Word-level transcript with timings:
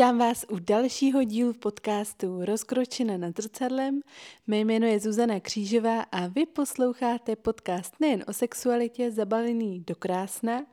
Vítám 0.00 0.18
vás 0.18 0.46
u 0.50 0.58
dalšího 0.58 1.24
dílu 1.24 1.52
podcastu 1.52 2.44
Rozkročena 2.44 3.16
nad 3.16 3.36
zrcadlem. 3.36 4.00
Mé 4.46 4.58
jméno 4.58 4.86
je 4.86 5.00
Zuzana 5.00 5.40
Křížová 5.40 6.00
a 6.00 6.26
vy 6.26 6.46
posloucháte 6.46 7.36
podcast 7.36 8.00
nejen 8.00 8.24
o 8.28 8.32
sexualitě 8.32 9.10
zabalený 9.10 9.80
do 9.80 9.94
krásna. 9.94 10.66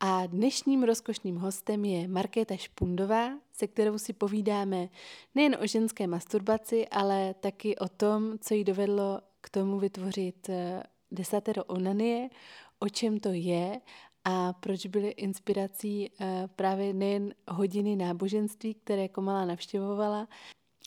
A 0.00 0.26
dnešním 0.26 0.82
rozkošným 0.82 1.36
hostem 1.36 1.84
je 1.84 2.08
Markéta 2.08 2.56
Špundová, 2.56 3.30
se 3.52 3.66
kterou 3.66 3.98
si 3.98 4.12
povídáme 4.12 4.88
nejen 5.34 5.56
o 5.62 5.66
ženské 5.66 6.06
masturbaci, 6.06 6.88
ale 6.88 7.34
taky 7.34 7.76
o 7.76 7.88
tom, 7.88 8.38
co 8.38 8.54
jí 8.54 8.64
dovedlo 8.64 9.20
k 9.40 9.50
tomu 9.50 9.78
vytvořit 9.78 10.48
eh, 10.48 10.82
desatero 11.10 11.64
onanie, 11.64 12.30
o 12.78 12.88
čem 12.88 13.20
to 13.20 13.28
je 13.32 13.80
a 14.24 14.52
proč 14.52 14.86
byly 14.86 15.08
inspirací 15.08 16.10
eh, 16.20 16.48
právě 16.56 16.92
nejen 16.92 17.34
hodiny 17.48 17.96
náboženství, 17.96 18.74
které 18.74 19.08
malá 19.20 19.44
navštěvovala, 19.44 20.28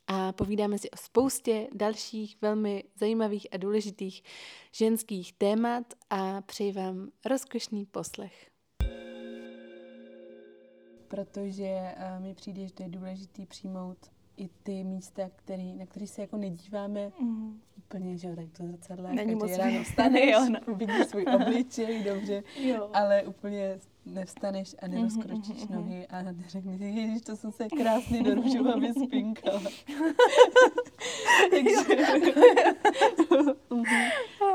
a 0.08 0.32
povídáme 0.32 0.78
si 0.78 0.90
o 0.90 0.98
spoustě 0.98 1.68
dalších 1.74 2.38
velmi 2.42 2.84
zajímavých 2.96 3.48
a 3.52 3.58
důležitých 3.58 4.24
ženských 4.72 5.34
témat 5.34 5.94
a 6.10 6.42
přeji 6.42 6.72
vám 6.72 7.12
rozkošný 7.26 7.86
poslech. 7.86 8.50
Protože 11.08 11.96
uh, 11.98 12.24
mi 12.24 12.34
přijde, 12.34 12.68
že 12.68 12.74
to 12.74 12.84
je 12.84 12.90
důležité 12.90 13.46
přijmout 13.46 14.15
i 14.38 14.50
ty 14.64 14.84
místa, 14.84 15.30
který, 15.36 15.74
na 15.74 15.86
které 15.86 16.08
se 16.08 16.22
jako 16.22 16.38
nedíváme 16.38 17.12
mm. 17.20 17.62
úplně, 17.78 18.18
že 18.18 18.28
jo, 18.28 18.36
tak 18.36 18.46
to 18.58 18.68
zrcadlo, 18.68 19.14
Není 19.14 19.36
moc 19.36 19.58
ráno 19.58 19.84
vstaneš, 19.84 20.36
no. 20.50 20.76
vidíš 20.76 21.08
svůj 21.08 21.26
obličej, 21.36 22.04
dobře, 22.04 22.44
jo. 22.60 22.90
ale 22.94 23.24
úplně 23.24 23.80
nevstaneš 24.06 24.76
a 24.82 24.88
nerozkročíš 24.88 25.64
mm-hmm, 25.64 25.76
nohy 25.76 26.08
a 26.08 26.22
neřekneš 26.22 26.82
ježiš, 26.82 27.22
to 27.22 27.36
jsem 27.36 27.52
se 27.52 27.68
krásně 27.68 28.24
do 28.24 28.36
růžovavě 28.36 28.94
spinkala. 29.06 29.62
takže, 31.52 31.76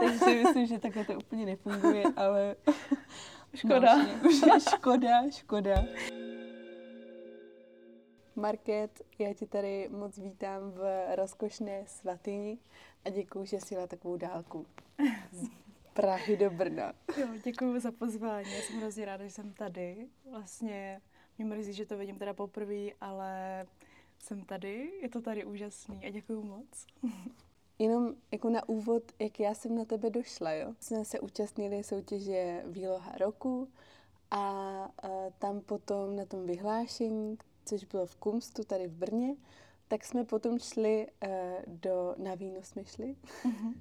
takže 0.00 0.42
myslím, 0.44 0.66
že 0.66 0.78
takhle 0.78 1.04
to 1.04 1.14
úplně 1.14 1.46
nefunguje, 1.46 2.04
ale 2.16 2.56
škoda. 3.54 3.96
No, 3.96 4.60
škoda, 4.60 5.30
škoda. 5.30 5.84
Market, 8.36 9.02
já 9.18 9.34
tě 9.34 9.46
tady 9.46 9.88
moc 9.88 10.18
vítám 10.18 10.70
v 10.70 11.06
rozkošné 11.16 11.84
svatyni 11.86 12.58
a 13.04 13.10
děkuji, 13.10 13.44
že 13.44 13.60
jsi 13.60 13.76
takovou 13.88 14.16
dálku 14.16 14.66
z 15.32 15.48
Prahy 15.92 16.36
do 16.36 16.50
Brna. 16.50 16.92
Jo, 17.16 17.28
děkuji 17.44 17.80
za 17.80 17.92
pozvání, 17.92 18.52
já 18.54 18.62
jsem 18.62 18.80
hrozně 18.80 19.04
ráda, 19.04 19.24
že 19.24 19.30
jsem 19.30 19.52
tady. 19.52 20.06
Vlastně 20.30 21.00
mě 21.38 21.46
mrzí, 21.46 21.72
že 21.72 21.86
to 21.86 21.98
vidím 21.98 22.18
teda 22.18 22.34
poprvé, 22.34 22.90
ale 23.00 23.66
jsem 24.18 24.44
tady, 24.44 24.92
je 25.02 25.08
to 25.08 25.20
tady 25.20 25.44
úžasný 25.44 26.06
a 26.06 26.10
děkuji 26.10 26.42
moc. 26.42 26.86
Jenom 27.78 28.14
jako 28.32 28.50
na 28.50 28.68
úvod, 28.68 29.02
jak 29.18 29.40
já 29.40 29.54
jsem 29.54 29.76
na 29.76 29.84
tebe 29.84 30.10
došla, 30.10 30.52
jo. 30.52 30.74
Jsme 30.80 31.04
se 31.04 31.20
účastnili 31.20 31.84
soutěže 31.84 32.62
Výloha 32.66 33.12
roku 33.18 33.68
a, 34.30 34.38
a 34.38 34.90
tam 35.38 35.60
potom 35.60 36.16
na 36.16 36.24
tom 36.24 36.46
vyhlášení, 36.46 37.38
což 37.70 37.84
bylo 37.84 38.06
v 38.06 38.16
Kumstu 38.16 38.64
tady 38.64 38.88
v 38.88 38.92
Brně, 38.92 39.36
tak 39.88 40.04
jsme 40.04 40.24
potom 40.24 40.58
šli 40.58 41.06
uh, 41.24 41.30
do, 41.66 42.14
na 42.18 42.34
víno 42.34 42.62
jsme 42.62 42.84
šli. 42.84 43.16
Mm-hmm. 43.44 43.74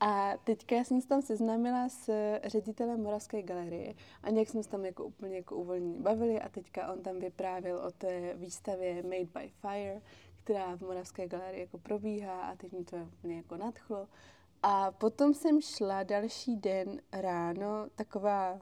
A 0.00 0.36
teďka 0.44 0.76
já 0.76 0.84
jsem 0.84 1.00
se 1.00 1.08
tam 1.08 1.22
seznámila 1.22 1.88
s 1.88 2.10
ředitelem 2.44 3.02
Moravské 3.02 3.42
galerie 3.42 3.94
a 4.22 4.30
nějak 4.30 4.48
jsme 4.48 4.62
se 4.62 4.68
tam 4.68 4.84
jako 4.84 5.04
úplně 5.04 5.36
jako 5.36 5.56
uvolněně 5.56 6.00
bavili 6.00 6.40
a 6.40 6.48
teďka 6.48 6.92
on 6.92 7.02
tam 7.02 7.18
vyprávěl 7.18 7.78
o 7.78 7.90
té 7.90 8.34
výstavě 8.34 9.02
Made 9.02 9.24
by 9.24 9.52
Fire, 9.60 10.02
která 10.44 10.76
v 10.76 10.80
Moravské 10.80 11.28
galerii 11.28 11.60
jako 11.60 11.78
probíhá 11.78 12.40
a 12.40 12.56
teď 12.56 12.72
mi 12.72 12.84
to 12.84 12.96
úplně 12.96 13.36
jako 13.36 13.56
nadchlo. 13.56 14.08
A 14.62 14.90
potom 14.90 15.34
jsem 15.34 15.60
šla 15.60 16.02
další 16.02 16.56
den 16.56 17.00
ráno, 17.12 17.86
taková 17.94 18.60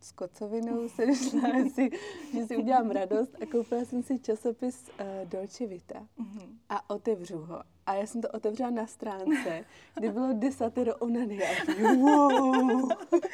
s 0.00 0.12
kocovinou 0.12 0.88
jsem 0.88 1.14
šla, 1.14 1.48
si, 1.74 1.90
že 2.32 2.46
si 2.46 2.56
udělám 2.56 2.90
radost 2.90 3.36
a 3.42 3.46
koupila 3.46 3.84
jsem 3.84 4.02
si 4.02 4.18
časopis 4.18 4.90
uh, 5.00 5.28
Dolce 5.28 5.66
Vita 5.66 6.06
mm-hmm. 6.18 6.48
a 6.68 6.90
otevřu 6.90 7.38
ho. 7.38 7.62
A 7.86 7.94
já 7.94 8.06
jsem 8.06 8.22
to 8.22 8.28
otevřela 8.28 8.70
na 8.70 8.86
stránce, 8.86 9.64
kde 9.94 10.12
bylo 10.12 10.32
desatero 10.32 10.96
onany. 10.96 11.38
A 11.44 11.64
wow, 11.94 12.88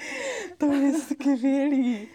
to 0.59 0.72
je 0.72 0.93
skvělý. 0.93 2.09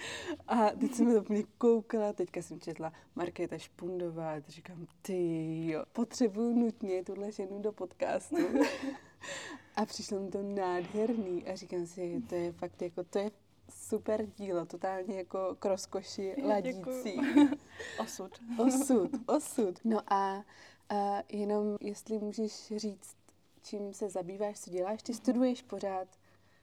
A 0.47 0.69
teď 0.69 0.93
jsem 0.93 1.13
to 1.13 1.21
úplně 1.21 1.43
koukala, 1.57 2.13
teďka 2.13 2.41
jsem 2.41 2.59
četla 2.59 2.93
Markéta 3.15 3.57
Špundová, 3.57 4.31
a 4.31 4.39
říkám, 4.47 4.87
ty 5.01 5.67
jo, 5.67 5.83
potřebuju 5.93 6.53
nutně 6.53 7.03
tuhle 7.03 7.31
ženu 7.31 7.59
do 7.59 7.71
podcastu. 7.71 8.35
A 9.75 9.85
přišlo 9.85 10.19
mi 10.19 10.29
to 10.29 10.43
nádherný 10.43 11.47
a 11.47 11.55
říkám 11.55 11.85
si, 11.85 12.21
to 12.29 12.35
je 12.35 12.51
fakt 12.51 12.81
jako, 12.81 13.03
to 13.03 13.19
je 13.19 13.31
super 13.75 14.25
dílo, 14.25 14.65
totálně 14.65 15.17
jako 15.17 15.55
k 15.59 15.65
rozkoši 15.65 16.35
ladící. 16.43 17.19
osud. 17.99 18.31
osud, 18.57 19.09
osud. 19.25 19.79
No 19.83 20.13
a, 20.13 20.43
a 20.89 21.23
jenom 21.29 21.77
jestli 21.81 22.19
můžeš 22.19 22.73
říct, 22.75 23.15
čím 23.63 23.93
se 23.93 24.09
zabýváš, 24.09 24.59
co 24.59 24.71
děláš, 24.71 25.03
ty 25.03 25.13
studuješ 25.13 25.61
pořád 25.61 26.07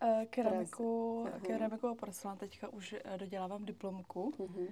uh, 0.02 0.24
keramiku, 0.24 1.26
keramiku 1.42 1.88
a 1.88 1.94
porcelán, 1.94 2.38
teďka 2.38 2.68
už 2.68 2.92
uh, 2.92 3.16
dodělávám 3.16 3.64
diplomku. 3.64 4.34
Uh-huh. 4.38 4.68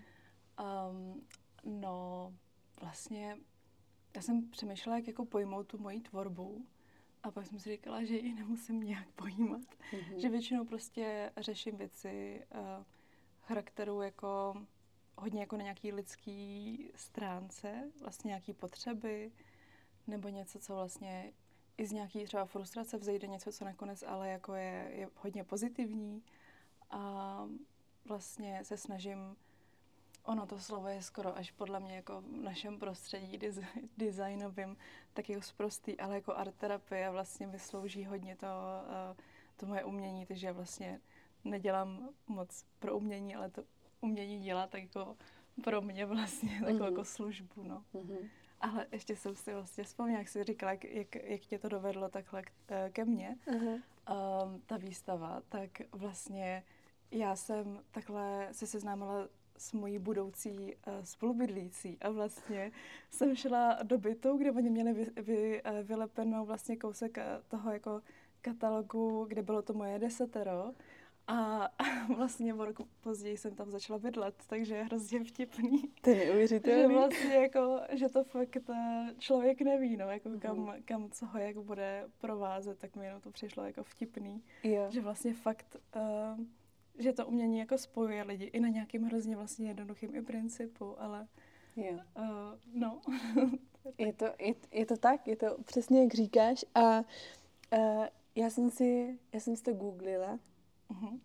Um, 0.90 1.22
no, 1.64 2.32
vlastně 2.80 3.38
já 4.16 4.22
jsem 4.22 4.48
přemýšlela, 4.50 4.96
jak 4.96 5.06
jako 5.06 5.24
pojmout 5.24 5.66
tu 5.66 5.78
moji 5.78 6.00
tvorbu. 6.00 6.64
A 7.26 7.30
pak 7.30 7.46
jsem 7.46 7.58
si 7.58 7.70
říkala, 7.70 8.04
že 8.04 8.16
ji 8.16 8.34
nemusím 8.34 8.80
nějak 8.80 9.08
pojímat. 9.08 9.60
Mm-hmm. 9.60 10.16
Že 10.16 10.28
většinou 10.28 10.64
prostě 10.64 11.32
řeším 11.36 11.76
věci 11.76 12.44
uh, 12.54 12.84
charakteru 13.42 14.02
jako 14.02 14.54
hodně 15.16 15.40
jako 15.40 15.56
na 15.56 15.62
nějaký 15.62 15.92
lidský 15.92 16.90
stránce, 16.94 17.90
vlastně 18.00 18.28
nějaký 18.28 18.52
potřeby, 18.52 19.32
nebo 20.06 20.28
něco, 20.28 20.58
co 20.58 20.74
vlastně 20.74 21.32
i 21.78 21.86
z 21.86 21.92
nějaký 21.92 22.24
třeba 22.24 22.44
frustrace 22.44 22.98
vzejde 22.98 23.26
něco, 23.26 23.52
co 23.52 23.64
nakonec 23.64 24.02
ale 24.02 24.28
jako 24.28 24.54
je, 24.54 24.90
je 24.94 25.08
hodně 25.16 25.44
pozitivní. 25.44 26.22
A 26.90 27.42
vlastně 28.04 28.64
se 28.64 28.76
snažím 28.76 29.36
Ono 30.26 30.46
to 30.46 30.58
slovo 30.58 30.88
je 30.88 31.02
skoro 31.02 31.36
až 31.36 31.50
podle 31.50 31.80
mě 31.80 31.96
jako 31.96 32.20
v 32.20 32.42
našem 32.42 32.78
prostředí 32.78 33.38
designovým 33.96 34.76
tak 35.14 35.30
jako 35.30 35.42
zprostý, 35.42 36.00
ale 36.00 36.14
jako 36.14 36.36
art 36.36 36.54
terapie 36.54 37.10
vlastně 37.10 37.46
mi 37.46 37.58
slouží 37.58 38.04
hodně 38.04 38.36
to, 38.36 38.46
uh, 38.46 39.16
to 39.56 39.66
moje 39.66 39.84
umění, 39.84 40.26
takže 40.26 40.52
vlastně 40.52 41.00
nedělám 41.44 42.08
moc 42.26 42.64
pro 42.78 42.96
umění, 42.96 43.36
ale 43.36 43.50
to 43.50 43.64
umění 44.00 44.40
dělá 44.40 44.66
tak 44.66 44.82
jako 44.82 45.16
pro 45.64 45.82
mě 45.82 46.06
vlastně 46.06 46.50
takovou 46.60 46.78
mm-hmm. 46.78 46.84
jako 46.84 47.04
službu, 47.04 47.62
no. 47.62 47.84
Mm-hmm. 47.94 48.28
Ale 48.60 48.86
ještě 48.92 49.16
jsem 49.16 49.36
si 49.36 49.54
vlastně 49.54 49.84
vzpomněla, 49.84 50.18
jak 50.18 50.28
jsi 50.28 50.44
říkala, 50.44 50.72
jak, 50.72 50.84
jak, 50.84 51.14
jak 51.14 51.40
tě 51.40 51.58
to 51.58 51.68
dovedlo 51.68 52.08
takhle 52.08 52.42
k, 52.42 52.50
eh, 52.68 52.90
ke 52.92 53.04
mně, 53.04 53.36
uh-huh. 53.46 53.82
um, 54.44 54.60
ta 54.66 54.76
výstava, 54.76 55.42
tak 55.48 55.70
vlastně 55.92 56.64
já 57.10 57.36
jsem 57.36 57.80
takhle 57.90 58.48
se 58.52 58.66
seznámila 58.66 59.28
s 59.58 59.72
mojí 59.72 59.98
budoucí 59.98 60.50
uh, 60.50 60.92
spolubydlící 61.04 61.98
a 62.00 62.10
vlastně 62.10 62.72
jsem 63.10 63.36
šla 63.36 63.78
do 63.82 63.98
bytu, 63.98 64.36
kde 64.36 64.52
oni 64.52 64.70
měli 64.70 64.92
vy, 64.92 65.06
vy, 65.22 65.62
uh, 65.62 65.86
vylepenou 65.86 66.44
vlastně 66.44 66.76
kousek 66.76 67.16
uh, 67.16 67.22
toho 67.48 67.72
jako 67.72 68.02
katalogu, 68.40 69.24
kde 69.28 69.42
bylo 69.42 69.62
to 69.62 69.72
moje 69.72 69.98
desatero 69.98 70.72
a 71.26 71.68
vlastně 72.16 72.54
o 72.54 72.64
roku 72.64 72.88
později 73.00 73.36
jsem 73.36 73.54
tam 73.54 73.70
začala 73.70 73.98
bydlet, 73.98 74.34
takže 74.46 74.74
je 74.74 74.84
hrozně 74.84 75.24
vtipný. 75.24 75.82
To 76.00 76.10
je 76.10 76.16
neuvěřitelný. 76.16 76.82
Že 76.82 76.88
vlastně 76.88 77.34
jako, 77.34 77.80
že 77.92 78.08
to 78.08 78.24
fakt 78.24 78.56
člověk 79.18 79.60
neví, 79.60 79.96
no, 79.96 80.10
jako 80.10 80.28
mm-hmm. 80.28 80.38
kam, 80.38 80.74
kam 80.84 81.10
co 81.10 81.26
ho 81.26 81.38
jak 81.38 81.58
bude 81.58 82.04
provázet, 82.18 82.78
tak 82.78 82.96
mi 82.96 83.04
jenom 83.06 83.20
to 83.20 83.30
přišlo 83.30 83.64
jako 83.64 83.82
vtipný. 83.82 84.42
Jo. 84.62 84.86
Že 84.90 85.00
vlastně 85.00 85.34
fakt 85.34 85.76
uh, 85.96 86.44
že 86.98 87.12
to 87.12 87.26
umění 87.26 87.58
jako 87.58 87.78
spojuje 87.78 88.22
lidi 88.22 88.44
i 88.44 88.60
na 88.60 88.68
nějakým 88.68 89.02
hrozně 89.02 89.36
vlastně 89.36 89.68
jednoduchým 89.68 90.14
i 90.14 90.22
principu, 90.22 91.02
ale 91.02 91.26
jo. 91.76 91.92
Uh, 91.92 92.24
no. 92.74 93.00
je, 93.98 94.12
to, 94.12 94.24
je, 94.24 94.54
je 94.72 94.86
to 94.86 94.96
tak, 94.96 95.28
je 95.28 95.36
to 95.36 95.56
přesně 95.64 96.02
jak 96.02 96.14
říkáš 96.14 96.64
a 96.74 96.98
uh, 96.98 98.06
já 98.34 98.50
jsem 98.50 98.70
si, 98.70 99.18
já 99.32 99.40
jsem 99.40 99.56
si 99.56 99.62
to 99.62 99.72
googlila 99.72 100.38
uh-huh. 100.90 101.20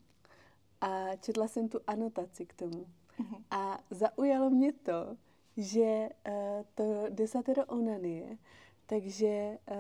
a 0.82 1.16
četla 1.16 1.48
jsem 1.48 1.70
tu 1.70 1.80
anotaci 1.88 2.46
k 2.46 2.54
tomu 2.54 2.86
uh-huh. 3.20 3.44
a 3.52 3.84
zaujalo 3.90 4.50
mě 4.50 4.74
to, 4.74 5.18
že 5.58 6.10
uh, 6.28 6.34
to 6.76 7.06
desatero 7.10 7.66
onanie, 7.66 8.38
takže 8.86 9.58
uh, 9.72 9.78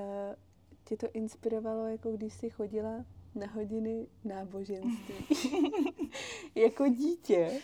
tě 0.83 0.97
to 0.97 1.11
inspirovalo, 1.13 1.88
jako 1.88 2.11
když 2.11 2.33
jsi 2.33 2.49
chodila 2.49 3.05
na 3.36 3.48
hodiny 3.48 4.07
náboženství 4.24 5.16
jako 6.56 6.88
dítě. 6.88 7.62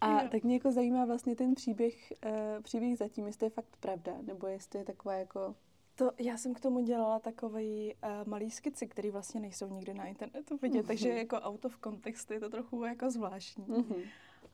A 0.00 0.22
jo. 0.22 0.28
tak 0.32 0.44
mě 0.44 0.54
jako 0.54 0.72
zajímá 0.72 1.04
vlastně 1.04 1.36
ten 1.36 1.54
příběh, 1.54 2.12
uh, 2.26 2.62
příběh 2.62 2.98
zatím, 2.98 3.26
jestli 3.26 3.46
je 3.46 3.50
fakt 3.50 3.76
pravda, 3.80 4.12
nebo 4.22 4.46
jestli 4.46 4.78
je 4.78 4.84
taková 4.84 5.14
jako... 5.14 5.54
To, 5.94 6.12
já 6.18 6.36
jsem 6.36 6.54
k 6.54 6.60
tomu 6.60 6.80
dělala 6.80 7.18
takový 7.18 7.94
uh, 7.94 8.28
malý 8.28 8.50
skici, 8.50 8.86
který 8.86 9.10
vlastně 9.10 9.40
nejsou 9.40 9.68
nikdy 9.68 9.94
na 9.94 10.04
internetu 10.04 10.58
vidět, 10.62 10.84
mm-hmm. 10.84 10.86
takže 10.86 11.08
jako 11.08 11.36
out 11.36 11.64
of 11.64 11.78
context 11.84 12.30
je 12.30 12.40
to 12.40 12.50
trochu 12.50 12.84
jako 12.84 13.10
zvláštní. 13.10 13.66
Mm-hmm. 13.66 14.08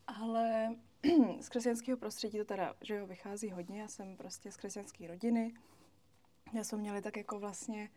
Ale 0.06 0.76
z 1.40 1.48
křesťanského 1.48 1.98
prostředí 1.98 2.38
to 2.38 2.44
teda, 2.44 2.74
že 2.80 2.94
jo, 2.94 3.06
vychází 3.06 3.50
hodně. 3.50 3.80
Já 3.80 3.88
jsem 3.88 4.16
prostě 4.16 4.52
z 4.52 4.56
křesťanské 4.56 5.06
rodiny. 5.06 5.54
Já 6.52 6.64
jsme 6.64 6.78
měli 6.78 7.02
tak 7.02 7.16
jako 7.16 7.38
vlastně 7.38 7.88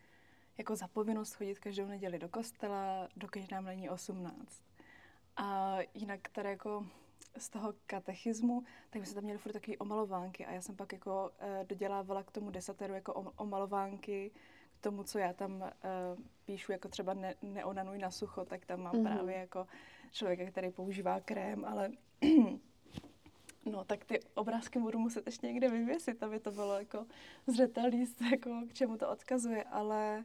jako 0.59 0.75
zapovinnost 0.75 1.33
chodit 1.33 1.59
každou 1.59 1.85
neděli 1.85 2.19
do 2.19 2.29
kostela, 2.29 3.07
dokud 3.15 3.51
nám 3.51 3.65
není 3.65 3.89
18. 3.89 4.63
A 5.37 5.77
jinak 5.93 6.29
tady 6.29 6.49
jako 6.49 6.85
z 7.37 7.49
toho 7.49 7.73
katechismu, 7.85 8.63
tak 8.89 8.99
my 8.99 9.05
jsme 9.05 9.15
tam 9.15 9.23
měli 9.23 9.39
furt 9.39 9.53
takové 9.53 9.77
omalovánky 9.77 10.45
a 10.45 10.51
já 10.51 10.61
jsem 10.61 10.75
pak 10.75 10.93
jako 10.93 11.31
uh, 11.41 11.67
dodělávala 11.67 12.23
k 12.23 12.31
tomu 12.31 12.49
desateru 12.49 12.93
jako 12.93 13.13
omalovánky, 13.13 14.31
k 14.79 14.83
tomu, 14.83 15.03
co 15.03 15.19
já 15.19 15.33
tam 15.33 15.51
uh, 15.61 16.23
píšu, 16.45 16.71
jako 16.71 16.87
třeba 16.87 17.13
ne, 17.13 17.35
neonanuj 17.41 17.97
na 17.97 18.11
sucho, 18.11 18.45
tak 18.45 18.65
tam 18.65 18.81
mám 18.81 18.93
mm-hmm. 18.93 19.03
právě 19.03 19.35
jako 19.35 19.67
člověka, 20.11 20.51
který 20.51 20.71
používá 20.71 21.19
krém, 21.19 21.65
ale 21.65 21.91
no 23.65 23.83
tak 23.83 24.05
ty 24.05 24.19
obrázky 24.33 24.79
budu 24.79 24.99
muset 24.99 25.25
ještě 25.25 25.47
někde 25.47 25.69
vyvěsit, 25.69 26.23
aby 26.23 26.39
to 26.39 26.51
bylo 26.51 26.79
jako 26.79 27.05
zřetelný, 27.47 28.05
jako 28.31 28.63
k 28.69 28.73
čemu 28.73 28.97
to 28.97 29.09
odkazuje, 29.09 29.63
ale 29.63 30.23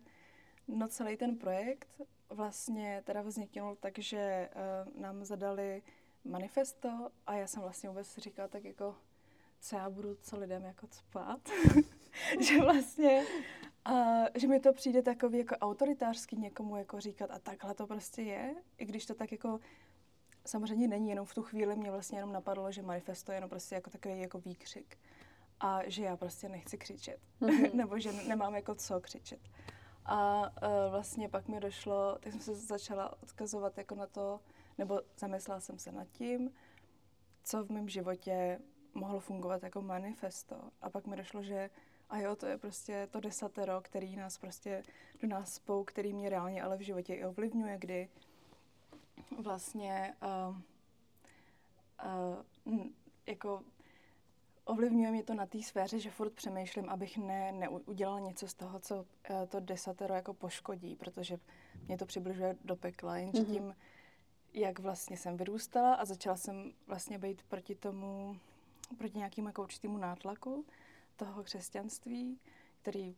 no 0.69 0.89
celý 0.89 1.17
ten 1.17 1.37
projekt 1.37 2.01
vlastně 2.29 3.03
teda 3.05 3.23
vzniknul 3.23 3.77
tak, 3.77 3.99
že 3.99 4.49
uh, 4.55 5.01
nám 5.01 5.25
zadali 5.25 5.83
manifesto 6.25 7.11
a 7.27 7.35
já 7.35 7.47
jsem 7.47 7.63
vlastně 7.63 7.89
vůbec 7.89 8.19
říkala 8.19 8.49
tak 8.49 8.65
jako, 8.65 8.95
co 9.61 9.77
já 9.77 9.91
budu 9.91 10.15
co 10.15 10.39
lidem 10.39 10.65
jako 10.65 10.87
spát, 10.91 11.41
že 12.41 12.61
vlastně, 12.61 13.25
a, 13.85 14.23
že 14.35 14.49
mi 14.49 14.61
to 14.61 14.73
přijde 14.73 15.03
takový 15.03 15.39
jako 15.39 15.57
autoritářský 15.57 16.37
někomu 16.37 16.77
jako 16.77 17.01
říkat 17.01 17.31
a 17.31 17.39
takhle 17.39 17.75
to 17.75 17.87
prostě 17.87 18.23
je, 18.23 18.55
i 18.79 18.85
když 18.85 19.07
to 19.07 19.15
tak 19.15 19.33
jako 19.33 19.61
samozřejmě 20.47 20.89
není, 20.89 21.11
jenom 21.11 21.27
v 21.27 21.35
tu 21.35 21.43
chvíli 21.43 21.77
mě 21.77 21.91
vlastně 21.91 22.19
jenom 22.19 22.33
napadlo, 22.33 22.73
že 22.73 22.83
manifesto 22.83 23.33
je 23.33 23.37
jenom 23.37 23.51
prostě 23.51 23.75
jako 23.75 23.91
takový 23.91 24.21
jako 24.21 24.39
výkřik 24.39 24.99
a 25.61 25.81
že 25.87 26.05
já 26.05 26.17
prostě 26.17 26.49
nechci 26.49 26.79
křičet, 26.79 27.21
mm-hmm. 27.41 27.75
nebo 27.75 27.99
že 27.99 28.13
nemám 28.13 28.55
jako 28.55 28.75
co 28.75 29.01
křičet. 29.01 29.41
A 30.05 30.43
uh, 30.43 30.69
vlastně 30.91 31.29
pak 31.29 31.49
mi 31.49 31.61
došlo, 31.61 32.19
tak 32.21 32.33
jsem 32.33 32.41
se 32.41 32.55
začala 32.55 33.23
odkazovat 33.23 33.79
jako 33.79 33.95
na 33.95 34.07
to, 34.07 34.41
nebo 34.79 35.01
zamyslela 35.19 35.61
jsem 35.61 35.79
se 35.79 35.93
nad 35.93 36.09
tím, 36.09 36.51
co 37.45 37.65
v 37.65 37.71
mém 37.71 37.89
životě 37.89 38.59
mohlo 38.95 39.21
fungovat 39.21 39.63
jako 39.63 39.83
manifesto. 39.83 40.71
A 40.83 40.91
pak 40.91 41.07
mi 41.07 41.17
došlo, 41.17 41.43
že 41.43 41.71
a 42.11 42.19
jo, 42.19 42.37
to 42.37 42.47
je 42.47 42.59
prostě 42.59 43.09
to 43.11 43.21
desatero, 43.21 43.81
který 43.81 44.17
nás 44.17 44.39
prostě 44.39 44.83
do 45.23 45.29
nás 45.29 45.55
spou, 45.55 45.85
který 45.85 46.13
mě 46.13 46.31
reálně 46.31 46.63
ale 46.63 46.77
v 46.77 46.81
životě 46.81 47.15
i 47.15 47.25
ovlivňuje, 47.25 47.79
kdy 47.79 48.09
vlastně 49.39 50.15
uh, 50.23 50.57
uh, 52.67 52.87
jako 53.27 53.63
ovlivňuje 54.65 55.11
mě 55.11 55.23
to 55.23 55.35
na 55.35 55.47
té 55.47 55.63
sféře, 55.63 55.99
že 55.99 56.11
furt 56.11 56.33
přemýšlím, 56.33 56.89
abych 56.89 57.19
ne, 57.19 57.53
neudělal 57.53 58.21
něco 58.21 58.49
z 58.49 58.55
toho, 58.55 58.81
co 58.81 58.97
uh, 58.97 59.05
to 59.49 59.61
desatero 59.61 60.15
jako 60.15 60.35
poškodí, 60.35 60.97
protože 60.97 61.39
mě 61.87 61.99
to 61.99 62.07
přibližuje 62.07 62.57
do 62.65 62.77
pekla, 62.77 63.17
jenže 63.17 63.43
mm-hmm. 63.43 63.53
tím, 63.53 63.77
jak 64.53 64.79
vlastně 64.79 65.17
jsem 65.17 65.37
vyrůstala 65.37 65.95
a 65.95 66.05
začala 66.05 66.37
jsem 66.37 66.73
vlastně 66.87 67.19
být 67.19 67.43
proti 67.43 67.75
tomu, 67.75 68.37
proti 68.99 69.19
nějakému 69.19 69.49
jako 69.49 69.63
určitému 69.63 69.99
nátlaku 69.99 70.65
toho 71.17 71.43
křesťanství, 71.43 72.39
který 72.83 73.17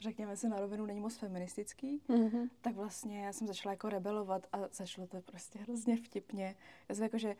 řekněme 0.00 0.36
si 0.36 0.48
na 0.48 0.60
rovinu, 0.60 0.86
není 0.86 1.00
moc 1.00 1.16
feministický, 1.16 2.00
mm-hmm. 2.08 2.50
tak 2.60 2.74
vlastně 2.74 3.24
já 3.24 3.32
jsem 3.32 3.46
začala 3.46 3.72
jako 3.72 3.88
rebelovat 3.88 4.46
a 4.52 4.58
začalo 4.72 5.06
to 5.06 5.20
prostě 5.20 5.58
hrozně 5.58 5.96
vtipně. 5.96 6.56
Já 6.88 6.94
jsem 6.94 7.04
jako, 7.04 7.18
že 7.18 7.36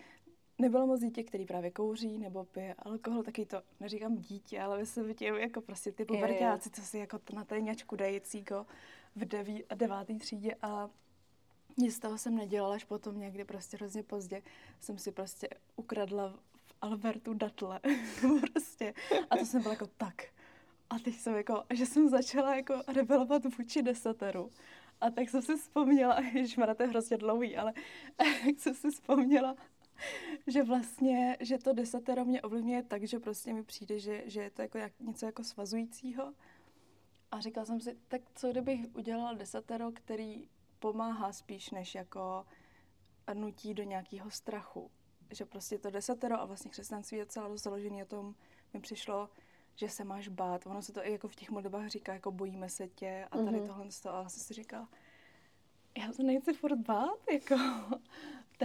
nebylo 0.59 0.87
moc 0.87 1.01
dítě, 1.01 1.23
který 1.23 1.47
právě 1.47 1.71
kouří 1.71 2.19
nebo 2.19 2.45
pije 2.45 2.75
alkohol, 2.79 3.23
taky 3.23 3.47
to 3.47 3.63
neříkám 3.81 4.17
dítě, 4.17 4.61
ale 4.61 4.83
tím 5.15 5.35
jako 5.35 5.61
prostě 5.61 5.93
ty 5.93 6.05
pubertáci, 6.05 6.71
co 6.71 6.83
si 6.83 6.99
jako 6.99 7.21
na 7.33 7.45
té 7.45 7.61
ňačku 7.61 7.97
dají 7.97 8.21
cíko 8.21 8.67
v 9.17 9.25
deví, 9.25 9.65
devátý 9.75 10.19
třídě 10.19 10.55
a 10.63 10.91
nic 11.77 11.97
z 11.97 11.99
toho 11.99 12.19
jsem 12.19 12.37
nedělala, 12.37 12.75
až 12.75 12.85
potom 12.85 13.19
někdy 13.19 13.45
prostě 13.45 13.77
hrozně 13.77 14.03
pozdě 14.03 14.43
jsem 14.81 14.99
si 14.99 15.13
prostě 15.13 15.49
ukradla 15.77 16.35
v 16.65 16.75
Albertu 16.81 17.35
datle. 17.35 17.81
prostě. 18.53 18.95
A 19.31 19.37
to 19.37 19.45
jsem 19.45 19.63
byla 19.63 19.75
jako 19.75 19.87
tak. 19.87 20.23
A 20.91 20.99
teď 20.99 21.15
jsem 21.15 21.35
jako, 21.35 21.65
že 21.75 21.87
jsem 21.87 22.09
začala 22.09 22.57
jako 22.57 22.75
rebelovat 22.89 23.43
vůči 23.59 23.83
desateru. 23.83 24.51
A 25.01 25.11
tak 25.11 25.29
jsem 25.29 25.43
si 25.43 25.57
vzpomněla, 25.57 26.19
že 26.45 26.57
to 26.77 26.83
je 26.83 26.89
hrozně 26.89 27.17
dlouhý, 27.17 27.57
ale 27.57 27.73
jak 28.47 28.59
jsem 28.59 28.75
si 28.75 28.91
vzpomněla, 28.91 29.57
že 30.47 30.63
vlastně, 30.63 31.37
že 31.41 31.59
to 31.59 31.73
desatero 31.73 32.25
mě 32.25 32.43
ovlivňuje 32.43 32.83
tak, 32.83 33.05
že 33.05 33.19
prostě 33.19 33.53
mi 33.53 33.63
přijde, 33.63 33.99
že, 33.99 34.23
že 34.27 34.43
je 34.43 34.51
to 34.51 34.63
jako 34.63 34.79
jak, 34.79 34.93
něco 35.01 35.27
jako 35.27 35.45
svazujícího. 35.45 36.33
A 37.31 37.41
říkala 37.41 37.67
jsem 37.67 37.81
si, 37.81 37.97
tak 38.09 38.21
co 38.35 38.51
kdybych 38.51 38.87
udělala 38.95 39.33
desatero, 39.33 39.93
který 39.93 40.49
pomáhá 40.79 41.33
spíš, 41.33 41.71
než 41.71 41.95
jako 41.95 42.47
nutí 43.35 43.75
do 43.75 43.83
nějakého 43.83 44.31
strachu. 44.31 44.91
Že 45.31 45.45
prostě 45.45 45.79
to 45.79 45.91
desatero 45.91 46.41
a 46.41 46.45
vlastně 46.45 46.71
křesťanství 46.71 47.19
je 47.19 47.27
celé 47.27 47.59
založené 47.59 48.03
o 48.03 48.07
tom, 48.07 48.35
mi 48.75 48.81
přišlo, 48.81 49.31
že 49.75 49.89
se 49.89 50.05
máš 50.05 50.29
bát. 50.29 50.67
Ono 50.67 50.83
se 50.83 50.93
to 50.93 51.07
i 51.07 51.13
jako 51.13 51.29
v 51.29 51.37
těch 51.37 51.51
modlitbách 51.51 51.89
říká, 51.89 52.13
jako 52.13 52.33
bojíme 52.33 52.69
se 52.69 52.89
tě 52.89 53.29
a 53.31 53.39
tady 53.39 53.61
mm-hmm. 53.61 53.67
tohle 53.67 53.87
to. 54.03 54.15
A 54.15 54.29
jsem 54.29 54.43
si 54.43 54.55
říkala, 54.55 54.89
já 55.99 56.13
to 56.13 56.23
nechci 56.23 56.53
furt 56.53 56.77
bát, 56.77 57.19
jako 57.33 57.55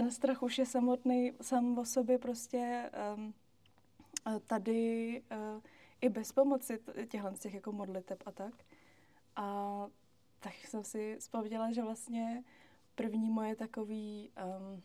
ten 0.00 0.10
strach 0.10 0.42
už 0.42 0.58
je 0.58 0.66
samotný 0.66 1.32
sám 1.40 1.78
o 1.78 1.84
sobě 1.84 2.18
prostě 2.18 2.90
um, 3.16 3.34
tady 4.46 5.22
uh, 5.32 5.60
i 6.00 6.08
bez 6.08 6.32
pomoci 6.32 6.78
těchhle 7.08 7.34
těch 7.34 7.54
jako 7.54 7.72
modliteb 7.72 8.22
a 8.26 8.32
tak. 8.32 8.54
A 9.36 9.86
tak 10.38 10.54
jsem 10.54 10.84
si 10.84 11.16
vzpomněla, 11.18 11.72
že 11.72 11.82
vlastně 11.82 12.44
první 12.94 13.30
moje 13.30 13.56
takový, 13.56 14.30
um, 14.46 14.82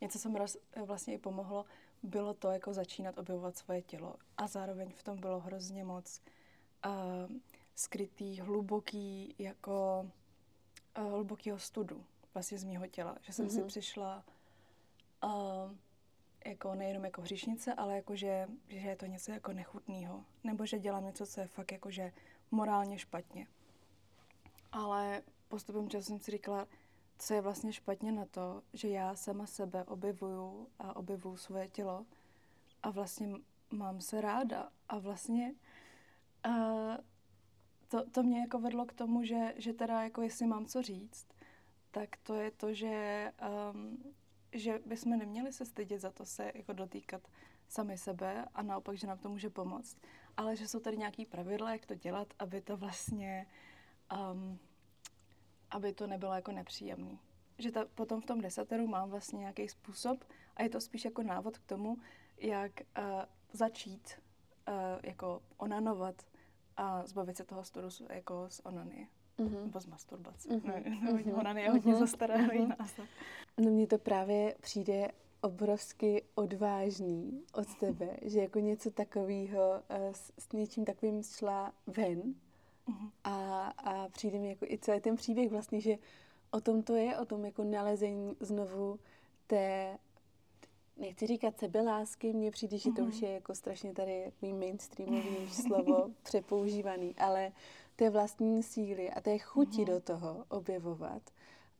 něco, 0.00 0.18
co 0.18 0.28
mi 0.28 0.38
vlastně 0.84 1.14
i 1.14 1.18
pomohlo, 1.18 1.64
bylo 2.02 2.34
to 2.34 2.50
jako 2.50 2.72
začínat 2.72 3.18
objevovat 3.18 3.56
svoje 3.56 3.82
tělo. 3.82 4.16
A 4.36 4.46
zároveň 4.46 4.92
v 4.92 5.02
tom 5.02 5.20
bylo 5.20 5.40
hrozně 5.40 5.84
moc 5.84 6.22
uh, 6.86 7.36
skrytý, 7.74 8.40
hluboký, 8.40 9.34
jako 9.38 10.06
uh, 10.98 11.10
hlubokýho 11.10 11.58
studu 11.58 12.04
vlastně 12.36 12.58
z 12.58 12.64
mého 12.64 12.86
těla. 12.86 13.16
Že 13.20 13.32
jsem 13.32 13.46
mm-hmm. 13.46 13.50
si 13.50 13.58
mhm. 13.58 13.68
přišla 13.68 14.24
uh, 15.24 15.30
jako 16.46 16.74
nejenom 16.74 17.04
jako 17.04 17.22
hříšnice, 17.22 17.74
ale 17.74 17.96
jako, 17.96 18.16
že, 18.16 18.48
že 18.68 18.78
je 18.78 18.96
to 18.96 19.06
něco 19.06 19.32
jako 19.32 19.52
nechutného. 19.52 20.24
Nebo 20.44 20.66
že 20.66 20.78
dělám 20.78 21.04
něco, 21.04 21.26
co 21.26 21.40
je 21.40 21.46
fakt 21.46 21.72
jako, 21.72 21.90
že 21.90 22.12
morálně 22.50 22.98
špatně. 22.98 23.46
Ale 24.72 25.22
postupem 25.48 25.88
času 25.88 26.06
jsem 26.06 26.20
si 26.20 26.30
říkala, 26.30 26.66
co 27.18 27.34
je 27.34 27.40
vlastně 27.40 27.72
špatně 27.72 28.12
na 28.12 28.24
to, 28.24 28.62
že 28.72 28.88
já 28.88 29.16
sama 29.16 29.46
sebe 29.46 29.84
objevuju 29.84 30.68
a 30.78 30.96
objevuju 30.96 31.36
svoje 31.36 31.68
tělo 31.68 32.06
a 32.82 32.90
vlastně 32.90 33.28
mám 33.70 34.00
se 34.00 34.20
ráda. 34.20 34.68
A 34.88 34.98
vlastně 34.98 35.54
uh, 36.46 36.96
to, 37.88 38.10
to 38.10 38.22
mě 38.22 38.40
jako 38.40 38.58
vedlo 38.58 38.86
k 38.86 38.92
tomu, 38.92 39.24
že, 39.24 39.54
že 39.56 39.72
teda 39.72 40.02
jako 40.02 40.22
jestli 40.22 40.46
mám 40.46 40.66
co 40.66 40.82
říct, 40.82 41.35
tak 41.96 42.16
to 42.22 42.34
je 42.34 42.50
to, 42.50 42.74
že, 42.74 43.32
um, 43.72 43.98
že 44.52 44.80
bychom 44.86 45.18
neměli 45.18 45.52
se 45.52 45.64
stydět 45.64 46.00
za 46.00 46.10
to 46.10 46.24
se 46.24 46.52
jako 46.54 46.72
dotýkat 46.72 47.28
sami 47.68 47.98
sebe 47.98 48.44
a 48.54 48.62
naopak, 48.62 48.96
že 48.96 49.06
nám 49.06 49.18
to 49.18 49.28
může 49.28 49.50
pomoct. 49.50 49.96
Ale 50.36 50.56
že 50.56 50.68
jsou 50.68 50.80
tady 50.80 50.96
nějaký 50.96 51.26
pravidla, 51.26 51.72
jak 51.72 51.86
to 51.86 51.94
dělat, 51.94 52.34
aby 52.38 52.60
to 52.60 52.76
vlastně 52.76 53.46
um, 54.32 54.58
aby 55.70 55.92
to 55.92 56.06
nebylo 56.06 56.34
jako 56.34 56.52
nepříjemný. 56.52 57.20
Že 57.58 57.72
ta, 57.72 57.84
potom 57.94 58.20
v 58.20 58.26
tom 58.26 58.40
desateru 58.40 58.86
mám 58.86 59.10
vlastně 59.10 59.38
nějaký 59.38 59.68
způsob 59.68 60.24
a 60.56 60.62
je 60.62 60.68
to 60.68 60.80
spíš 60.80 61.04
jako 61.04 61.22
návod 61.22 61.58
k 61.58 61.66
tomu, 61.66 61.96
jak 62.38 62.72
uh, 62.80 63.04
začít 63.52 64.20
uh, 64.68 64.74
jako 65.02 65.42
onanovat 65.56 66.22
a 66.76 67.06
zbavit 67.06 67.36
se 67.36 67.44
toho 67.44 67.64
studu 67.64 67.88
jako 68.10 68.46
z 68.48 68.60
onanie. 68.60 69.06
Mm-hmm. 69.38 69.64
Nebo 69.64 69.80
z 69.80 69.86
masturbace. 69.86 70.48
Mm-hmm. 70.48 70.66
Ne, 70.66 70.82
mm-hmm. 71.12 71.38
Onan 71.40 71.58
je 71.58 71.70
hodně 71.70 71.92
mm-hmm. 71.92 71.98
zastaralý 71.98 72.58
mm-hmm. 72.58 72.76
název. 72.78 73.08
No 73.58 73.70
mně 73.70 73.86
to 73.86 73.98
právě 73.98 74.54
přijde 74.60 75.08
obrovsky 75.40 76.22
odvážný 76.34 77.42
od 77.52 77.74
tebe, 77.80 78.16
že 78.22 78.40
jako 78.40 78.58
něco 78.58 78.90
takového 78.90 79.82
uh, 79.90 80.12
s, 80.12 80.32
s 80.38 80.52
něčím 80.52 80.84
takovým 80.84 81.22
šla 81.22 81.72
ven 81.86 82.34
Uh-huh. 82.88 83.10
A, 83.24 83.66
a 83.68 84.08
přijde 84.08 84.38
mi 84.38 84.48
jako 84.48 84.64
i 84.64 84.78
celý 84.78 85.00
ten 85.00 85.16
příběh 85.16 85.50
vlastně, 85.50 85.80
že 85.80 85.96
o 86.50 86.60
tom 86.60 86.82
to 86.82 86.94
je, 86.94 87.18
o 87.18 87.24
tom 87.24 87.44
jako 87.44 87.64
nalezení 87.64 88.36
znovu 88.40 88.98
té, 89.46 89.98
nechci 90.96 91.26
říkat 91.26 91.58
sebelásky, 91.58 92.32
mně 92.32 92.50
přijde, 92.50 92.78
že 92.78 92.90
to 92.92 93.02
už 93.02 93.22
je 93.22 93.32
jako 93.32 93.54
strašně 93.54 93.92
tady 93.92 94.24
takový 94.24 94.52
mainstreamový 94.52 95.48
slovo, 95.50 96.10
přepoužívaný, 96.22 97.14
ale 97.18 97.52
té 97.96 98.10
vlastní 98.10 98.62
síly 98.62 99.10
a 99.10 99.20
té 99.20 99.38
chuti 99.38 99.82
mm-hmm. 99.82 99.86
do 99.86 100.00
toho 100.00 100.44
objevovat. 100.48 101.22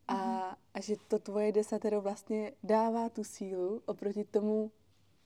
A, 0.08 0.14
mm-hmm. 0.14 0.56
a 0.74 0.80
že 0.80 0.96
to 1.08 1.18
tvoje 1.18 1.52
desatero 1.52 2.00
vlastně 2.00 2.52
dává 2.62 3.08
tu 3.08 3.24
sílu 3.24 3.82
oproti 3.86 4.24
tomu 4.24 4.70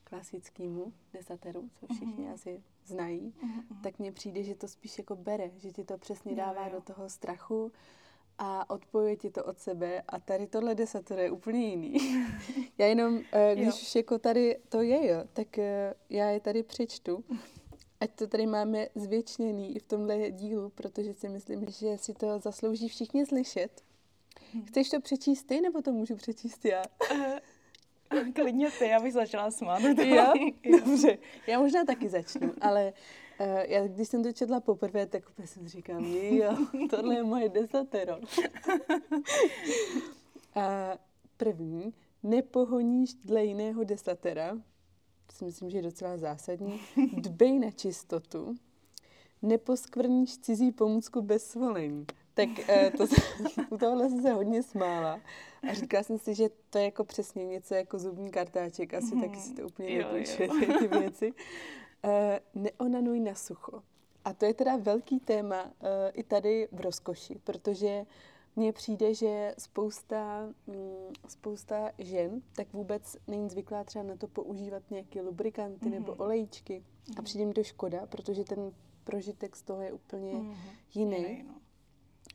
klasickému 0.05 0.93
desateru, 1.13 1.71
co 1.81 1.87
všichni 1.87 2.25
mm-hmm. 2.25 2.35
asi 2.35 2.63
znají, 2.87 3.35
mm-hmm. 3.43 3.83
tak 3.83 3.99
mně 3.99 4.13
přijde, 4.13 4.43
že 4.43 4.55
to 4.55 4.69
spíš 4.69 4.99
jako 4.99 5.17
bere, 5.17 5.51
že 5.57 5.73
ti 5.73 5.85
to 5.85 5.99
přesně 5.99 6.35
dává 6.35 6.67
jo, 6.67 6.71
jo. 6.73 6.81
do 6.81 6.95
toho 6.95 7.09
strachu 7.09 7.73
a 8.39 8.71
odpojuje 8.71 9.17
ti 9.17 9.31
to 9.31 9.45
od 9.45 9.59
sebe 9.59 10.03
a 10.09 10.21
tady 10.21 10.47
tohle 10.47 10.75
desatero 10.75 11.23
je 11.23 11.31
úplně 11.31 11.69
jiný. 11.69 11.97
já 12.79 12.87
jenom, 12.87 13.21
eh, 13.33 13.53
když 13.55 13.67
jo. 13.67 13.73
už 13.73 13.95
jako 13.95 14.19
tady 14.19 14.59
to 14.69 14.83
je, 14.83 15.07
jo, 15.07 15.25
tak 15.33 15.59
eh, 15.59 15.95
já 16.11 16.29
je 16.29 16.41
tady 16.41 16.63
přečtu 16.63 17.25
ať 18.01 18.11
to 18.11 18.27
tady 18.27 18.47
máme 18.47 18.87
zvětšněný 18.95 19.77
i 19.77 19.79
v 19.79 19.83
tomhle 19.83 20.31
dílu, 20.31 20.69
protože 20.69 21.15
si 21.15 21.29
myslím, 21.29 21.67
že 21.71 21.99
si 21.99 22.15
to 22.15 22.39
zaslouží 22.39 22.89
všichni 22.89 23.27
slyšet. 23.27 23.83
Hm. 24.55 24.63
Chceš 24.65 24.89
to 24.89 25.01
přečíst 25.01 25.43
ty, 25.43 25.61
nebo 25.61 25.83
to 25.83 25.93
můžu 25.93 26.17
přečíst 26.17 26.65
já? 26.65 26.83
Uh, 27.13 28.33
klidně 28.35 28.71
ty, 28.79 28.87
já 28.87 29.01
bych 29.01 29.13
začala 29.13 29.51
smát. 29.51 29.83
Jo? 29.83 30.33
Dobře, 30.79 31.19
já 31.47 31.61
možná 31.61 31.85
taky 31.85 32.09
začnu, 32.09 32.53
ale 32.61 32.93
uh, 33.41 33.47
já 33.47 33.87
když 33.87 34.09
jsem 34.09 34.23
to 34.23 34.33
četla 34.33 34.61
poprvé, 34.61 35.07
tak 35.07 35.31
úplně 35.31 35.49
jsem 35.49 35.69
říkám, 35.69 36.05
jo, 36.05 36.57
tohle 36.91 37.15
je 37.15 37.23
moje 37.23 37.49
desatero. 37.49 38.15
A 40.55 40.99
první, 41.37 41.95
nepohoníš 42.23 43.15
dle 43.15 43.45
jiného 43.45 43.85
desatera, 43.85 44.59
si 45.33 45.45
myslím, 45.45 45.71
že 45.71 45.79
je 45.79 45.83
docela 45.83 46.17
zásadní. 46.17 46.81
Dbej 47.17 47.59
na 47.59 47.71
čistotu. 47.71 48.55
Neposkvrníš 49.43 50.39
cizí 50.39 50.73
pomůcku 50.73 51.23
bez 51.23 51.51
svolení. 51.51 52.07
Tak 52.35 52.49
eh, 52.69 52.93
to, 52.97 53.05
u 53.71 53.79
tohohle 53.79 54.09
jsem 54.09 54.23
se 54.23 54.33
hodně 54.33 54.63
smála. 54.63 55.21
A 55.71 55.75
říkala 55.75 56.03
jsem 56.03 56.19
si, 56.19 56.35
že 56.35 56.49
to 56.71 56.79
je 56.79 56.85
jako 56.85 57.05
přesně 57.05 57.47
něco 57.47 57.75
jako 57.75 57.99
zubní 57.99 58.31
kartáček. 58.31 58.95
Asi 58.95 59.15
mm. 59.15 59.21
taky 59.21 59.37
si 59.37 59.55
to 59.55 59.63
úplně 59.63 59.99
nepůjčujete, 59.99 60.79
ty 60.79 60.89
věci. 60.89 61.33
Uh, 62.05 62.63
neonanuj 62.63 63.21
na 63.21 63.35
sucho. 63.35 63.83
A 64.25 64.33
to 64.33 64.45
je 64.45 64.55
teda 64.55 64.77
velký 64.77 65.21
téma 65.21 65.65
uh, 65.65 65.71
i 66.13 66.23
tady 66.23 66.69
v 66.73 66.81
rozkoši, 66.81 67.41
protože 67.45 68.07
mně 68.57 68.73
přijde, 68.73 69.15
že 69.15 69.55
spousta, 69.59 70.49
mm, 70.67 71.13
spousta 71.29 71.91
žen 71.99 72.43
tak 72.57 72.73
vůbec 72.73 73.17
není 73.27 73.51
zvyklá 73.51 73.85
třeba 73.85 74.03
na 74.05 74.17
to 74.17 74.29
používat 74.29 74.83
nějaké 74.91 75.23
lubrikanty 75.23 75.87
mm-hmm. 75.87 75.91
nebo 75.91 76.15
olejčky. 76.15 76.85
Mm-hmm. 77.05 77.19
A 77.19 77.23
přijde 77.23 77.47
mi 77.47 77.55
to 77.55 77.63
škoda, 77.63 78.07
protože 78.07 78.45
ten 78.45 78.73
prožitek 79.05 79.57
z 79.57 79.63
toho 79.63 79.83
je 79.83 79.93
úplně 79.93 80.33
mm-hmm. 80.33 80.57
jiný. 80.95 81.17
jiný 81.17 81.43
no. 81.43 81.55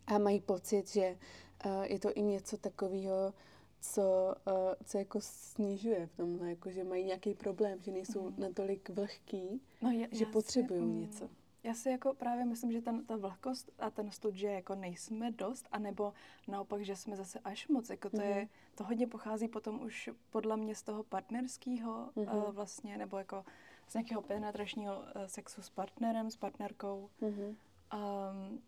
A 0.08 0.18
mají 0.18 0.40
pocit, 0.40 0.90
že 0.90 1.18
uh, 1.66 1.84
je 1.84 2.00
to 2.00 2.14
i 2.16 2.22
něco 2.22 2.58
takového, 2.58 3.34
co, 3.82 4.36
uh, 4.48 4.54
co 4.86 4.98
jako 4.98 5.20
snižuje 5.22 6.08
v 6.08 6.18
tomhle, 6.18 6.50
jako 6.50 6.72
že 6.72 6.84
mají 6.84 7.04
nějaký 7.04 7.34
problém, 7.34 7.82
že 7.82 7.92
nejsou 7.92 8.30
mm. 8.30 8.36
natolik 8.38 8.90
vlhký, 8.90 9.62
no 9.82 9.92
je, 9.92 10.08
že 10.12 10.26
potřebují 10.26 10.82
mm. 10.82 11.00
něco. 11.00 11.30
Já 11.66 11.74
si 11.74 11.90
jako 11.90 12.14
právě 12.14 12.46
myslím, 12.46 12.72
že 12.72 12.82
ten, 12.82 13.06
ta 13.06 13.16
vlhkost 13.18 13.72
a 13.80 13.90
ten 13.90 14.12
stud, 14.12 14.36
že 14.36 14.48
jako 14.48 14.76
nejsme 14.76 15.32
dost, 15.32 15.68
anebo 15.72 16.14
naopak, 16.48 16.86
že 16.86 16.96
jsme 16.96 17.16
zase 17.16 17.40
až 17.40 17.68
moc, 17.68 17.90
jako 17.90 18.10
to 18.10 18.18
mm-hmm. 18.18 18.36
je, 18.36 18.36
mhm. 18.36 18.50
to 18.76 18.84
hodně 18.84 19.08
pochází 19.08 19.48
potom 19.48 19.82
už 19.82 20.10
podle 20.30 20.58
mě 20.58 20.76
z 20.76 20.84
toho 20.84 21.04
partnerského 21.04 22.10
mm-hmm. 22.16 22.48
uh, 22.48 22.54
vlastně, 22.56 22.98
nebo 22.98 23.18
jako 23.18 23.46
z 23.88 23.94
nějakého 23.94 24.22
penetračního 24.22 25.00
uh, 25.00 25.06
sexu 25.26 25.62
s 25.62 25.70
partnerem, 25.70 26.32
s 26.32 26.36
partnerkou, 26.36 27.10
mm-hmm. 27.22 27.56
um, 27.94 28.62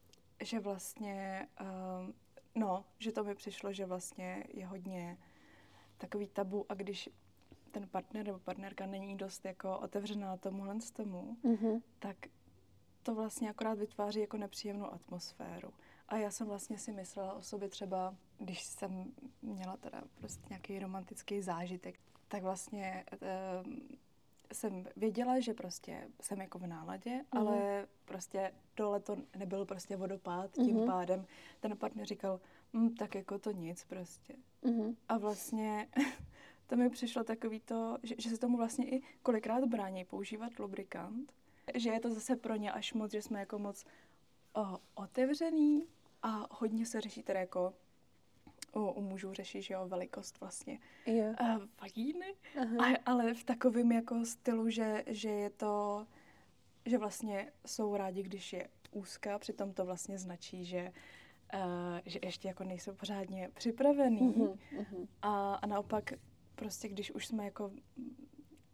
že 0.44 0.60
vlastně, 0.60 1.48
um, 1.62 2.14
no, 2.56 2.86
že 3.00 3.12
to 3.12 3.24
mi 3.24 3.36
přišlo, 3.36 3.74
že 3.74 3.86
vlastně 3.86 4.44
je 4.54 4.68
hodně 4.68 5.18
takový 5.98 6.28
tabu 6.28 6.66
a 6.70 6.74
když 6.74 7.10
ten 7.72 7.88
partner 7.88 8.26
nebo 8.26 8.40
partnerka 8.40 8.86
není 8.86 9.18
dost 9.18 9.46
jako 9.46 9.80
otevřená 9.80 10.38
tomuhle 10.38 10.82
z 10.82 10.92
tomu, 10.92 11.38
mm-hmm. 11.44 11.82
tak 12.00 12.18
to 13.08 13.16
vlastně 13.16 13.50
akorát 13.50 13.80
vytváří 13.80 14.20
jako 14.20 14.38
nepříjemnou 14.38 14.94
atmosféru. 14.94 15.74
A 16.08 16.18
já 16.18 16.32
jsem 16.32 16.48
vlastně 16.48 16.78
si 16.78 16.92
myslela 16.92 17.34
o 17.34 17.42
sobě 17.42 17.70
třeba, 17.70 18.16
když 18.38 18.64
jsem 18.64 19.14
měla 19.42 19.78
teda 19.78 20.04
prostě 20.16 20.46
nějaký 20.50 20.80
romantický 20.80 21.42
zážitek, 21.42 22.00
tak 22.28 22.44
vlastně 22.44 23.06
e, 23.22 23.64
jsem 24.54 24.86
věděla, 24.96 25.40
že 25.40 25.54
prostě 25.54 26.08
jsem 26.22 26.42
jako 26.42 26.60
v 26.60 26.68
náladě, 26.68 27.10
mm-hmm. 27.10 27.40
ale 27.40 27.88
prostě 28.06 28.54
dole 28.78 29.00
to 29.00 29.18
nebyl 29.38 29.66
prostě 29.66 29.96
vodopád, 29.96 30.52
tím 30.52 30.78
mm-hmm. 30.78 30.86
pádem 30.86 31.26
ten 31.60 31.78
partner 31.78 32.06
říkal, 32.06 32.40
hm, 32.74 32.96
tak 32.96 33.16
jako 33.16 33.40
to 33.40 33.52
nic 33.52 33.84
prostě. 33.84 34.36
Mm-hmm. 34.64 34.96
A 35.10 35.18
vlastně 35.18 35.88
to 36.68 36.76
mi 36.76 36.90
přišlo 36.90 37.24
takový 37.24 37.60
to, 37.60 37.98
že, 38.04 38.16
že 38.18 38.30
se 38.30 38.38
tomu 38.38 38.58
vlastně 38.58 38.90
i 38.90 39.02
kolikrát 39.24 39.66
brání 39.66 40.06
používat 40.06 40.60
lubrikant, 40.60 41.37
že 41.76 41.90
je 41.90 42.00
to 42.00 42.14
zase 42.14 42.36
pro 42.36 42.56
ně 42.56 42.72
až 42.72 42.94
moc, 42.94 43.12
že 43.12 43.22
jsme 43.22 43.40
jako 43.40 43.60
moc 43.60 43.86
o, 44.54 44.78
otevřený 44.96 45.84
a 46.24 46.48
hodně 46.52 46.86
se 46.86 47.02
řeší 47.02 47.24
teda 47.24 47.40
jako 47.40 47.74
u, 48.76 48.80
u 48.80 49.02
mužů 49.02 49.34
řeší, 49.34 49.62
že 49.62 49.74
jo, 49.74 49.88
velikost 49.88 50.40
vlastně 50.40 50.80
jo. 51.06 51.34
Uh, 51.42 51.64
vagíny, 51.82 52.36
a, 52.80 52.86
ale 53.06 53.34
v 53.34 53.44
takovém 53.44 53.92
jako 53.92 54.26
stylu, 54.26 54.70
že, 54.70 55.04
že 55.08 55.30
je 55.30 55.50
to, 55.50 56.08
že 56.86 56.98
vlastně 56.98 57.52
jsou 57.66 57.96
rádi, 57.96 58.24
když 58.24 58.54
je 58.54 58.70
úzká, 58.92 59.40
přitom 59.40 59.74
to 59.74 59.86
vlastně 59.86 60.18
značí, 60.18 60.66
že 60.66 60.94
uh, 61.54 62.00
že 62.06 62.20
ještě 62.24 62.48
jako 62.48 62.64
nejsou 62.64 62.94
pořádně 62.94 63.50
připravený 63.54 64.20
uh-huh, 64.20 64.58
uh-huh. 64.78 65.08
A, 65.22 65.56
a 65.56 65.68
naopak 65.68 66.14
prostě, 66.56 66.88
když 66.90 67.12
už 67.12 67.28
jsme 67.28 67.46
jako 67.46 67.72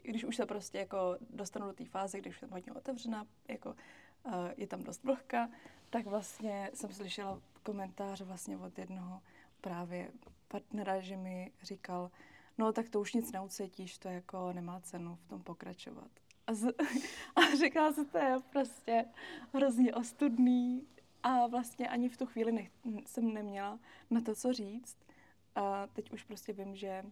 když 0.03 0.23
už 0.23 0.35
se 0.35 0.45
prostě 0.45 0.77
jako 0.77 1.17
dostanu 1.29 1.67
do 1.67 1.73
té 1.73 1.85
fáze, 1.85 2.19
když 2.19 2.39
jsem 2.39 2.49
hodně 2.49 2.71
otevřená, 2.73 3.27
jako 3.47 3.69
uh, 3.69 4.33
je 4.57 4.67
tam 4.67 4.83
dost 4.83 5.03
vlhka, 5.03 5.49
tak 5.89 6.05
vlastně 6.05 6.71
jsem 6.73 6.93
slyšela 6.93 7.41
komentář 7.63 8.21
vlastně 8.21 8.57
od 8.57 8.77
jednoho 8.79 9.21
právě 9.61 10.11
partnera, 10.47 10.99
že 10.99 11.17
mi 11.17 11.51
říkal, 11.63 12.11
no 12.57 12.73
tak 12.73 12.89
to 12.89 13.01
už 13.01 13.13
nic 13.13 13.31
neucítíš, 13.31 13.97
to 13.97 14.07
jako 14.07 14.53
nemá 14.53 14.79
cenu 14.79 15.15
v 15.15 15.27
tom 15.27 15.43
pokračovat. 15.43 16.11
A, 16.47 16.53
z, 16.53 16.73
a 17.35 17.55
říkala 17.59 17.93
se, 17.93 18.05
to 18.05 18.17
je 18.17 18.39
prostě 18.49 19.05
hrozně 19.53 19.93
ostudný 19.93 20.87
a 21.23 21.47
vlastně 21.47 21.89
ani 21.89 22.09
v 22.09 22.17
tu 22.17 22.25
chvíli 22.25 22.51
nech, 22.51 22.71
jsem 23.05 23.33
neměla 23.33 23.79
na 24.09 24.21
to, 24.21 24.35
co 24.35 24.53
říct. 24.53 24.97
A 25.55 25.87
teď 25.87 26.11
už 26.11 26.23
prostě 26.23 26.53
vím, 26.53 26.75
že 26.75 27.03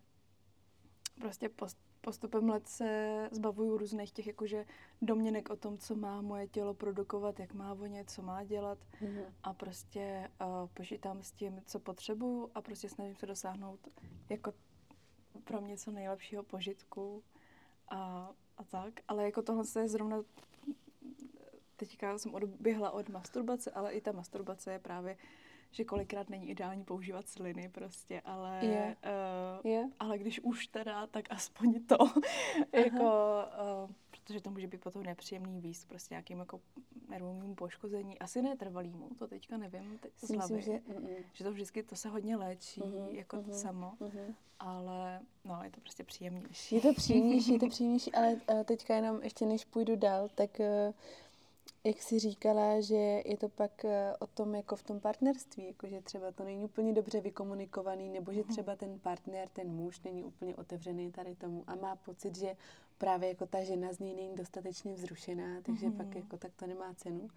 prostě 1.20 1.50
post, 1.50 1.78
postupem 2.02 2.50
let 2.50 2.68
se 2.68 3.30
zbavuju 3.32 3.78
různých 3.78 4.12
těch 4.12 4.28
jakože 4.28 4.66
domněnek 5.02 5.50
o 5.50 5.56
tom, 5.56 5.78
co 5.78 5.96
má 5.96 6.22
moje 6.22 6.48
tělo 6.48 6.74
produkovat, 6.74 7.40
jak 7.40 7.54
má 7.54 7.74
vonět, 7.74 8.10
co 8.10 8.22
má 8.22 8.44
dělat 8.44 8.78
mm-hmm. 9.02 9.26
a 9.44 9.54
prostě 9.54 10.32
uh, 10.42 10.70
počítám 10.74 11.24
s 11.24 11.32
tím, 11.32 11.62
co 11.66 11.80
potřebuju 11.80 12.52
a 12.56 12.62
prostě 12.62 12.90
snažím 12.90 13.16
se 13.16 13.26
dosáhnout 13.26 13.80
jako 14.30 14.54
pro 15.44 15.62
mě 15.62 15.78
co 15.78 15.92
nejlepšího 15.92 16.44
požitku 16.44 17.24
a, 17.88 18.32
a 18.58 18.64
tak. 18.64 18.94
Ale 19.08 19.24
jako 19.24 19.42
tohle 19.42 19.66
se 19.66 19.82
je 19.82 19.88
zrovna 19.88 20.24
teďka 21.76 22.18
jsem 22.18 22.34
odběhla 22.34 22.92
od 22.92 23.10
masturbace, 23.10 23.72
ale 23.72 23.92
i 23.92 24.02
ta 24.02 24.12
masturbace 24.12 24.72
je 24.72 24.80
právě 24.80 25.18
že 25.72 25.84
kolikrát 25.84 26.30
není 26.30 26.50
ideální 26.50 26.84
používat 26.84 27.28
sliny 27.28 27.70
prostě, 27.70 28.22
ale, 28.26 28.60
yeah. 28.62 28.98
Uh, 29.64 29.72
yeah. 29.72 29.90
ale 30.00 30.18
když 30.18 30.40
už 30.40 30.68
teda, 30.68 31.08
tak 31.08 31.26
aspoň 31.30 31.84
to, 31.84 31.98
jako, 32.74 33.40
uh, 33.84 33.92
protože 34.10 34.42
to 34.42 34.50
může 34.50 34.68
být 34.68 34.82
potom 34.82 35.04
nepříjemný 35.04 35.62
výst 35.62 35.88
prostě 35.88 36.14
nějakým 36.14 36.40
jako 36.40 36.62
nervovým 37.10 37.56
poškození, 37.56 38.20
asi 38.20 38.42
netrvalýmu, 38.42 39.10
to 39.20 39.28
teďka 39.28 39.58
nevím 39.58 39.98
teď 39.98 40.12
z 40.18 40.30
hlavy, 40.30 40.62
že, 40.62 40.82
že 41.34 41.44
to 41.44 41.52
vždycky, 41.52 41.84
to 41.84 41.96
se 41.96 42.10
hodně 42.10 42.36
léčí, 42.36 42.82
uh-huh, 42.82 43.08
jako 43.08 43.38
uh-huh, 43.38 43.52
samo, 43.52 43.94
uh-huh. 44.00 44.36
ale 44.60 45.22
no, 45.46 45.60
je 45.64 45.72
to 45.72 45.82
prostě 45.82 46.04
příjemnější. 46.04 46.76
Je 46.76 46.82
to 46.82 46.94
příjemnější, 46.94 47.54
je 47.54 47.60
to 47.60 47.68
příjemnější, 47.70 48.12
ale 48.12 48.34
uh, 48.34 48.64
teďka 48.64 48.96
jenom 48.96 49.24
ještě 49.24 49.46
než 49.46 49.66
půjdu 49.66 49.96
dál, 49.96 50.30
tak 50.36 50.60
uh, 50.60 50.94
jak 51.84 52.02
jsi 52.02 52.20
říkala, 52.20 52.82
že 52.82 52.96
je 53.26 53.38
to 53.38 53.50
pak 53.50 53.86
eh, 53.86 54.14
o 54.20 54.28
tom 54.28 54.56
jako 54.56 54.76
v 54.76 54.84
tom 54.84 55.00
partnerství, 55.00 55.68
jako 55.68 55.88
že 55.88 56.02
třeba 56.02 56.32
to 56.32 56.44
není 56.44 56.66
úplně 56.66 56.94
dobře 56.94 57.22
vykomunikovaný, 57.22 58.10
nebo 58.10 58.34
že 58.34 58.42
mhm. 58.42 58.50
třeba 58.50 58.76
ten 58.76 59.00
partner, 59.00 59.50
ten 59.54 59.68
muž 59.68 60.02
není 60.02 60.24
úplně 60.24 60.56
otevřený 60.56 61.12
tady 61.12 61.36
tomu 61.36 61.64
a 61.68 61.76
má 61.76 61.96
pocit, 61.96 62.36
že 62.36 62.56
právě 62.98 63.30
jako 63.30 63.46
ta 63.46 63.64
žena 63.64 63.94
z 63.94 64.00
něj 64.00 64.16
není 64.16 64.36
dostatečně 64.36 64.94
vzrušená, 64.94 65.62
takže 65.62 65.88
mm-hmm. 65.88 65.98
pak 65.98 66.16
jako 66.16 66.38
tak 66.38 66.52
to 66.56 66.68
nemá 66.68 66.94
cenu. 66.94 67.30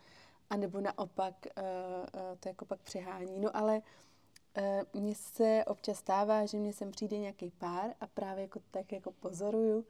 A 0.51 0.57
nebo 0.57 0.81
naopak 0.81 1.35
uh, 1.59 1.65
uh, 1.65 2.37
to 2.41 2.49
jako 2.49 2.65
pak 2.65 2.81
přehání. 2.81 3.41
No 3.41 3.57
ale 3.57 3.83
mně 4.95 5.15
se 5.15 5.65
občas 5.67 5.99
stává, 5.99 6.47
že 6.47 6.59
mě 6.59 6.73
sem 6.73 6.91
přijde 6.91 7.19
nějaký 7.19 7.51
pár 7.51 7.91
a 8.01 8.07
právě 8.07 8.43
jako 8.43 8.61
tak 8.71 8.93
jako 8.93 9.13
pozoruju 9.13 9.85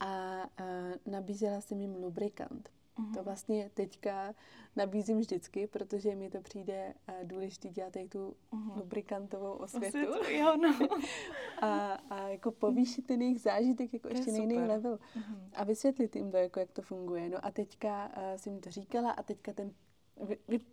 a 0.00 0.36
uh, 0.60 1.12
nabízela 1.12 1.60
jsem 1.60 1.80
jim 1.80 1.94
lubrikant. 1.94 2.70
Mm-hmm. 2.98 3.14
To 3.14 3.22
vlastně 3.22 3.70
teďka 3.74 4.34
nabízím 4.76 5.18
vždycky, 5.18 5.66
protože 5.66 6.14
mi 6.14 6.30
to 6.30 6.40
přijde 6.40 6.94
uh, 7.08 7.28
důležité 7.28 7.68
dělat 7.68 7.96
i 7.96 8.08
tu 8.08 8.36
mm-hmm. 8.52 8.76
lubrikantovou 8.76 9.52
osvětu. 9.52 9.98
osvětu 10.08 10.32
jo, 10.32 10.56
no. 10.56 10.88
a, 11.62 11.92
a 11.92 12.28
jako 12.28 12.50
povýšit 12.50 13.06
ten 13.06 13.22
jejich 13.22 13.40
zážitek 13.40 13.94
jako 13.94 14.08
to 14.08 14.14
ještě 14.14 14.32
na 14.32 14.38
jiný 14.38 14.58
level. 14.58 14.96
Mm-hmm. 14.96 15.50
A 15.54 15.64
vysvětlit 15.64 16.16
jim 16.16 16.30
to, 16.30 16.36
jako 16.36 16.60
jak 16.60 16.72
to 16.72 16.82
funguje. 16.82 17.28
No 17.28 17.44
a 17.44 17.50
teďka 17.50 18.06
uh, 18.06 18.22
jsem 18.36 18.60
to 18.60 18.70
říkala 18.70 19.10
a 19.10 19.22
teďka 19.22 19.52
ten 19.52 19.74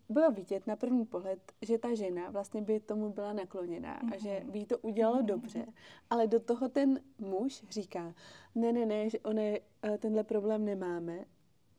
bylo 0.09 0.31
vidět 0.31 0.67
na 0.67 0.75
první 0.75 1.05
pohled, 1.05 1.39
že 1.61 1.77
ta 1.77 1.95
žena 1.95 2.29
vlastně 2.29 2.61
by 2.61 2.79
tomu 2.79 3.09
byla 3.09 3.33
nakloněná 3.33 3.99
mm-hmm. 3.99 4.13
a 4.13 4.17
že 4.17 4.39
mhm. 4.39 4.51
by 4.51 4.59
jí 4.59 4.65
to 4.65 4.77
udělalo 4.77 5.17
mm-hmm. 5.17 5.25
dobře, 5.25 5.65
ale 6.09 6.27
do 6.27 6.39
toho 6.39 6.69
ten 6.69 6.99
muž 7.17 7.63
říká, 7.69 8.13
ne, 8.55 8.73
ne, 8.73 8.85
ne, 8.85 9.09
že 9.09 9.19
ona 9.19 9.41
je, 9.41 9.61
eh, 9.83 9.97
tenhle 9.97 10.23
problém 10.23 10.65
nemáme, 10.65 11.25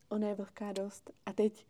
ona 0.09 0.29
je 0.29 0.35
vlhká 0.35 0.73
dost 0.73 1.11
a 1.27 1.33
teď 1.33 1.67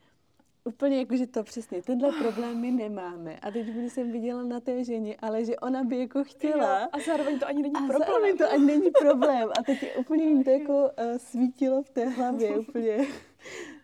úplně 0.66 0.98
jako, 0.98 1.16
že 1.16 1.26
to 1.26 1.42
přesně, 1.42 1.82
tenhle 1.82 2.12
problém 2.12 2.60
my 2.60 2.70
nemáme. 2.70 3.38
A 3.38 3.50
teď 3.50 3.66
když 3.66 3.92
jsem 3.92 4.12
viděla 4.12 4.42
na 4.42 4.60
té 4.60 4.84
ženě, 4.84 5.16
ale 5.22 5.44
že 5.44 5.56
ona 5.56 5.84
by 5.84 5.98
jako 5.98 6.24
chtěla. 6.24 6.80
Jo, 6.80 6.88
a 6.92 6.98
zároveň 7.06 7.38
to 7.38 7.46
ani 7.46 7.62
není 7.62 7.74
a 7.74 7.78
problém. 7.78 8.08
zároveň 8.08 8.38
to 8.38 8.52
ani 8.52 8.66
není 8.66 8.90
problém. 8.90 9.48
A 9.58 9.62
teď 9.62 9.96
úplně 9.98 10.24
jim 10.24 10.44
to 10.44 10.50
jako 10.50 10.72
uh, 10.72 11.16
svítilo 11.16 11.82
v 11.82 11.90
té 11.90 12.08
hlavě 12.08 12.58
úplně 12.58 13.06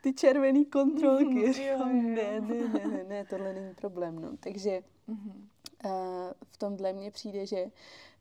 ty 0.03 0.13
červené 0.13 0.65
kontrolky. 0.65 1.47
Mm, 1.47 1.53
Říkám, 1.53 2.15
ne, 2.15 2.41
ne, 2.41 2.69
ne, 2.69 2.87
ne, 2.87 3.05
ne, 3.05 3.25
tohle 3.25 3.53
není 3.53 3.75
problém. 3.75 4.21
No. 4.21 4.37
Takže 4.41 4.83
mm-hmm. 5.09 5.35
uh, 5.85 6.33
v 6.47 6.57
tomhle 6.57 6.93
mně 6.93 7.11
přijde, 7.11 7.47
že 7.47 7.67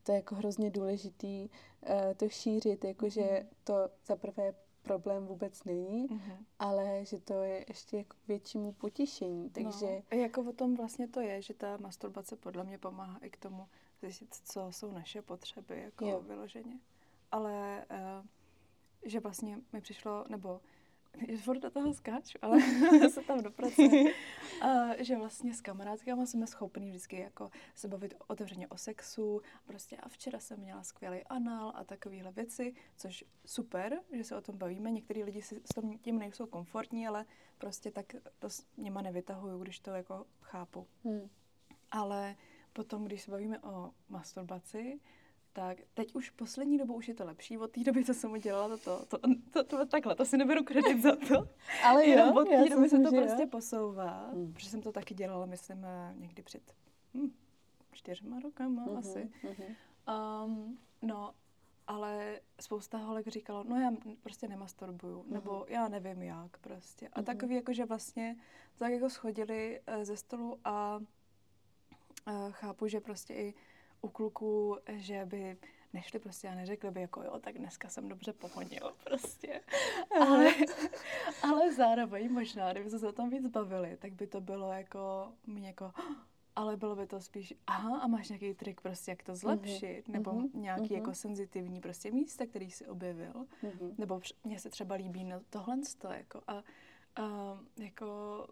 to 0.03 0.11
je 0.11 0.15
jako 0.15 0.35
hrozně 0.35 0.69
důležitý 0.69 1.50
uh, 1.50 2.13
to 2.17 2.29
šířit, 2.29 2.83
jakože 2.83 3.21
mm-hmm. 3.21 3.45
to 3.63 3.73
zaprvé 4.05 4.53
problém 4.81 5.25
vůbec 5.25 5.63
není, 5.63 6.07
mm-hmm. 6.07 6.38
ale 6.59 7.05
že 7.05 7.19
to 7.19 7.33
je 7.33 7.65
ještě 7.67 7.97
jako 7.97 8.17
k 8.25 8.27
většímu 8.27 8.71
potěšení. 8.71 9.50
Takže... 9.50 10.01
No, 10.11 10.17
jako 10.17 10.41
o 10.41 10.53
tom 10.53 10.75
vlastně 10.75 11.07
to 11.07 11.19
je, 11.19 11.41
že 11.41 11.53
ta 11.53 11.77
masturbace 11.77 12.35
podle 12.35 12.63
mě 12.63 12.77
pomáhá 12.77 13.19
i 13.21 13.29
k 13.29 13.38
tomu 13.38 13.67
zjistit, 14.01 14.35
co 14.35 14.67
jsou 14.71 14.91
naše 14.91 15.21
potřeby, 15.21 15.81
jako 15.81 16.05
jo. 16.05 16.21
vyloženě. 16.21 16.79
Ale 17.31 17.85
uh, 17.91 18.25
že 19.05 19.19
vlastně 19.19 19.59
mi 19.73 19.81
přišlo, 19.81 20.25
nebo 20.29 20.61
furt 21.38 21.60
do 21.60 21.70
toho 21.70 21.94
skáču, 21.94 22.38
ale 22.41 22.62
se 23.10 23.22
tam 23.22 23.44
dopracuji. 23.44 24.13
Uh, 24.63 24.91
že 25.00 25.18
vlastně 25.18 25.53
s 25.53 25.62
kamarádkama 25.62 26.25
jsme 26.25 26.48
schopni 26.48 26.89
vždycky 26.89 27.20
jako 27.20 27.50
se 27.75 27.88
bavit 27.88 28.13
otevřeně 28.27 28.68
o 28.68 28.77
sexu. 28.77 29.41
Prostě 29.65 29.98
a 29.98 30.10
včera 30.10 30.39
jsem 30.39 30.60
měla 30.60 30.84
skvělý 30.84 31.24
anal 31.24 31.74
a 31.75 31.84
takovéhle 31.84 32.32
věci, 32.32 32.74
což 32.98 33.25
super, 33.46 34.00
že 34.12 34.24
se 34.24 34.36
o 34.36 34.41
tom 34.41 34.58
bavíme. 34.58 34.91
Některý 34.91 35.24
lidi 35.24 35.41
si 35.41 35.62
s 35.65 35.74
tom 35.75 35.98
tím 35.98 36.20
nejsou 36.20 36.46
komfortní, 36.46 37.08
ale 37.08 37.25
prostě 37.58 37.91
tak 37.91 38.15
to 38.39 38.50
s 38.50 38.65
něma 38.77 39.01
nevytahuju, 39.01 39.60
když 39.60 39.80
to 39.80 39.91
jako 39.91 40.25
chápu. 40.41 40.88
Hmm. 41.03 41.30
Ale 41.91 42.36
potom, 42.74 43.06
když 43.06 43.22
se 43.22 43.32
bavíme 43.32 43.60
o 43.60 43.91
masturbaci, 44.10 45.00
tak 45.53 45.77
teď 45.93 46.15
už 46.15 46.29
poslední 46.29 46.77
dobou 46.77 46.93
už 46.93 47.08
je 47.08 47.13
to 47.13 47.25
lepší. 47.25 47.58
Od 47.58 47.72
té 47.72 47.84
doby, 47.84 48.05
co 48.05 48.13
jsem 48.13 48.31
udělala, 48.31 48.77
to, 48.77 49.05
to, 49.05 49.17
to, 49.17 49.27
to, 49.51 49.63
to 49.63 49.86
takhle, 49.86 50.15
to 50.15 50.25
si 50.25 50.38
neberu 50.38 50.63
kredit 50.63 51.02
za 51.02 51.15
to. 51.15 51.47
Ale 51.84 52.10
jo, 52.10 52.34
od 52.36 52.49
té 52.49 52.69
doby 52.69 52.89
se 52.89 52.99
to 52.99 53.10
prostě 53.10 53.41
jo. 53.41 53.47
posouvá, 53.47 54.30
hmm. 54.34 54.54
protože 54.54 54.69
jsem 54.69 54.82
to 54.82 54.91
taky 54.91 55.13
dělala, 55.13 55.45
myslím, 55.45 55.86
eh, 55.86 56.13
někdy 56.17 56.43
před 56.43 56.75
hm, 57.13 57.32
čtyřma 57.91 58.39
rokama 58.39 58.86
uh-huh, 58.86 58.97
asi. 58.97 59.30
Uh-huh. 59.43 60.45
Um, 60.45 60.78
no, 61.02 61.34
ale 61.88 62.39
spousta 62.62 62.97
holek 62.97 63.28
říkalo, 63.28 63.63
no 63.63 63.80
já 63.80 63.91
prostě 64.21 64.47
nemasturbuju, 64.47 65.21
uh-huh. 65.21 65.32
nebo 65.32 65.65
já 65.69 65.88
nevím 65.88 66.21
jak 66.21 66.58
prostě. 66.58 67.08
A 67.08 67.21
uh-huh. 67.21 67.25
takový 67.25 67.56
jako, 67.56 67.73
že 67.73 67.86
vlastně 67.86 68.36
tak 68.78 68.91
jako 68.91 69.10
schodili 69.10 69.82
uh, 69.97 70.04
ze 70.04 70.17
stolu 70.17 70.60
a 70.63 70.97
uh, 70.97 72.52
chápu, 72.52 72.88
že 72.88 72.99
prostě 72.99 73.34
i 73.34 73.54
u 74.01 74.09
kluků, 74.09 74.77
že 74.87 75.25
by 75.25 75.57
nešli 75.93 76.19
prostě 76.19 76.47
a 76.47 76.55
neřekli 76.55 76.91
by 76.91 77.01
jako 77.01 77.23
jo, 77.23 77.39
tak 77.39 77.57
dneska 77.57 77.89
jsem 77.89 78.07
dobře 78.07 78.33
pohodil 78.33 78.93
prostě. 79.03 79.61
ale, 80.21 80.53
ale 81.43 81.73
zároveň 81.73 82.33
možná, 82.33 82.71
kdyby 82.71 82.89
se 82.89 83.07
o 83.07 83.11
tom 83.11 83.29
víc 83.29 83.47
bavili, 83.47 83.97
tak 83.97 84.13
by 84.13 84.27
to 84.27 84.41
bylo 84.41 84.71
jako 84.71 85.33
mě 85.47 85.67
jako 85.67 85.93
ale 86.55 86.77
bylo 86.77 86.95
by 86.95 87.07
to 87.07 87.21
spíš, 87.21 87.53
aha, 87.67 87.99
a 87.99 88.07
máš 88.07 88.29
nějaký 88.29 88.53
trik 88.53 88.81
prostě, 88.81 89.11
jak 89.11 89.23
to 89.23 89.35
zlepšit, 89.35 90.07
mm-hmm. 90.07 90.11
nebo 90.11 90.31
mm-hmm. 90.31 90.49
nějaký 90.53 90.83
mm-hmm. 90.83 90.95
jako 90.95 91.13
senzitivní 91.13 91.81
prostě 91.81 92.11
místa, 92.11 92.45
který 92.45 92.71
si 92.71 92.87
objevil, 92.87 93.33
mm-hmm. 93.63 93.93
nebo 93.97 94.21
mně 94.43 94.59
se 94.59 94.69
třeba 94.69 94.95
líbí 94.95 95.23
na 95.23 95.41
tohle 95.49 95.77
jako 96.17 96.41
a, 96.47 96.63
a 97.15 97.59
jako 97.77 98.47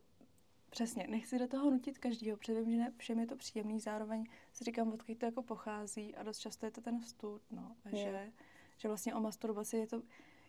Přesně, 0.69 1.07
nechci 1.07 1.39
do 1.39 1.47
toho 1.47 1.71
nutit 1.71 1.97
každýho, 1.97 2.37
protože 2.37 2.61
vím, 2.61 2.71
že 2.71 2.77
ne, 2.77 2.93
všem 2.97 3.19
je 3.19 3.27
to 3.27 3.35
příjemný, 3.35 3.79
zároveň 3.79 4.25
si 4.53 4.63
říkám, 4.63 4.93
odkud 4.93 5.17
to 5.17 5.25
jako 5.25 5.43
pochází 5.43 6.15
a 6.15 6.23
dost 6.23 6.39
často 6.39 6.65
je 6.65 6.71
to 6.71 6.81
ten 6.81 7.01
stud, 7.01 7.41
no, 7.51 7.75
že, 7.85 8.31
že 8.77 8.87
vlastně 8.87 9.15
o 9.15 9.19
masturbaci 9.19 9.77
je 9.77 9.87
to, 9.87 10.01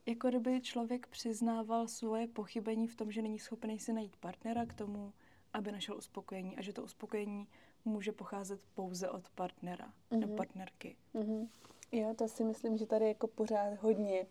jako 0.06 0.28
kdyby 0.28 0.60
člověk 0.60 1.06
přiznával 1.06 1.88
svoje 1.88 2.28
pochybení 2.28 2.88
v 2.88 2.96
tom, 2.96 3.12
že 3.12 3.22
není 3.22 3.38
schopný 3.38 3.78
si 3.78 3.92
najít 3.92 4.16
partnera 4.16 4.66
k 4.66 4.74
tomu, 4.74 5.12
aby 5.52 5.72
našel 5.72 5.96
uspokojení 5.96 6.56
a 6.56 6.62
že 6.62 6.72
to 6.72 6.82
uspokojení 6.82 7.48
může 7.84 8.12
pocházet 8.12 8.60
pouze 8.74 9.10
od 9.10 9.30
partnera 9.30 9.86
mm-hmm. 9.86 10.18
nebo 10.18 10.36
partnerky. 10.36 10.96
Mm-hmm. 11.14 11.48
Jo, 11.92 12.14
to 12.14 12.28
si 12.28 12.44
myslím, 12.44 12.76
že 12.76 12.86
tady 12.86 13.08
jako 13.08 13.26
pořád 13.26 13.74
hodně 13.80 14.26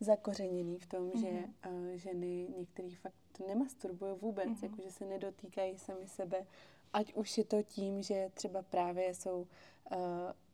zakořeněný 0.00 0.78
v 0.78 0.86
tom, 0.86 1.10
mm-hmm. 1.10 1.20
že 1.20 1.44
uh, 1.70 1.86
ženy 1.94 2.48
některý 2.58 2.94
fakt 2.94 3.27
nemasturbují 3.46 4.16
vůbec, 4.20 4.48
mm-hmm. 4.48 4.64
jako 4.64 4.82
že 4.82 4.90
se 4.90 5.04
nedotýkají 5.04 5.78
sami 5.78 6.06
sebe, 6.06 6.46
ať 6.92 7.14
už 7.14 7.38
je 7.38 7.44
to 7.44 7.62
tím, 7.62 8.02
že 8.02 8.30
třeba 8.34 8.62
právě 8.62 9.14
jsou 9.14 9.40
uh, 9.40 9.98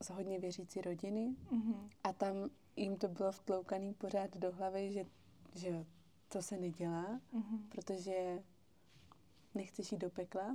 z 0.02 0.10
hodně 0.10 0.38
věřící 0.38 0.80
rodiny 0.80 1.34
mm-hmm. 1.52 1.88
a 2.04 2.12
tam 2.12 2.50
jim 2.76 2.96
to 2.96 3.08
bylo 3.08 3.32
vtloukaný 3.32 3.94
pořád 3.94 4.36
do 4.36 4.52
hlavy, 4.52 4.92
že, 4.92 5.04
že 5.54 5.84
to 6.28 6.42
se 6.42 6.56
nedělá, 6.56 7.20
mm-hmm. 7.34 7.58
protože 7.68 8.42
nechceš 9.54 9.92
jít 9.92 9.98
do 9.98 10.10
pekla. 10.10 10.42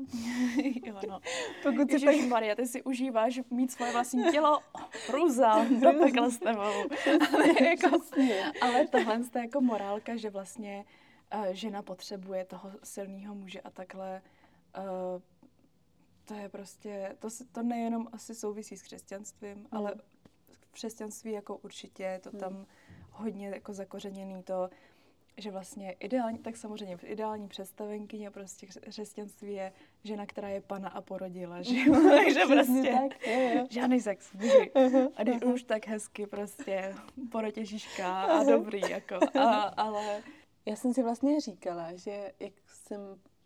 jo, 0.85 0.99
no. 1.07 1.19
Pokud 1.63 1.91
si 1.91 2.05
tak... 2.05 2.15
Maria, 2.27 2.55
ty 2.55 2.67
si 2.67 2.83
užíváš 2.83 3.39
mít 3.51 3.71
svoje 3.71 3.91
vlastní 3.91 4.31
tělo, 4.31 4.59
růza, 5.11 5.63
do 5.81 5.93
pekla 5.93 6.29
s 6.29 6.37
tebou. 6.37 6.61
ale, 7.33 7.63
jako, 7.63 7.99
ale 8.61 8.87
tohle 8.87 9.21
je 9.35 9.41
jako 9.41 9.61
morálka, 9.61 10.15
že 10.15 10.29
vlastně 10.29 10.85
uh, 10.85 11.08
žena 11.51 11.81
potřebuje 11.81 12.45
toho 12.45 12.71
silného 12.83 13.35
muže 13.35 13.61
a 13.61 13.69
takhle 13.69 14.21
uh, 14.77 15.21
to 16.29 16.35
je 16.35 16.49
prostě, 16.49 17.15
to, 17.19 17.27
to 17.51 17.63
nejenom 17.63 18.07
asi 18.11 18.35
souvisí 18.35 18.77
s 18.77 18.81
křesťanstvím, 18.81 19.57
mm. 19.57 19.67
ale 19.71 19.95
v 20.51 20.71
křesťanství 20.71 21.31
jako 21.31 21.57
určitě 21.57 22.19
to 22.23 22.29
mm. 22.33 22.39
tam 22.39 22.65
hodně 23.11 23.49
jako 23.49 23.73
zakořeněný 23.73 24.43
to, 24.43 24.69
že 25.37 25.51
vlastně 25.51 25.91
ideální, 25.91 26.39
tak 26.39 26.57
samozřejmě 26.57 26.97
ideální 27.03 27.47
představenkyně 27.47 28.31
prostě 28.31 28.67
křesťanství 28.67 29.53
je 29.53 29.73
žena, 30.03 30.25
která 30.25 30.49
je 30.49 30.61
pana 30.61 30.89
a 30.89 31.01
porodila, 31.01 31.61
že 31.61 31.75
Takže 32.15 32.39
prostě 32.45 32.91
tak, 32.91 33.27
je, 33.27 33.33
je. 33.33 33.67
žádný 33.69 34.01
sex, 34.01 34.33
muži. 34.33 34.71
A 35.15 35.23
když 35.23 35.41
už 35.41 35.63
tak 35.63 35.87
hezky 35.87 36.27
prostě 36.27 36.95
porod 37.31 37.57
Ježíška 37.57 38.21
a 38.21 38.43
dobrý, 38.43 38.81
jako, 38.89 39.19
a, 39.39 39.61
ale... 39.61 40.23
Já 40.69 40.75
jsem 40.75 40.93
si 40.93 41.03
vlastně 41.03 41.41
říkala, 41.41 41.95
že 41.95 42.33
jak 42.39 42.53
jsem 42.67 42.99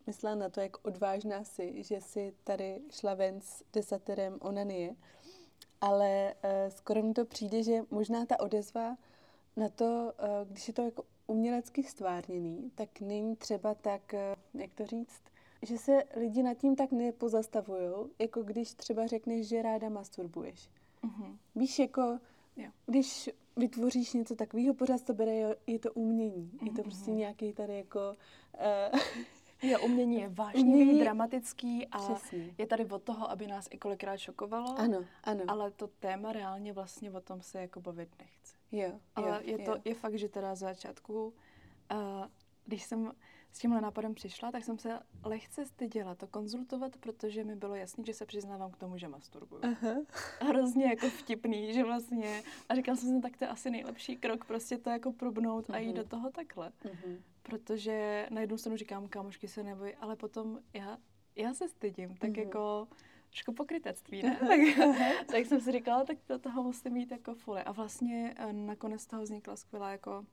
myslela 0.08 0.36
na 0.36 0.50
to, 0.50 0.60
jak 0.60 0.86
odvážná 0.86 1.44
si, 1.44 1.84
že 1.84 2.02
si 2.02 2.34
tady 2.44 2.82
šla 2.92 3.14
ven 3.14 3.42
s 3.42 3.64
desaterem 3.74 4.38
onanie, 4.42 4.96
ale 5.82 6.34
uh, 6.34 6.50
skoro 6.70 7.04
mi 7.04 7.14
to 7.14 7.26
přijde, 7.26 7.64
že 7.64 7.82
možná 7.92 8.26
ta 8.26 8.40
odezva 8.40 8.98
na 9.56 9.70
to, 9.70 10.14
uh, 10.20 10.50
když 10.50 10.68
je 10.68 10.74
to 10.74 10.82
jako 10.82 11.04
umělecky 11.28 11.84
stvárněný, 11.84 12.72
tak 12.76 13.02
není 13.02 13.36
třeba 13.36 13.76
tak, 13.76 14.14
eh, 14.14 14.36
jak 14.54 14.74
to 14.74 14.86
říct, 14.86 15.22
že 15.62 15.78
se 15.78 16.04
lidi 16.16 16.44
nad 16.44 16.54
tím 16.54 16.76
tak 16.76 16.92
nepozastavují, 16.92 17.94
jako 18.20 18.44
když 18.44 18.74
třeba 18.74 19.08
řekneš, 19.08 19.48
že 19.48 19.62
ráda 19.62 19.90
masturbuješ. 19.90 20.70
Mm-hmm. 21.04 21.38
Víš, 21.56 21.80
jako 21.80 22.20
jo. 22.58 22.72
když 22.86 23.30
vytvoříš 23.58 24.14
něco 24.14 24.36
takového, 24.36 24.74
pořád 24.74 25.04
to 25.04 25.14
bere, 25.14 25.56
je 25.68 25.80
to 25.80 25.94
umění. 25.94 26.52
Je 26.62 26.72
to 26.72 26.84
prostě 26.84 27.12
mhm. 27.12 27.20
nějaký 27.20 27.54
tady 27.54 27.78
jako... 27.78 28.16
Uh, 28.94 29.00
Jo, 29.64 29.80
umění 29.82 30.22
je 30.22 30.30
vážný, 30.30 30.64
umění... 30.64 31.00
dramatický 31.00 31.88
a 31.88 31.98
Přesně. 31.98 32.56
je 32.58 32.68
tady 32.68 32.86
od 32.86 33.04
toho, 33.04 33.32
aby 33.32 33.48
nás 33.48 33.68
i 33.72 33.78
kolikrát 33.78 34.18
šokovalo. 34.18 34.80
Ano, 34.80 35.06
ano. 35.24 35.44
Ale 35.48 35.72
to 35.72 35.88
téma 35.88 36.32
reálně 36.32 36.74
vlastně 36.74 37.12
o 37.12 37.22
tom 37.22 37.42
se 37.42 37.62
jako 37.62 37.82
bavit 37.82 38.10
nechce. 38.20 38.56
Jo, 38.72 38.92
Ale 39.16 39.30
jo, 39.30 39.58
je 39.58 39.66
to 39.66 39.72
jo. 39.72 39.78
je 39.86 39.94
fakt, 39.94 40.16
že 40.16 40.30
teda 40.30 40.56
z 40.56 40.60
začátku 40.60 41.34
uh, 41.92 42.00
když 42.66 42.84
jsem 42.84 43.12
s 43.54 43.60
tímhle 43.60 43.82
nápadem 43.82 44.16
přišla, 44.16 44.52
tak 44.52 44.64
jsem 44.64 44.78
se 44.78 45.00
lehce 45.24 45.66
styděla 45.66 46.16
to 46.16 46.28
konzultovat, 46.28 46.98
protože 46.98 47.44
mi 47.44 47.56
bylo 47.56 47.76
jasný, 47.76 48.06
že 48.06 48.14
se 48.14 48.26
přiznávám 48.26 48.72
k 48.72 48.78
tomu, 48.78 48.98
že 48.98 49.08
masturbuju. 49.08 49.62
Aha. 49.64 49.96
Hrozně 50.42 50.86
jako 50.86 51.10
vtipný, 51.10 51.74
že 51.74 51.84
vlastně, 51.84 52.44
a 52.70 52.76
říkala 52.76 52.96
jsem 52.96 53.16
si, 53.16 53.22
tak 53.22 53.38
to 53.38 53.44
je 53.44 53.50
asi 53.50 53.72
nejlepší 53.72 54.18
krok, 54.18 54.46
prostě 54.46 54.78
to 54.78 54.90
jako 54.90 55.12
probnout 55.12 55.70
a 55.70 55.78
jít 55.78 55.92
uh-huh. 55.92 55.96
do 55.96 56.04
toho 56.04 56.32
takhle. 56.32 56.72
Uh-huh. 56.86 57.18
Protože 57.44 58.28
na 58.30 58.42
jednu 58.42 58.58
stranu 58.58 58.78
říkám, 58.78 59.08
kámošky 59.08 59.48
se 59.48 59.64
neboj, 59.64 59.96
ale 60.00 60.16
potom 60.16 60.60
já, 60.74 60.98
já 61.36 61.54
se 61.54 61.68
stydím, 61.68 62.16
tak 62.16 62.30
uh-huh. 62.30 62.40
jako 62.44 62.88
trošku 63.30 63.54
pokrytectví, 63.54 64.24
ne? 64.24 64.38
tak, 64.48 64.60
tak 65.28 65.46
jsem 65.46 65.62
si 65.62 65.72
říkala, 65.72 66.06
tak 66.06 66.18
do 66.30 66.40
toho 66.40 66.64
musím 66.64 66.94
mít 66.94 67.12
jako 67.12 67.36
fule. 67.36 67.64
A 67.64 67.72
vlastně 67.72 68.34
eh, 68.38 68.54
nakonec 68.54 69.06
toho 69.06 69.24
vznikla 69.24 69.56
skvělá 69.56 69.92
jako 69.92 70.26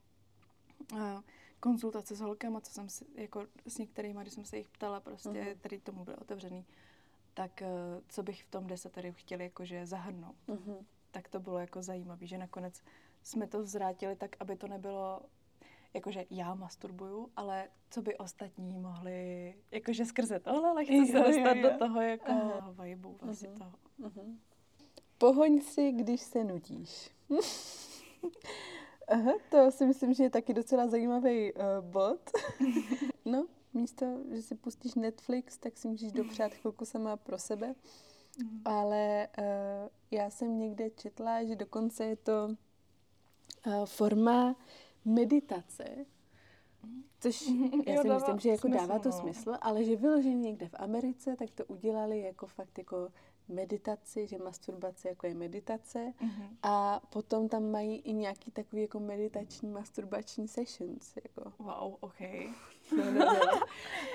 uh, 0.93 1.21
konzultace 1.61 2.15
s 2.15 2.19
holkama, 2.19 2.61
co 2.61 2.71
jsem 2.71 2.89
si, 2.89 3.05
jako 3.15 3.47
s 3.67 3.77
některými, 3.77 4.19
když 4.21 4.33
jsem 4.33 4.45
se 4.45 4.57
jich 4.57 4.69
ptala 4.69 4.99
prostě, 4.99 5.29
uh-huh. 5.29 5.55
který 5.55 5.79
tomu 5.79 6.05
byl 6.05 6.15
otevřený, 6.21 6.65
tak 7.33 7.61
uh, 7.61 8.01
co 8.09 8.23
bych 8.23 8.43
v 8.43 8.49
tom 8.49 8.67
desateriu 8.67 9.13
chtěli 9.13 9.43
jakože 9.43 9.85
zahrnout. 9.85 10.35
Uh-huh. 10.47 10.85
Tak 11.11 11.29
to 11.29 11.39
bylo 11.39 11.59
jako 11.59 11.81
zajímavé, 11.81 12.27
že 12.27 12.37
nakonec 12.37 12.81
jsme 13.23 13.47
to 13.47 13.65
zvrátili 13.65 14.15
tak, 14.15 14.35
aby 14.39 14.55
to 14.55 14.67
nebylo 14.67 15.21
jakože 15.93 16.25
já 16.29 16.55
masturbuju, 16.55 17.31
ale 17.35 17.67
co 17.89 18.01
by 18.01 18.17
ostatní 18.17 18.77
mohli, 18.77 19.55
jakože 19.71 20.05
skrze 20.05 20.39
tohle 20.39 20.73
lehce 20.73 21.11
se 21.11 21.19
dostat 21.19 21.57
do 21.57 21.77
toho 21.77 22.01
jako 22.01 22.31
Aha. 22.31 22.75
vibu 22.83 23.17
vlastně 23.21 23.49
uh-huh. 23.49 23.57
toho. 23.57 23.73
Uh-huh. 23.99 24.37
Pohoň 25.17 25.61
si, 25.61 25.91
když 25.91 26.21
se 26.21 26.43
nudíš. 26.43 27.11
Aha, 29.11 29.31
to 29.49 29.71
si 29.71 29.85
myslím, 29.85 30.13
že 30.13 30.23
je 30.23 30.29
taky 30.29 30.53
docela 30.53 30.87
zajímavý 30.87 31.53
uh, 31.53 31.61
bod. 31.81 32.31
no, 33.25 33.47
místo, 33.73 34.05
že 34.31 34.41
si 34.41 34.55
pustíš 34.55 34.95
Netflix, 34.95 35.57
tak 35.57 35.77
si 35.77 35.87
můžeš 35.87 36.11
dopřát 36.11 36.53
chvilku 36.53 36.85
sama 36.85 37.17
pro 37.17 37.37
sebe. 37.37 37.75
Mm. 38.43 38.61
Ale 38.65 39.27
uh, 39.37 39.43
já 40.11 40.29
jsem 40.29 40.57
někde 40.57 40.89
četla, 40.89 41.43
že 41.43 41.55
dokonce 41.55 42.05
je 42.05 42.15
to 42.15 42.55
uh, 43.65 43.85
forma 43.85 44.55
meditace, 45.05 46.05
Což 47.19 47.41
já 47.87 48.01
si 48.01 48.09
myslím, 48.09 48.39
že 48.39 48.49
jako 48.49 48.67
smysl, 48.67 48.87
dává 48.87 48.99
to 48.99 49.09
no. 49.09 49.15
smysl, 49.15 49.57
ale 49.61 49.83
že 49.83 49.95
vyloženě 49.95 50.35
někde 50.35 50.67
v 50.67 50.75
Americe, 50.77 51.35
tak 51.35 51.49
to 51.51 51.65
udělali 51.65 52.21
jako 52.21 52.47
fakt 52.47 52.77
jako 52.77 53.09
meditaci, 53.47 54.27
že 54.27 54.37
masturbace 54.37 55.09
jako 55.09 55.27
je 55.27 55.35
meditace 55.35 56.13
mm-hmm. 56.21 56.47
a 56.63 57.01
potom 57.09 57.49
tam 57.49 57.71
mají 57.71 57.95
i 57.97 58.13
nějaký 58.13 58.51
takový 58.51 58.81
jako 58.81 58.99
meditační 58.99 59.69
masturbační 59.69 60.47
sessions. 60.47 61.13
Jako. 61.23 61.53
Wow, 61.59 61.95
ok. 61.99 62.19
No, 62.97 63.11
no, 63.11 63.19
no. 63.19 63.59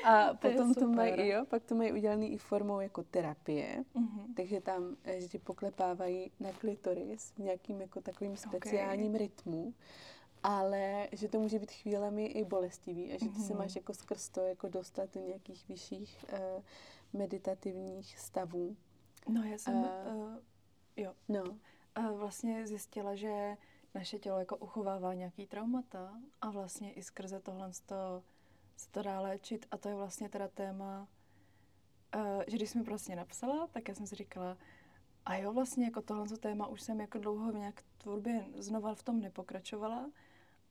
A 0.04 0.34
to 0.34 0.50
potom 0.50 0.74
to 0.74 0.88
mají, 0.88 1.28
jo, 1.28 1.44
pak 1.48 1.64
to 1.64 1.74
mají 1.74 1.92
udělaný 1.92 2.32
i 2.32 2.38
formou 2.38 2.80
jako 2.80 3.02
terapie, 3.02 3.84
mm-hmm. 3.94 4.34
takže 4.36 4.60
tam, 4.60 4.96
eh, 5.04 5.20
že 5.20 5.28
ti 5.28 5.38
poklepávají 5.38 6.30
na 6.40 6.52
klitoris 6.52 7.30
v 7.30 7.38
nějakým 7.38 7.80
jako 7.80 8.00
takovým 8.00 8.36
speciálním 8.36 9.14
okay. 9.14 9.18
rytmu 9.18 9.74
ale 10.42 11.08
že 11.12 11.28
to 11.28 11.40
může 11.40 11.58
být 11.58 11.70
chvílemi 11.70 12.26
i 12.26 12.44
bolestivý 12.44 13.12
a 13.12 13.18
že 13.18 13.28
ty 13.28 13.40
se 13.40 13.52
mhm. 13.52 13.58
máš 13.58 13.76
jako 13.76 13.94
skrz 13.94 14.28
to 14.28 14.40
jako 14.40 14.68
dostat 14.68 15.14
do 15.14 15.20
nějakých 15.20 15.68
vyšších 15.68 16.24
uh, 16.32 16.62
meditativních 17.12 18.18
stavů. 18.18 18.76
No 19.28 19.42
já 19.42 19.58
jsem, 19.58 19.74
uh, 19.74 19.86
uh, 20.14 20.38
jo. 20.96 21.14
No. 21.28 21.42
Uh, 21.98 22.18
vlastně 22.18 22.66
zjistila, 22.66 23.14
že 23.14 23.56
naše 23.94 24.18
tělo 24.18 24.38
jako 24.38 24.56
uchovává 24.56 25.14
nějaký 25.14 25.46
traumata 25.46 26.20
a 26.40 26.50
vlastně 26.50 26.92
i 26.92 27.02
skrze 27.02 27.40
tohle 27.40 27.70
to, 27.86 28.22
se 28.76 28.90
to 28.90 29.02
dá 29.02 29.20
léčit 29.20 29.66
a 29.70 29.76
to 29.76 29.88
je 29.88 29.94
vlastně 29.94 30.28
teda 30.28 30.48
téma, 30.48 31.08
uh, 32.16 32.42
že 32.46 32.56
když 32.56 32.70
jsi 32.70 32.78
mi 32.78 32.84
prostě 32.84 33.16
napsala, 33.16 33.66
tak 33.66 33.88
já 33.88 33.94
jsem 33.94 34.06
si 34.06 34.14
říkala, 34.14 34.56
a 35.26 35.36
jo, 35.36 35.52
vlastně 35.52 35.84
jako 35.84 36.02
tohle 36.02 36.26
téma 36.26 36.66
už 36.66 36.82
jsem 36.82 37.00
jako 37.00 37.18
dlouho 37.18 37.52
v 37.52 37.56
nějak 37.56 37.82
tvorbě 37.98 38.46
znova 38.58 38.94
v 38.94 39.02
tom 39.02 39.20
nepokračovala, 39.20 40.10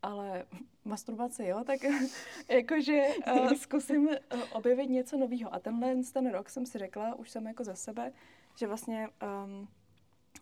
ale 0.01 0.45
masturbace 0.85 1.47
jo, 1.47 1.63
tak 1.63 1.79
jakože 2.49 3.07
uh, 3.33 3.53
zkusím 3.53 4.07
uh, 4.07 4.41
objevit 4.51 4.89
něco 4.89 5.17
nového. 5.17 5.53
A 5.53 5.59
tenhle 5.59 5.95
ten 6.13 6.31
rok 6.31 6.49
jsem 6.49 6.65
si 6.65 6.77
řekla, 6.77 7.15
už 7.15 7.29
jsem 7.29 7.47
jako 7.47 7.63
za 7.63 7.75
sebe, 7.75 8.11
že 8.55 8.67
vlastně, 8.67 9.09
um, 9.45 9.67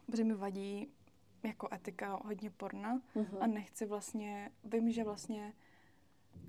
protože 0.06 0.24
mi 0.24 0.34
vadí 0.34 0.88
jako 1.44 1.68
etika 1.74 2.20
hodně 2.26 2.50
porna 2.50 3.02
uh-huh. 3.16 3.38
a 3.42 3.48
nechci 3.48 3.86
vlastně, 3.86 4.52
vím, 4.64 4.92
že 4.92 5.04
vlastně 5.04 5.54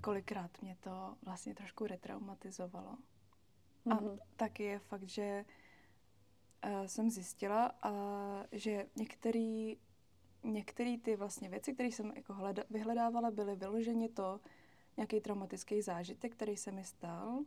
kolikrát 0.01 0.61
mě 0.61 0.77
to 0.79 1.15
vlastně 1.21 1.55
trošku 1.55 1.87
retraumatizovalo. 1.87 2.97
Uh-huh. 3.85 3.91
A 3.91 3.95
mhm. 3.95 4.19
taky 4.35 4.63
je 4.63 4.79
fakt, 4.79 5.09
že 5.09 5.45
uh, 6.65 6.85
jsem 6.85 7.09
zjistila, 7.09 7.71
uh, 7.85 7.91
že 8.51 8.85
některý 8.95 9.77
některé 10.45 10.97
ty 10.97 11.15
vlastně 11.15 11.49
věci, 11.49 11.73
které 11.73 11.89
jsem 11.89 12.13
jako 12.15 12.33
hleda, 12.33 12.63
vyhledávala, 12.69 13.31
byly 13.31 13.55
vyloženě 13.55 14.09
to, 14.09 14.39
nějaký 14.97 15.21
traumatický 15.21 15.81
zážitek, 15.81 16.31
který 16.31 16.57
se 16.57 16.71
mi 16.71 16.83
stal, 16.83 17.39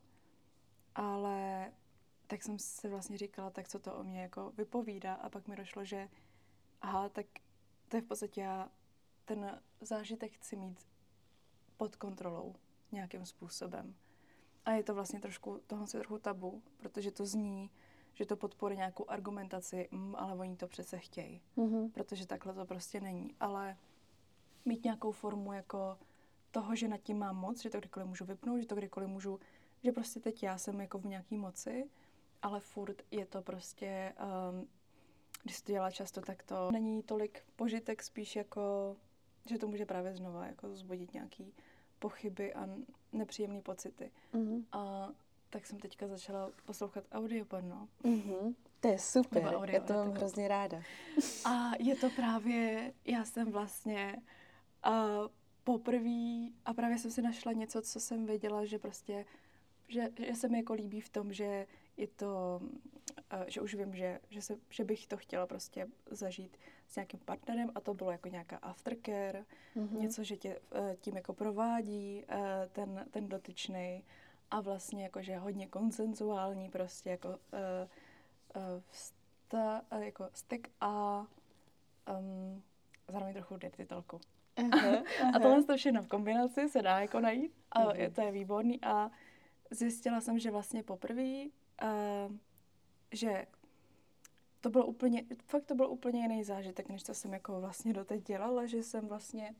ale 0.94 1.72
tak 2.28 2.42
jsem 2.42 2.58
se 2.58 2.88
vlastně 2.88 3.18
říkala, 3.18 3.50
tak 3.50 3.68
co 3.68 3.78
to 3.78 3.94
o 3.94 4.04
mě 4.04 4.22
jako 4.22 4.52
vypovídá 4.56 5.14
a 5.14 5.28
pak 5.28 5.48
mi 5.48 5.56
došlo, 5.56 5.84
že 5.84 6.08
aha, 6.80 7.08
tak 7.08 7.26
to 7.88 7.96
je 7.96 8.00
v 8.00 8.06
podstatě 8.06 8.40
já 8.40 8.68
ten 9.24 9.60
zážitek 9.80 10.32
chci 10.32 10.56
mít 10.56 10.86
pod 11.76 11.96
kontrolou 11.96 12.54
nějakým 12.92 13.26
způsobem. 13.26 13.94
A 14.64 14.70
je 14.70 14.82
to 14.82 14.94
vlastně 14.94 15.20
trošku, 15.20 15.60
tohle 15.66 15.86
je 15.94 16.00
trochu 16.00 16.18
tabu, 16.18 16.62
protože 16.76 17.10
to 17.10 17.26
zní, 17.26 17.70
že 18.14 18.26
to 18.26 18.36
podporuje 18.36 18.76
nějakou 18.76 19.10
argumentaci, 19.10 19.88
mm, 19.90 20.16
ale 20.16 20.34
oni 20.34 20.56
to 20.56 20.68
přece 20.68 20.98
chtějí, 20.98 21.40
mm-hmm. 21.56 21.90
protože 21.92 22.26
takhle 22.26 22.54
to 22.54 22.66
prostě 22.66 23.00
není. 23.00 23.34
Ale 23.40 23.76
mít 24.64 24.84
nějakou 24.84 25.12
formu 25.12 25.52
jako 25.52 25.98
toho, 26.50 26.76
že 26.76 26.88
nad 26.88 26.98
tím 26.98 27.18
mám 27.18 27.36
moc, 27.36 27.62
že 27.62 27.70
to 27.70 27.78
kdykoliv 27.78 28.08
můžu 28.08 28.24
vypnout, 28.24 28.60
že 28.60 28.66
to 28.66 28.74
kdykoliv 28.74 29.08
můžu, 29.08 29.40
že 29.82 29.92
prostě 29.92 30.20
teď 30.20 30.42
já 30.42 30.58
jsem 30.58 30.80
jako 30.80 30.98
v 30.98 31.06
nějaký 31.06 31.38
moci, 31.38 31.90
ale 32.42 32.60
furt 32.60 33.02
je 33.10 33.26
to 33.26 33.42
prostě, 33.42 34.14
um, 34.50 34.68
když 35.42 35.56
se 35.56 35.64
to 35.64 35.72
dělá 35.72 35.90
často, 35.90 36.20
tak 36.20 36.42
to 36.42 36.70
není 36.72 37.02
tolik 37.02 37.42
požitek, 37.56 38.02
spíš 38.02 38.36
jako, 38.36 38.96
že 39.46 39.58
to 39.58 39.68
může 39.68 39.86
právě 39.86 40.14
znova 40.14 40.46
jako 40.46 40.76
zbudit 40.76 41.14
nějaký 41.14 41.54
pochyby 41.98 42.54
a 42.54 42.68
nepříjemné 43.12 43.62
pocity. 43.62 44.10
Mm-hmm. 44.34 44.64
A 44.72 45.08
tak 45.50 45.66
jsem 45.66 45.78
teďka 45.78 46.06
začala 46.06 46.50
poslouchat 46.64 47.04
audioporno. 47.12 47.88
Mm-hmm. 48.04 48.54
To 48.80 48.88
je 48.88 48.98
super, 48.98 49.44
audio, 49.44 49.74
já 49.74 49.80
to 49.80 49.92
mám 49.92 50.10
hrozně 50.10 50.48
ráda. 50.48 50.82
A 51.44 51.70
je 51.78 51.96
to 51.96 52.10
právě, 52.10 52.92
já 53.04 53.24
jsem 53.24 53.50
vlastně 53.52 54.16
uh, 54.86 54.92
poprvé, 55.64 56.48
a 56.64 56.74
právě 56.74 56.98
jsem 56.98 57.10
si 57.10 57.22
našla 57.22 57.52
něco, 57.52 57.82
co 57.82 58.00
jsem 58.00 58.26
věděla, 58.26 58.64
že 58.64 58.78
prostě, 58.78 59.24
že, 59.88 60.10
že 60.26 60.34
se 60.34 60.48
mi 60.48 60.58
jako 60.58 60.72
líbí 60.72 61.00
v 61.00 61.08
tom, 61.08 61.32
že 61.32 61.66
je 61.98 62.06
to, 62.06 62.60
uh, 62.62 63.44
že 63.46 63.60
už 63.60 63.74
vím, 63.74 63.94
že, 63.94 64.20
že, 64.30 64.42
se, 64.42 64.58
že 64.70 64.84
bych 64.84 65.06
to 65.06 65.16
chtěla 65.16 65.46
prostě 65.46 65.86
zažít 66.10 66.58
s 66.88 66.96
nějakým 66.96 67.20
partnerem 67.20 67.70
a 67.74 67.80
to 67.80 67.94
bylo 67.94 68.10
jako 68.10 68.28
nějaká 68.28 68.56
aftercare, 68.56 69.44
mm-hmm. 69.76 69.98
něco, 69.98 70.24
že 70.24 70.36
tě 70.36 70.58
uh, 70.58 70.94
tím 71.00 71.16
jako 71.16 71.32
provádí 71.32 72.24
uh, 72.24 72.38
ten, 72.72 73.06
ten 73.10 73.28
dotyčný 73.28 74.04
a 74.50 74.60
vlastně 74.60 75.02
jakože 75.02 75.36
hodně 75.36 75.66
konsenzuální 75.66 76.70
prostě 76.70 77.10
jako 77.10 77.38
vsta, 78.90 79.82
jako 79.98 80.28
styk 80.32 80.70
a 80.80 81.26
um, 82.18 82.62
zároveň 83.08 83.34
trochu 83.34 83.56
dirty 83.56 83.86
talku. 83.86 84.20
Uh-huh, 84.56 85.04
a 85.34 85.38
tohle 85.38 85.64
to 85.64 85.76
všechno 85.76 86.02
v 86.02 86.08
kombinaci 86.08 86.68
se 86.68 86.82
dá 86.82 87.00
jako 87.00 87.20
najít 87.20 87.52
a 87.72 87.84
uh-huh. 87.84 88.12
to 88.12 88.20
je 88.20 88.32
výborný 88.32 88.80
a 88.82 89.10
zjistila 89.70 90.20
jsem, 90.20 90.38
že 90.38 90.50
vlastně 90.50 90.82
poprvé, 90.82 91.44
uh, 91.82 92.36
že 93.12 93.46
to 94.60 94.70
bylo 94.70 94.86
úplně, 94.86 95.24
fakt 95.46 95.64
to 95.64 95.74
byl 95.74 95.90
úplně 95.90 96.22
jiný 96.22 96.44
zážitek, 96.44 96.88
než 96.88 97.02
to 97.02 97.14
jsem 97.14 97.32
jako 97.32 97.60
vlastně 97.60 97.92
doteď 97.92 98.26
dělala, 98.26 98.66
že 98.66 98.82
jsem 98.82 99.08
vlastně 99.08 99.54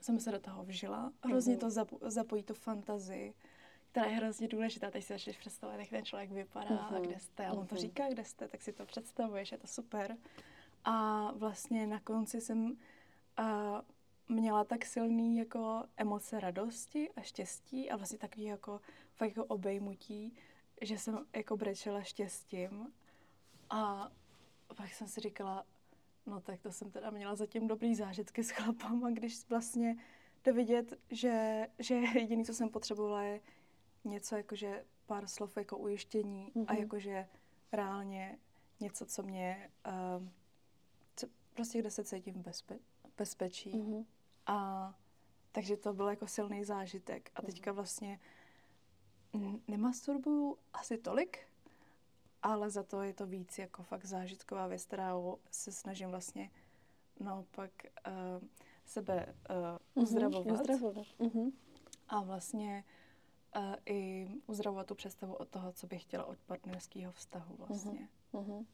jsem 0.00 0.20
se 0.20 0.32
do 0.32 0.38
toho 0.40 0.64
vžila. 0.64 1.12
Hrozně 1.24 1.56
uh-huh. 1.56 1.60
to 1.60 1.68
zapo- 1.68 2.10
zapojí 2.10 2.42
tu 2.42 2.54
fantazii 2.54 3.34
která 3.90 4.06
je 4.06 4.16
hrozně 4.16 4.48
důležitá. 4.48 4.90
Teď 4.90 5.04
si 5.04 5.12
začneš 5.12 5.36
představit, 5.36 5.78
jak 5.78 5.88
ten 5.88 6.04
člověk 6.04 6.30
vypadá 6.30 6.68
uh-huh. 6.68 6.96
a 6.96 7.00
kde 7.00 7.18
jste. 7.18 7.46
A 7.46 7.52
on 7.52 7.66
to 7.66 7.74
mhm. 7.74 7.82
říká, 7.82 8.08
kde 8.08 8.24
jste, 8.24 8.48
tak 8.48 8.62
si 8.62 8.72
to 8.72 8.86
představuješ, 8.86 9.52
je 9.52 9.58
to 9.58 9.66
super. 9.66 10.16
A 10.84 11.30
vlastně 11.32 11.86
na 11.86 12.00
konci 12.00 12.40
jsem 12.40 12.76
a, 13.36 13.82
měla 14.28 14.64
tak 14.64 14.84
silný 14.84 15.38
jako 15.38 15.84
emoce 15.96 16.40
radosti 16.40 17.10
a 17.16 17.20
štěstí 17.20 17.90
a 17.90 17.96
vlastně 17.96 18.18
takový 18.18 18.44
jako 18.44 18.80
fakt 19.14 19.28
jako 19.28 19.44
obejmutí, 19.44 20.36
že 20.80 20.98
jsem 20.98 21.26
jako 21.36 21.56
brečela 21.56 22.02
štěstím. 22.02 22.92
A 23.70 24.10
pak 24.76 24.92
jsem 24.92 25.08
si 25.08 25.20
říkala, 25.20 25.66
no 26.26 26.40
tak 26.40 26.60
to 26.60 26.72
jsem 26.72 26.90
teda 26.90 27.10
měla 27.10 27.34
zatím 27.34 27.66
dobrý 27.66 27.94
zážitky 27.94 28.44
s 28.44 28.50
chlapama, 28.50 29.10
když 29.10 29.48
vlastně 29.48 29.96
jde 30.44 30.52
vidět, 30.52 30.94
že, 31.10 31.66
že 31.78 31.94
jediné, 31.94 32.44
co 32.44 32.54
jsem 32.54 32.68
potřebovala, 32.68 33.22
je 33.22 33.40
něco 34.04 34.36
jakože 34.36 34.84
pár 35.06 35.26
slov 35.26 35.56
jako 35.56 35.78
ujištění 35.78 36.52
mm-hmm. 36.54 36.64
a 36.68 36.72
mhm. 36.72 36.82
jakože 36.82 37.28
reálně 37.72 38.38
něco, 38.80 39.06
co 39.06 39.22
mě, 39.22 39.70
uh, 40.20 40.28
co, 41.16 41.26
prostě 41.54 41.78
kde 41.78 41.90
se 41.90 42.04
cítím 42.04 42.34
v 42.34 42.46
bezpe- 42.46 42.80
bezpečí. 43.16 43.72
Mm-hmm. 43.72 44.04
A 44.46 44.94
takže 45.52 45.76
to 45.76 45.92
byl 45.92 46.08
jako 46.08 46.26
silný 46.26 46.64
zážitek. 46.64 47.30
A 47.34 47.42
teďka 47.42 47.72
vlastně 47.72 48.20
nemasturbuju 49.68 50.56
asi 50.72 50.98
tolik, 50.98 51.38
ale 52.42 52.70
za 52.70 52.82
to 52.82 53.02
je 53.02 53.12
to 53.12 53.26
víc 53.26 53.58
jako 53.58 53.82
fakt 53.82 54.04
zážitková 54.04 54.66
věc, 54.66 54.84
kterou 54.84 55.38
se 55.50 55.72
snažím 55.72 56.08
vlastně 56.08 56.50
naopak 57.20 57.70
uh, 58.06 58.48
sebe 58.84 59.34
uh, 59.94 60.02
uzdravovat. 60.02 60.46
Mm-hmm, 60.46 60.60
uzdravovat. 60.60 61.06
Mm-hmm. 61.20 61.52
A 62.08 62.22
vlastně 62.22 62.84
uh, 63.56 63.74
i 63.86 64.28
uzdravovat 64.46 64.86
tu 64.86 64.94
představu 64.94 65.34
od 65.34 65.48
toho, 65.48 65.72
co 65.72 65.86
bych 65.86 66.02
chtěla 66.02 66.24
od 66.24 66.38
partnerského 66.38 67.12
vztahu 67.12 67.56
vlastně. 67.56 68.08
Mm-hmm. 68.34 68.66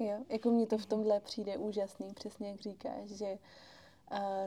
Jo, 0.00 0.24
jako 0.28 0.50
mně 0.50 0.66
to 0.66 0.78
v 0.78 0.86
tomhle 0.86 1.20
přijde 1.20 1.56
úžasný, 1.56 2.14
přesně 2.14 2.50
jak 2.50 2.60
říkáš, 2.60 3.10
že 3.10 3.38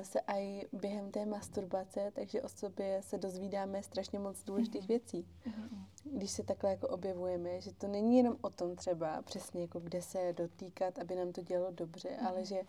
se 0.04 0.19
i 0.28 0.67
během 0.74 1.12
té 1.12 1.26
masturbace, 1.26 2.12
takže 2.15 2.41
o 2.41 2.50
sobě 2.50 3.02
se 3.02 3.17
dozvídáme 3.17 3.84
strašně 3.84 4.19
moc 4.19 4.43
důležitých 4.43 4.84
mm-hmm. 4.84 4.88
věcí. 4.88 5.28
Mm-hmm. 5.45 5.86
Když 6.04 6.32
se 6.32 6.43
takhle 6.43 6.69
jako 6.69 6.88
objevujeme, 6.88 7.62
že 7.62 7.74
to 7.74 7.88
není 7.88 8.17
jenom 8.17 8.38
o 8.41 8.50
tom 8.50 8.76
třeba 8.76 9.21
přesně 9.21 9.62
jako 9.62 9.80
kde 9.80 10.02
se 10.02 10.34
dotýkat, 10.34 11.00
aby 11.00 11.15
nám 11.15 11.32
to 11.32 11.41
dělalo 11.41 11.71
dobře, 11.71 12.10
mm-hmm. 12.10 12.28
ale 12.28 12.45
že 12.45 12.62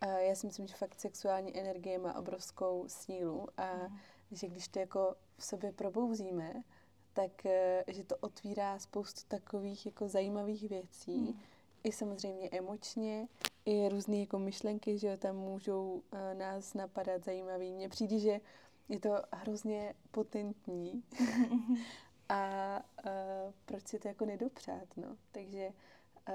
já 0.00 0.34
si 0.34 0.46
myslím, 0.46 0.66
že 0.66 0.74
fakt 0.74 1.00
sexuální 1.00 1.58
energie 1.58 1.98
má 1.98 2.18
obrovskou 2.18 2.84
sílu 2.88 3.48
a 3.56 3.76
mm-hmm. 3.76 3.98
že 4.30 4.48
když 4.48 4.68
to 4.68 4.78
jako 4.78 5.14
v 5.36 5.44
sobě 5.44 5.72
probouzíme, 5.72 6.62
tak 7.12 7.46
e, 7.46 7.84
že 7.88 8.04
to 8.04 8.16
otvírá 8.16 8.78
spoustu 8.78 9.20
takových 9.28 9.86
jako 9.86 10.08
zajímavých 10.08 10.68
věcí, 10.68 11.18
mm. 11.18 11.40
I 11.84 11.92
samozřejmě 11.92 12.48
emočně, 12.50 13.28
i 13.64 13.88
různé 13.88 14.16
jako 14.16 14.38
myšlenky, 14.38 14.98
že 14.98 15.16
tam 15.16 15.36
můžou 15.36 16.02
uh, 16.12 16.38
nás 16.38 16.74
napadat 16.74 17.24
zajímavý. 17.24 17.72
Mně 17.72 17.88
přijde, 17.88 18.18
že 18.18 18.40
je 18.88 19.00
to 19.00 19.10
hrozně 19.32 19.94
potentní 20.10 21.04
a 22.28 22.76
uh, 23.04 23.52
proč 23.64 23.86
si 23.86 23.98
to 23.98 24.08
jako 24.08 24.24
nedopřát, 24.24 24.96
no. 24.96 25.16
Takže 25.32 25.72
uh, 26.28 26.34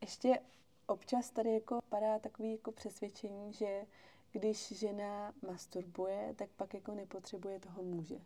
ještě 0.00 0.38
občas 0.86 1.30
tady 1.30 1.54
jako 1.54 1.80
padá 1.88 2.18
takový 2.18 2.52
jako 2.52 2.72
přesvědčení, 2.72 3.52
že 3.52 3.86
když 4.32 4.72
žena 4.72 5.32
masturbuje, 5.48 6.34
tak 6.36 6.48
pak 6.56 6.74
jako 6.74 6.94
nepotřebuje 6.94 7.60
toho 7.60 7.82
muže. 7.82 8.20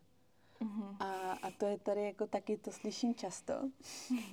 Mm-hmm. 0.61 0.96
A, 1.00 1.32
a 1.32 1.50
to 1.50 1.66
je 1.66 1.78
tady 1.78 2.04
jako 2.04 2.26
taky, 2.26 2.59
to 2.59 2.72
slyším 2.72 3.14
často, 3.14 3.54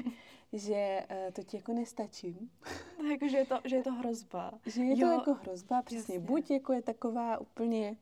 že 0.53 1.05
uh, 1.11 1.31
to 1.33 1.43
ti 1.43 1.57
jako 1.57 1.73
nestačím. 1.73 2.49
jako, 3.11 3.27
že 3.27 3.37
je 3.37 3.45
to, 3.45 3.59
že 3.65 3.75
je 3.75 3.83
to 3.83 3.93
hrozba. 3.93 4.53
Že 4.65 4.81
je 4.83 4.99
jo. 4.99 5.07
to 5.07 5.13
jako 5.13 5.33
hrozba, 5.33 5.81
přesně. 5.81 6.15
Jasně. 6.15 6.27
Buď 6.27 6.51
jako 6.51 6.73
je 6.73 6.81
taková 6.81 7.37
úplně 7.37 7.97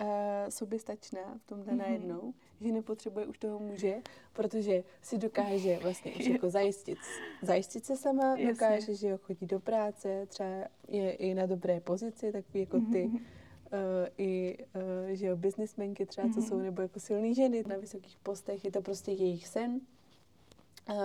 uh, 0.00 0.06
soběstačná 0.48 1.38
v 1.38 1.46
tomhle 1.46 1.72
mm-hmm. 1.72 1.76
najednou, 1.76 2.34
že 2.60 2.72
nepotřebuje 2.72 3.26
už 3.26 3.38
toho 3.38 3.58
muže, 3.58 4.02
protože 4.32 4.84
si 5.02 5.18
dokáže 5.18 5.78
vlastně 5.78 6.12
už 6.12 6.26
jako 6.26 6.50
zajistit, 6.58 6.98
zajistit 7.42 7.84
se 7.84 7.96
sama, 7.96 8.24
Jasně. 8.24 8.46
dokáže, 8.46 8.94
že 8.94 9.08
jo, 9.08 9.18
chodí 9.22 9.46
do 9.46 9.60
práce, 9.60 10.26
třeba 10.26 10.48
je 10.88 11.12
i 11.12 11.34
na 11.34 11.46
dobré 11.46 11.80
pozici, 11.80 12.32
takový 12.32 12.60
jako 12.60 12.80
ty, 12.80 13.06
mm-hmm. 13.06 13.20
Uh, 13.66 14.08
i, 14.18 14.58
uh, 14.74 15.14
že 15.14 15.26
jo, 15.26 15.36
biznismenky 15.36 16.06
třeba, 16.06 16.28
mm-hmm. 16.28 16.34
co 16.34 16.42
jsou, 16.42 16.58
nebo 16.58 16.82
jako 16.82 17.00
silné 17.00 17.34
ženy 17.34 17.64
na 17.66 17.76
vysokých 17.76 18.18
postech, 18.18 18.64
je 18.64 18.70
to 18.70 18.82
prostě 18.82 19.12
jejich 19.12 19.48
sen 19.48 19.80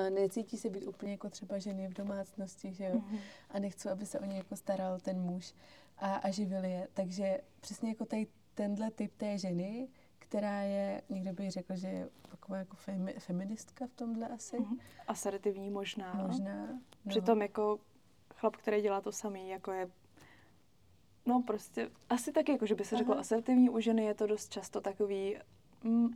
necítí 0.10 0.58
se 0.58 0.70
být 0.70 0.88
úplně 0.88 1.12
jako 1.12 1.30
třeba 1.30 1.58
ženy 1.58 1.88
v 1.88 1.94
domácnosti, 1.94 2.74
že 2.74 2.84
jo? 2.84 2.96
Mm-hmm. 2.96 3.20
A 3.50 3.60
nechci, 3.60 3.90
aby 3.90 4.06
se 4.06 4.20
o 4.20 4.26
ně 4.26 4.38
jako 4.38 4.56
staral 4.56 5.00
ten 5.00 5.22
muž 5.22 5.54
a, 5.98 6.16
a 6.16 6.32
živil 6.32 6.64
je. 6.64 6.88
Takže 6.94 7.42
přesně 7.62 7.90
jako 7.90 8.06
tady 8.06 8.28
tenhle 8.56 8.92
typ 8.92 9.16
té 9.18 9.38
ženy, 9.38 9.88
která 10.20 10.62
je, 10.62 11.02
někdo 11.10 11.34
by 11.34 11.50
řekl, 11.50 11.76
že 11.76 11.88
je 11.88 12.10
taková 12.30 12.58
jako 12.58 12.76
femi, 12.76 13.16
feministka 13.20 13.88
v 13.88 13.94
tomhle 13.94 14.28
asi. 14.28 14.58
Mm-hmm. 14.58 14.80
Asertivní 15.08 15.70
možná. 15.70 16.14
Možná. 16.14 16.66
No. 16.66 16.80
Přitom 17.10 17.42
jako 17.42 17.80
chlap, 18.36 18.56
který 18.56 18.82
dělá 18.82 19.02
to 19.02 19.12
samý, 19.12 19.50
jako 19.50 19.72
je 19.72 19.90
No 21.26 21.42
prostě, 21.42 21.90
asi 22.10 22.32
taky, 22.32 22.52
jako 22.52 22.66
že 22.66 22.76
by 22.76 22.86
se 22.86 22.98
řeklo 22.98 23.18
asertivní 23.18 23.70
u 23.70 23.80
ženy, 23.80 24.06
je 24.06 24.14
to 24.14 24.28
dost 24.28 24.52
často 24.52 24.82
takový 24.82 25.38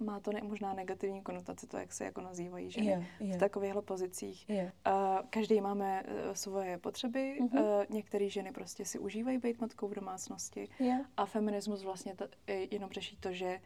má 0.04 0.20
to 0.20 0.32
ne, 0.32 0.42
možná 0.44 0.74
negativní 0.74 1.22
konotace, 1.22 1.68
to, 1.68 1.78
jak 1.78 1.94
se 1.94 2.06
jako 2.06 2.22
nazývají 2.22 2.72
ženy 2.72 2.88
yeah, 2.88 3.04
yeah. 3.20 3.36
v 3.36 3.40
takovýchhle 3.40 3.82
pozicích. 3.82 4.50
Yeah. 4.50 4.74
Uh, 4.88 5.28
každý 5.30 5.62
máme 5.62 6.04
uh, 6.04 6.34
svoje 6.34 6.78
potřeby, 6.78 7.40
mm-hmm. 7.42 7.62
uh, 7.62 7.86
některé 7.90 8.30
ženy 8.30 8.52
prostě 8.52 8.86
si 8.86 9.00
užívají 9.00 9.38
být 9.38 9.62
matkou 9.62 9.88
v 9.88 9.96
domácnosti 9.96 10.70
yeah. 10.80 11.02
a 11.18 11.26
feminismus 11.26 11.84
vlastně 11.84 12.16
to, 12.16 12.28
jenom 12.72 12.90
řeší 12.90 13.18
to, 13.18 13.32
že 13.32 13.62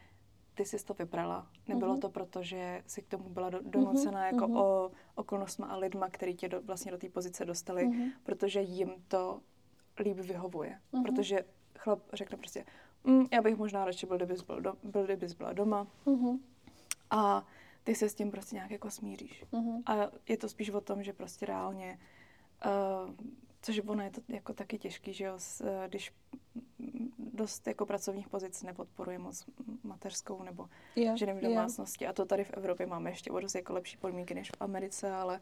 ty 0.54 0.64
jsi 0.64 0.84
to 0.84 0.94
vybrala. 0.94 1.46
Nebylo 1.68 1.94
mm-hmm. 1.94 2.00
to 2.00 2.08
proto, 2.08 2.42
že 2.42 2.82
si 2.86 3.02
k 3.02 3.08
tomu 3.08 3.28
byla 3.28 3.50
do, 3.50 3.60
donucena 3.62 4.20
mm-hmm. 4.20 4.34
jako 4.34 4.46
mm-hmm. 4.46 4.60
o 4.60 4.90
okolnostma 5.14 5.66
a 5.66 5.76
lidma, 5.76 6.10
který 6.10 6.34
tě 6.34 6.48
do, 6.48 6.62
vlastně 6.62 6.92
do 6.92 6.98
té 6.98 7.08
pozice 7.08 7.44
dostali, 7.44 7.88
mm-hmm. 7.88 8.10
protože 8.22 8.60
jim 8.60 8.94
to 9.08 9.40
líp 9.98 10.16
vyhovuje. 10.16 10.78
Mm-hmm. 10.92 11.02
Protože 11.02 11.44
chlap 11.78 12.00
řekne 12.12 12.38
prostě, 12.38 12.64
mm, 13.04 13.26
já 13.32 13.42
bych 13.42 13.56
možná 13.56 13.84
radši 13.84 14.06
byl, 14.06 14.16
kdybys, 14.16 14.42
byl 14.42 14.60
do, 14.60 14.74
byl, 14.82 15.04
kdybys 15.04 15.34
byla 15.34 15.52
doma. 15.52 15.86
Mm-hmm. 16.06 16.38
A 17.10 17.46
ty 17.84 17.94
se 17.94 18.08
s 18.08 18.14
tím 18.14 18.30
prostě 18.30 18.56
nějak 18.56 18.70
jako 18.70 18.90
smíříš. 18.90 19.44
Mm-hmm. 19.52 19.82
A 19.86 20.10
je 20.28 20.36
to 20.36 20.48
spíš 20.48 20.70
o 20.70 20.80
tom, 20.80 21.02
že 21.02 21.12
prostě 21.12 21.46
reálně, 21.46 21.98
uh, 22.66 23.14
což 23.62 23.80
ono 23.86 24.02
je 24.02 24.10
to 24.10 24.20
jako 24.28 24.52
taky 24.52 24.78
těžký, 24.78 25.12
že 25.12 25.24
jo, 25.24 25.34
s, 25.36 25.60
uh, 25.60 25.68
když 25.88 26.12
dost 27.18 27.66
jako 27.66 27.86
pracovních 27.86 28.28
pozic 28.28 28.62
nepodporuje 28.62 29.18
moc 29.18 29.44
mateřskou 29.82 30.42
nebo 30.42 30.68
yeah, 30.96 31.16
ženy 31.16 31.34
v 31.34 31.40
domácnosti. 31.40 32.04
Yeah. 32.04 32.10
A 32.10 32.14
to 32.14 32.24
tady 32.24 32.44
v 32.44 32.50
Evropě 32.50 32.86
máme 32.86 33.10
ještě 33.10 33.30
o 33.30 33.40
dost 33.40 33.54
jako 33.54 33.72
lepší 33.72 33.96
podmínky 33.96 34.34
než 34.34 34.50
v 34.50 34.62
Americe, 34.62 35.12
ale 35.12 35.40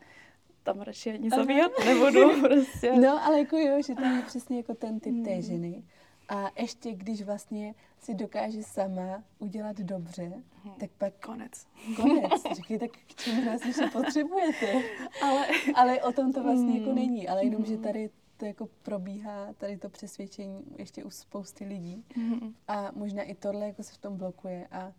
tam 0.63 0.81
radši 0.81 1.13
ani 1.13 1.31
zabíjat 1.31 1.73
nebudu 1.85 2.41
prostě. 2.49 2.93
No, 2.93 3.25
ale 3.25 3.39
jako 3.39 3.57
jo, 3.57 3.83
že 3.87 3.95
tam 3.95 4.17
je 4.17 4.23
přesně 4.23 4.57
jako 4.57 4.75
ten 4.75 5.01
typ 5.01 5.25
té 5.25 5.31
hmm. 5.31 5.43
ženy. 5.43 5.85
A 6.29 6.51
ještě 6.61 6.95
když 6.95 7.23
vlastně 7.23 7.75
si 7.99 8.15
dokáže 8.15 8.63
sama 8.63 9.25
udělat 9.39 9.77
dobře, 9.77 10.23
hmm. 10.65 10.75
tak 10.81 10.91
pak... 10.91 11.27
Konec. 11.27 11.67
Konec. 11.97 12.43
Říkej, 12.57 12.79
tak 12.79 12.91
k 12.91 13.15
čemu 13.15 13.45
nás 13.45 13.65
ještě 13.65 13.87
potřebujete? 13.93 14.83
ale, 15.23 15.47
ale 15.75 16.03
o 16.03 16.13
tom 16.13 16.33
to 16.33 16.43
vlastně 16.43 16.79
jako 16.79 16.91
hmm. 16.91 16.99
jako 16.99 17.01
není. 17.01 17.29
Ale 17.29 17.45
jenom, 17.45 17.63
hmm. 17.63 17.71
že 17.71 17.79
tady 17.79 18.11
to 18.37 18.45
jako 18.45 18.69
probíhá, 18.83 19.53
tady 19.53 19.77
to 19.77 19.89
přesvědčení 19.89 20.65
ještě 20.77 21.05
u 21.05 21.11
spousty 21.11 21.65
lidí. 21.65 22.05
Hmm. 22.17 22.55
A 22.69 22.91
možná 22.95 23.23
i 23.23 23.35
tohle 23.35 23.67
jako 23.67 23.83
se 23.83 23.95
v 23.95 23.99
tom 23.99 24.17
blokuje. 24.17 24.69
A 24.71 24.87
uh, 24.87 24.93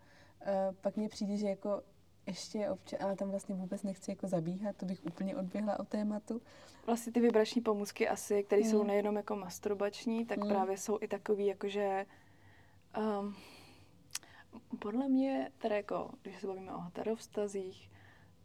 pak 0.82 0.98
mně 0.98 1.10
přijde, 1.10 1.38
že 1.38 1.48
jako 1.48 1.82
ještě 2.30 2.70
občas, 2.70 3.00
ale 3.02 3.16
tam 3.16 3.30
vlastně 3.30 3.56
vůbec 3.56 3.84
nechci 3.84 4.12
jako 4.12 4.28
zabíhat, 4.28 4.76
to 4.76 4.86
bych 4.86 5.06
úplně 5.06 5.36
odběhla 5.36 5.80
od 5.80 5.88
tématu. 5.88 6.42
Vlastně 6.86 7.14
ty 7.14 7.20
vibrační 7.20 7.62
pomůcky 7.62 8.08
asi, 8.08 8.44
které 8.44 8.62
mm. 8.62 8.70
jsou 8.70 8.84
nejenom 8.84 9.16
jako 9.16 9.36
masturbační, 9.36 10.26
tak 10.26 10.44
mm. 10.44 10.50
právě 10.50 10.78
jsou 10.78 10.98
i 11.02 11.08
takový, 11.08 11.46
jakože 11.46 12.06
um, 12.98 13.36
podle 14.80 15.10
mě, 15.10 15.52
teda 15.58 15.76
jako, 15.76 16.10
když 16.22 16.40
se 16.40 16.48
bavíme 16.48 16.74
o 16.74 16.80
heterovstazích, 16.80 17.90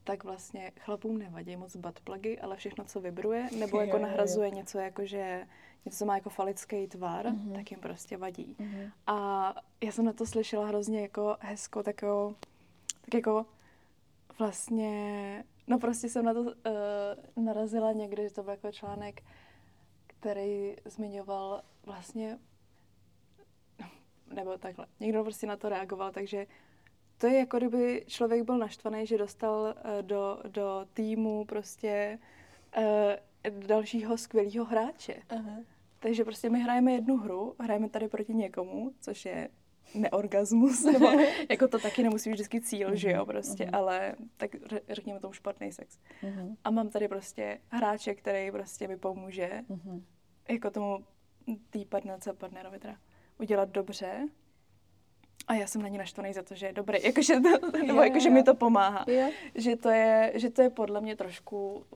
tak 0.04 0.24
vlastně 0.24 0.72
chlapům 0.80 1.18
nevadí 1.18 1.56
moc 1.56 1.76
buttplugy, 1.76 2.38
ale 2.40 2.56
všechno, 2.56 2.84
co 2.84 3.00
vibruje, 3.00 3.48
nebo 3.58 3.80
jako 3.80 3.98
nahrazuje 3.98 4.50
něco, 4.50 4.78
jako 4.78 5.06
že 5.06 5.46
něco, 5.84 5.98
co 5.98 6.04
má 6.04 6.14
jako 6.14 6.30
falický 6.30 6.86
tvar, 6.86 7.26
mm-hmm. 7.26 7.54
tak 7.54 7.70
jim 7.70 7.80
prostě 7.80 8.16
vadí. 8.16 8.56
Mm-hmm. 8.60 8.90
A 9.06 9.54
já 9.80 9.92
jsem 9.92 10.04
na 10.04 10.12
to 10.12 10.26
slyšela 10.26 10.66
hrozně 10.66 11.00
jako 11.00 11.36
hezko, 11.40 11.82
tak 11.82 12.02
jako, 12.02 12.34
tak 13.00 13.14
jako 13.14 13.46
vlastně, 14.38 15.44
no 15.66 15.78
prostě 15.78 16.08
jsem 16.08 16.24
na 16.24 16.34
to 16.34 16.40
uh, 16.40 17.44
narazila 17.44 17.92
někdy, 17.92 18.28
že 18.28 18.34
to 18.34 18.42
byl 18.42 18.50
jako 18.50 18.72
článek, 18.72 19.22
který 20.06 20.76
zmiňoval 20.84 21.62
vlastně, 21.82 22.38
nebo 24.34 24.58
takhle, 24.58 24.86
někdo 25.00 25.22
prostě 25.22 25.46
na 25.46 25.56
to 25.56 25.68
reagoval, 25.68 26.12
takže 26.12 26.46
to 27.18 27.26
je 27.26 27.38
jako 27.38 27.58
kdyby 27.58 28.04
člověk 28.06 28.42
byl 28.42 28.58
naštvaný, 28.58 29.06
že 29.06 29.18
dostal 29.18 29.62
uh, 29.62 30.02
do, 30.02 30.38
do 30.48 30.86
týmu 30.92 31.44
prostě 31.44 32.18
uh, 32.76 33.66
dalšího 33.66 34.18
skvělého 34.18 34.64
hráče. 34.64 35.22
Aha. 35.28 35.56
Takže 35.98 36.24
prostě 36.24 36.50
my 36.50 36.60
hrajeme 36.60 36.92
jednu 36.92 37.16
hru, 37.16 37.54
hrajeme 37.60 37.88
tady 37.88 38.08
proti 38.08 38.34
někomu, 38.34 38.92
což 39.00 39.24
je 39.24 39.48
neorgasmus, 39.94 40.84
nebo 40.84 41.06
jako 41.50 41.68
to 41.68 41.78
taky 41.78 42.02
nemusí 42.02 42.30
být 42.30 42.34
vždycky 42.34 42.60
cíl, 42.60 42.96
že 42.96 43.10
jo, 43.10 43.16
mhm, 43.16 43.26
prostě, 43.26 43.64
mm-hmm. 43.64 43.76
ale 43.76 44.14
tak 44.36 44.50
řekněme 44.88 45.20
tomu 45.20 45.32
špatný 45.32 45.72
sex. 45.72 45.98
Mm-hmm. 46.22 46.56
A 46.64 46.70
mám 46.70 46.88
tady 46.88 47.08
prostě 47.08 47.58
hráče, 47.68 48.14
který 48.14 48.50
prostě 48.50 48.88
mi 48.88 48.96
pomůže, 48.96 49.50
mm-hmm. 49.70 50.02
jako 50.48 50.70
tomu 50.70 51.04
tý 51.70 51.84
partnerce, 51.84 52.32
partnerovi 52.32 52.78
teda, 52.78 52.96
udělat 53.38 53.68
dobře 53.68 54.28
a 55.48 55.54
já 55.54 55.66
jsem 55.66 55.82
na 55.82 55.88
ní 55.88 55.98
naštvaný 55.98 56.32
za 56.32 56.42
to, 56.42 56.54
že 56.54 56.66
je 56.66 56.72
dobrý, 56.72 56.98
jakože, 57.04 57.40
to, 57.40 57.70
nebo 57.86 58.02
jakože 58.02 58.30
mi 58.30 58.42
to 58.42 58.54
pomáhá. 58.54 59.04
Jo. 59.08 59.30
Že, 59.54 59.76
to 59.76 59.88
je, 59.88 60.32
že 60.34 60.50
to 60.50 60.62
je 60.62 60.70
podle 60.70 61.00
mě 61.00 61.16
trošku, 61.16 61.86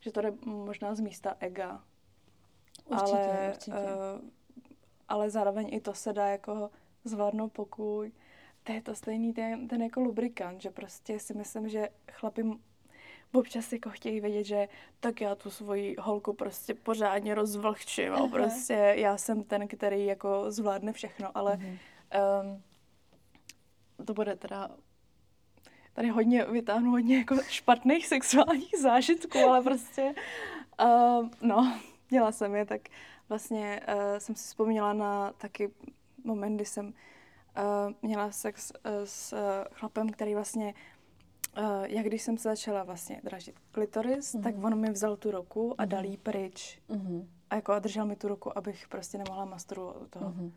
že 0.00 0.12
to 0.12 0.20
jde 0.20 0.32
možná 0.44 0.94
z 0.94 1.00
místa 1.00 1.36
ega. 1.40 1.82
Určitě, 2.84 3.12
ale, 3.12 3.48
určitě. 3.50 3.76
Uh, 3.76 4.28
ale 5.08 5.30
zároveň 5.30 5.68
i 5.74 5.80
to 5.80 5.94
se 5.94 6.12
dá 6.12 6.28
jako 6.28 6.70
zvládnout 7.04 7.52
pokud 7.52 8.12
to 8.68 8.72
je 8.72 8.82
to 8.82 8.94
stejný 8.94 9.32
ten, 9.32 9.68
ten 9.68 9.82
jako 9.82 10.00
lubrikant, 10.00 10.62
že 10.62 10.70
prostě 10.70 11.18
si 11.18 11.34
myslím, 11.34 11.68
že 11.68 11.88
chlapi 12.12 12.44
občas 13.32 13.72
jako 13.72 13.90
chtějí 13.90 14.20
vědět, 14.20 14.44
že 14.44 14.68
tak 15.00 15.20
já 15.20 15.34
tu 15.34 15.50
svoji 15.50 15.96
holku 15.98 16.32
prostě 16.32 16.74
pořádně 16.74 17.34
rozvlhčím 17.34 18.12
a 18.12 18.28
prostě 18.28 18.74
já 18.96 19.16
jsem 19.16 19.44
ten, 19.44 19.68
který 19.68 20.06
jako 20.06 20.50
zvládne 20.50 20.92
všechno, 20.92 21.30
ale 21.34 21.56
uh-huh. 21.56 21.78
um, 22.42 22.62
to 24.06 24.14
bude 24.14 24.36
teda 24.36 24.70
tady 25.92 26.08
hodně 26.08 26.44
vytáhnu 26.44 26.90
hodně 26.90 27.18
jako 27.18 27.36
špatných 27.48 28.06
sexuálních 28.06 28.78
zážitků, 28.80 29.38
ale 29.38 29.62
prostě 29.62 30.14
um, 30.84 31.30
no, 31.42 31.80
měla 32.10 32.32
jsem 32.32 32.54
je, 32.54 32.64
tak 32.66 32.80
vlastně 33.28 33.80
uh, 33.88 34.18
jsem 34.18 34.34
si 34.34 34.44
vzpomněla 34.44 34.92
na 34.92 35.32
taky 35.32 35.70
moment, 36.24 36.56
kdy 36.56 36.64
jsem 36.64 36.86
uh, 36.86 36.92
měla 38.02 38.30
sex 38.30 38.72
uh, 38.72 38.90
s 39.04 39.32
uh, 39.32 39.38
chlapem, 39.72 40.08
který 40.08 40.34
vlastně 40.34 40.74
uh, 41.58 41.84
jak 41.84 42.06
když 42.06 42.22
jsem 42.22 42.38
se 42.38 42.48
začala 42.48 42.82
vlastně 42.82 43.20
dražit 43.24 43.54
klitoris, 43.72 44.34
mm-hmm. 44.34 44.42
tak 44.42 44.64
on 44.64 44.80
mi 44.80 44.90
vzal 44.90 45.16
tu 45.16 45.30
ruku 45.30 45.74
a 45.78 45.84
dal 45.84 46.04
jí 46.04 46.10
mhm. 46.10 46.20
pryč. 46.22 46.78
Mm-hmm. 46.90 47.26
A 47.50 47.54
jako 47.54 47.72
a 47.72 47.78
držel 47.78 48.06
mi 48.06 48.16
tu 48.16 48.28
ruku, 48.28 48.58
abych 48.58 48.88
prostě 48.88 49.18
nemohla 49.18 49.44
masturbovat 49.44 50.10
toho. 50.10 50.30
Mm-hmm. 50.30 50.52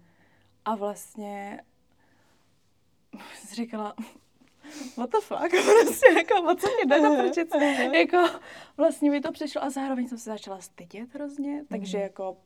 A 0.66 0.76
vlastně 0.76 1.64
si 3.36 3.56
říkala, 3.56 3.96
what 4.98 5.10
the 5.10 5.18
fuck, 5.22 5.40
prostě 5.82 6.14
jako, 6.18 6.52
o 6.52 6.56
co 6.56 6.68
mě 6.68 6.86
jde 6.86 7.02
na 7.02 7.98
jako, 7.98 8.40
vlastně 8.78 9.12
mi 9.12 9.22
to 9.22 9.32
přišlo 9.32 9.64
a 9.64 9.70
zároveň 9.70 10.08
jsem 10.08 10.18
se 10.18 10.30
začala 10.30 10.62
stydět 10.62 11.14
hrozně, 11.14 11.66
takže 11.70 11.98
mm-hmm. 11.98 12.02
jako 12.02 12.38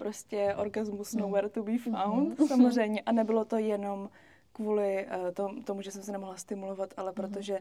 prostě 0.00 0.54
orgasmus 0.58 1.14
mm. 1.14 1.20
nowhere 1.20 1.48
to 1.48 1.62
be 1.62 1.78
found, 1.78 2.38
mm-hmm. 2.38 2.46
samozřejmě. 2.48 3.02
A 3.02 3.12
nebylo 3.12 3.44
to 3.44 3.56
jenom 3.56 4.10
kvůli 4.52 5.06
uh, 5.06 5.30
tom, 5.34 5.62
tomu, 5.62 5.82
že 5.82 5.90
jsem 5.90 6.02
se 6.02 6.12
nemohla 6.12 6.36
stimulovat, 6.36 6.94
ale 6.96 7.12
mm-hmm. 7.12 7.14
protože 7.14 7.60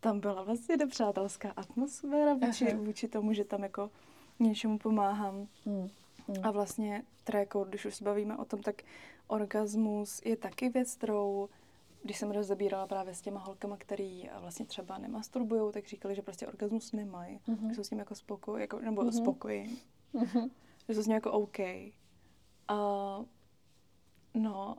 tam 0.00 0.20
byla 0.20 0.42
vlastně 0.42 0.76
nepřátelská 0.76 1.50
atmosféra 1.56 2.34
vůči, 2.34 2.74
vůči 2.74 3.08
tomu, 3.08 3.32
že 3.32 3.44
tam 3.44 3.62
jako 3.62 3.90
něčemu 4.38 4.78
pomáhám. 4.78 5.46
Mm. 5.66 5.88
A 6.42 6.50
vlastně 6.50 7.02
tréko, 7.24 7.64
když 7.64 7.84
už 7.84 7.94
se 7.94 8.04
bavíme 8.04 8.36
o 8.36 8.44
tom, 8.44 8.60
tak 8.62 8.82
orgasmus 9.26 10.20
je 10.24 10.36
taky 10.36 10.68
věc, 10.68 10.94
kterou 10.94 11.48
když 12.02 12.18
jsem 12.18 12.30
rozebírala 12.30 12.86
právě 12.86 13.14
s 13.14 13.20
těma 13.20 13.40
holkama, 13.40 13.76
který 13.76 14.30
vlastně 14.40 14.66
třeba 14.66 14.98
nemasturbují, 14.98 15.72
tak 15.72 15.86
říkali, 15.86 16.14
že 16.14 16.22
prostě 16.22 16.46
orgasmus 16.46 16.92
nemají. 16.92 17.38
Mm-hmm. 17.48 17.68
Že 17.68 17.74
jsou 17.74 17.84
s 17.84 17.88
tím 17.88 17.98
jako 17.98 18.14
spokoj, 18.14 18.60
jako, 18.60 18.78
nebo 18.78 19.02
mm-hmm. 19.02 19.22
spokojení. 19.22 19.78
Mm-hmm 20.14 20.50
že 20.92 20.96
to 20.96 21.02
zní 21.02 21.14
jako 21.14 21.32
OK. 21.32 21.58
A, 22.68 22.74
no, 24.34 24.76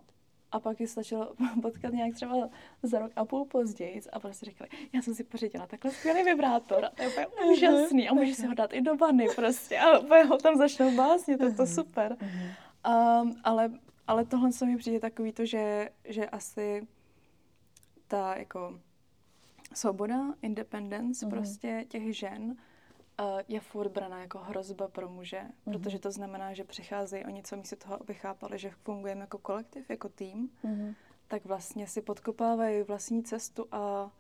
a 0.52 0.60
pak 0.60 0.80
ji 0.80 0.88
stačilo 0.88 1.34
potkat 1.62 1.94
nějak 1.94 2.14
třeba 2.14 2.50
za 2.84 3.00
rok 3.00 3.12
a 3.16 3.26
půl 3.26 3.46
později 3.46 4.02
a 4.14 4.20
prostě 4.20 4.46
řekli, 4.46 4.68
já 4.94 5.02
jsem 5.02 5.16
si 5.16 5.24
pořídila 5.24 5.68
takhle 5.68 5.92
skvělý 5.92 6.24
vibrátor 6.24 6.86
a 6.86 6.90
to 6.90 7.04
je 7.04 7.28
úplně 7.28 7.52
úžasný 7.52 8.10
a 8.10 8.14
můžeš 8.14 8.36
si 8.36 8.48
ho 8.48 8.54
dát 8.54 8.74
i 8.74 8.82
do 8.82 8.96
vany 8.96 9.28
prostě 9.36 9.80
a 9.80 10.00
úplně 10.00 10.24
ho 10.24 10.38
tam 10.38 10.58
začnou 10.58 10.96
básnit, 10.96 11.38
to 11.38 11.46
je 11.46 11.54
to 11.54 11.68
super. 11.68 12.18
Um, 12.22 13.36
ale, 13.44 13.72
ale 14.08 14.26
tohle 14.26 14.52
se 14.52 14.66
mi 14.66 14.78
přijde 14.78 15.00
takový 15.00 15.32
to, 15.32 15.46
že, 15.46 15.90
že 16.06 16.30
asi 16.30 16.88
ta 18.08 18.36
jako 18.36 18.80
svoboda, 19.74 20.34
independence 20.42 21.26
mm-hmm. 21.26 21.30
prostě 21.30 21.86
těch 21.88 22.18
žen 22.18 22.58
je 23.48 23.60
furt 23.60 23.90
braná 23.90 24.20
jako 24.20 24.40
hrozba 24.40 24.88
pro 24.88 25.10
muže, 25.10 25.42
mm-hmm. 25.42 25.72
protože 25.72 26.00
to 26.00 26.12
znamená, 26.12 26.54
že 26.54 26.64
přicházejí 26.64 27.26
o 27.26 27.30
něco 27.30 27.58
místo 27.58 27.76
toho, 27.76 28.02
aby 28.02 28.14
chápali, 28.14 28.60
že 28.60 28.70
fungujeme 28.70 29.22
jako 29.22 29.38
kolektiv, 29.38 29.90
jako 29.90 30.10
tým, 30.10 30.50
mm-hmm. 30.64 30.96
tak 31.28 31.46
vlastně 31.46 31.88
si 31.88 32.02
podkopávají 32.02 32.84
vlastní 32.84 33.24
cestu 33.24 33.68
a 33.72 34.12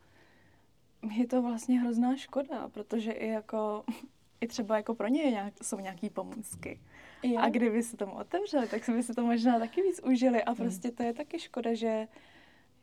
je 1.18 1.28
to 1.28 1.42
vlastně 1.42 1.80
hrozná 1.80 2.16
škoda, 2.16 2.70
protože 2.70 3.12
i 3.12 3.28
jako 3.28 3.84
i 4.42 4.48
třeba 4.48 4.78
jako 4.78 4.96
pro 4.96 5.08
ně 5.08 5.24
nějak, 5.24 5.54
jsou 5.64 5.80
nějaký 5.80 6.10
pomůcky. 6.10 6.80
Jo. 7.24 7.40
A 7.40 7.50
kdyby 7.50 7.84
se 7.84 7.98
tomu 7.98 8.14
otevřeli, 8.16 8.68
tak 8.68 8.90
by 8.90 9.04
si 9.04 9.14
to 9.14 9.26
možná 9.26 9.60
taky 9.60 9.82
víc 9.82 10.02
užili 10.04 10.44
a 10.44 10.52
mhm. 10.52 10.58
prostě 10.58 10.92
to 10.92 11.04
je 11.04 11.14
taky 11.14 11.40
škoda, 11.40 11.74
že, 11.74 12.08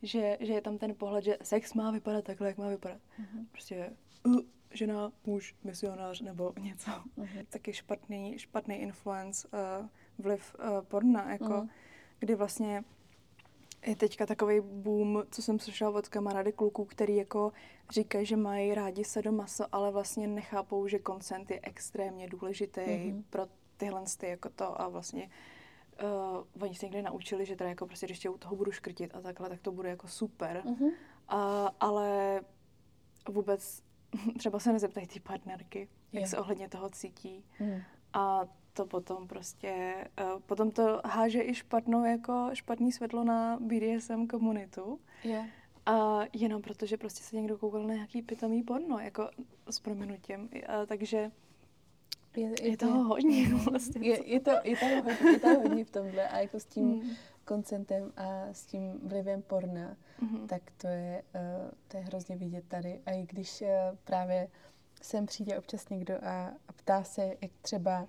že, 0.02 0.36
že 0.40 0.52
je 0.52 0.60
tam 0.60 0.78
ten 0.78 0.94
pohled, 0.94 1.24
že 1.24 1.38
sex 1.42 1.74
má 1.74 1.90
vypadat 1.90 2.24
takhle, 2.24 2.48
jak 2.48 2.58
má 2.58 2.68
vypadat. 2.68 2.98
Mm-hmm. 3.20 3.46
Prostě 3.52 3.90
uh, 4.26 4.40
žena, 4.70 5.12
muž, 5.26 5.54
misionář 5.64 6.20
nebo 6.20 6.52
něco. 6.60 6.90
Uh-huh. 6.90 7.46
Taky 7.48 7.72
špatný, 7.72 8.38
špatný 8.38 8.76
influence, 8.76 9.48
uh, 9.48 9.86
vliv 10.18 10.56
uh, 10.58 10.80
porna, 10.80 11.32
jako, 11.32 11.44
uh-huh. 11.44 11.68
kdy 12.18 12.34
vlastně 12.34 12.84
je 13.86 13.96
teďka 13.96 14.26
takový 14.26 14.60
boom, 14.60 15.22
co 15.30 15.42
jsem 15.42 15.58
slyšela 15.58 15.90
od 15.90 16.08
kamarády 16.08 16.52
kluků, 16.52 16.84
který 16.84 17.16
jako 17.16 17.52
říkají, 17.90 18.26
že 18.26 18.36
mají 18.36 18.74
rádi 18.74 19.04
se 19.04 19.22
do 19.22 19.32
maso, 19.32 19.64
ale 19.72 19.90
vlastně 19.90 20.26
nechápou, 20.26 20.86
že 20.86 20.98
koncent 20.98 21.50
je 21.50 21.60
extrémně 21.62 22.28
důležitý 22.28 22.80
uh-huh. 22.80 23.22
pro 23.30 23.46
tyhle 23.76 24.02
ty 24.18 24.28
jako 24.28 24.48
to 24.48 24.80
a 24.80 24.88
vlastně 24.88 25.30
uh, 26.02 26.62
oni 26.62 26.74
se 26.74 26.86
někde 26.86 27.02
naučili, 27.02 27.46
že 27.46 27.56
teda 27.56 27.70
jako 27.70 27.86
prostě, 27.86 28.06
když 28.06 28.18
tě 28.18 28.30
u 28.30 28.38
toho 28.38 28.56
budu 28.56 28.72
škrtit 28.72 29.14
a 29.14 29.20
takhle, 29.20 29.48
tak 29.48 29.60
to 29.60 29.72
bude 29.72 29.88
jako 29.88 30.08
super. 30.08 30.62
Uh-huh. 30.66 30.84
Uh, 30.84 30.90
ale 31.80 32.40
vůbec 33.28 33.82
třeba 34.38 34.58
se 34.58 34.72
nezeptají 34.72 35.06
ty 35.06 35.20
partnerky, 35.20 35.88
jak 36.12 36.20
je. 36.20 36.26
se 36.26 36.38
ohledně 36.38 36.68
toho 36.68 36.90
cítí. 36.90 37.44
Mm. 37.60 37.80
A 38.12 38.40
to 38.72 38.86
potom 38.86 39.28
prostě, 39.28 39.94
uh, 40.34 40.40
potom 40.40 40.70
to 40.70 41.00
háže 41.04 41.42
i 41.42 41.54
špatnou, 41.54 42.04
jako 42.04 42.50
špatný 42.52 42.92
světlo 42.92 43.24
na 43.24 43.58
BDSM 43.60 44.26
komunitu. 44.26 45.00
Je. 45.24 45.48
A 45.86 46.20
jenom 46.32 46.62
proto, 46.62 46.86
že 46.86 46.96
prostě 46.96 47.22
se 47.22 47.36
někdo 47.36 47.58
koukal 47.58 47.86
na 47.86 47.94
nějaký 47.94 48.22
pitomý 48.22 48.62
porno, 48.62 48.98
jako 48.98 49.30
s 49.70 49.80
prominutím. 49.80 50.40
Uh, 50.40 50.86
takže 50.86 51.30
je, 52.36 52.48
je, 52.62 52.70
je 52.70 52.76
toho 52.76 53.04
hodně. 53.04 53.54
Vlastně. 53.70 54.08
Je, 54.08 54.32
je, 54.32 54.40
to, 54.40 54.50
je, 54.64 54.76
toho 54.76 55.02
hodně, 55.02 55.30
je 55.30 55.40
toho 55.40 55.60
hodně 55.60 55.84
v 55.84 55.90
tomhle 55.90 56.28
a 56.28 56.38
jako 56.38 56.60
s 56.60 56.64
tím, 56.64 56.86
mm 56.86 57.10
koncentem 57.48 58.12
a 58.16 58.52
s 58.52 58.66
tím 58.66 59.00
vlivem 59.08 59.42
porna, 59.42 59.96
mm-hmm. 60.22 60.46
tak 60.46 60.62
to 60.76 60.86
je, 60.86 61.22
uh, 61.34 61.70
to 61.88 61.96
je 61.96 62.02
hrozně 62.02 62.36
vidět 62.36 62.64
tady. 62.68 63.00
A 63.06 63.10
i 63.10 63.26
když 63.26 63.62
uh, 63.62 63.68
právě 64.04 64.48
sem 65.02 65.26
přijde 65.26 65.58
občas 65.58 65.88
někdo 65.88 66.14
a, 66.22 66.46
a 66.68 66.72
ptá 66.76 67.04
se, 67.04 67.36
jak 67.40 67.50
třeba, 67.62 68.00
uh, 68.02 68.08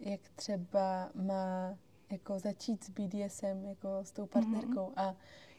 jak 0.00 0.20
třeba 0.36 1.10
má 1.14 1.78
jako 2.10 2.38
začít 2.38 2.84
s 2.84 2.90
BDSM, 2.90 3.64
jako 3.64 3.88
s 4.02 4.12
tou 4.12 4.26
partnerkou 4.26 4.86
mm-hmm. 4.86 5.02
a 5.06 5.14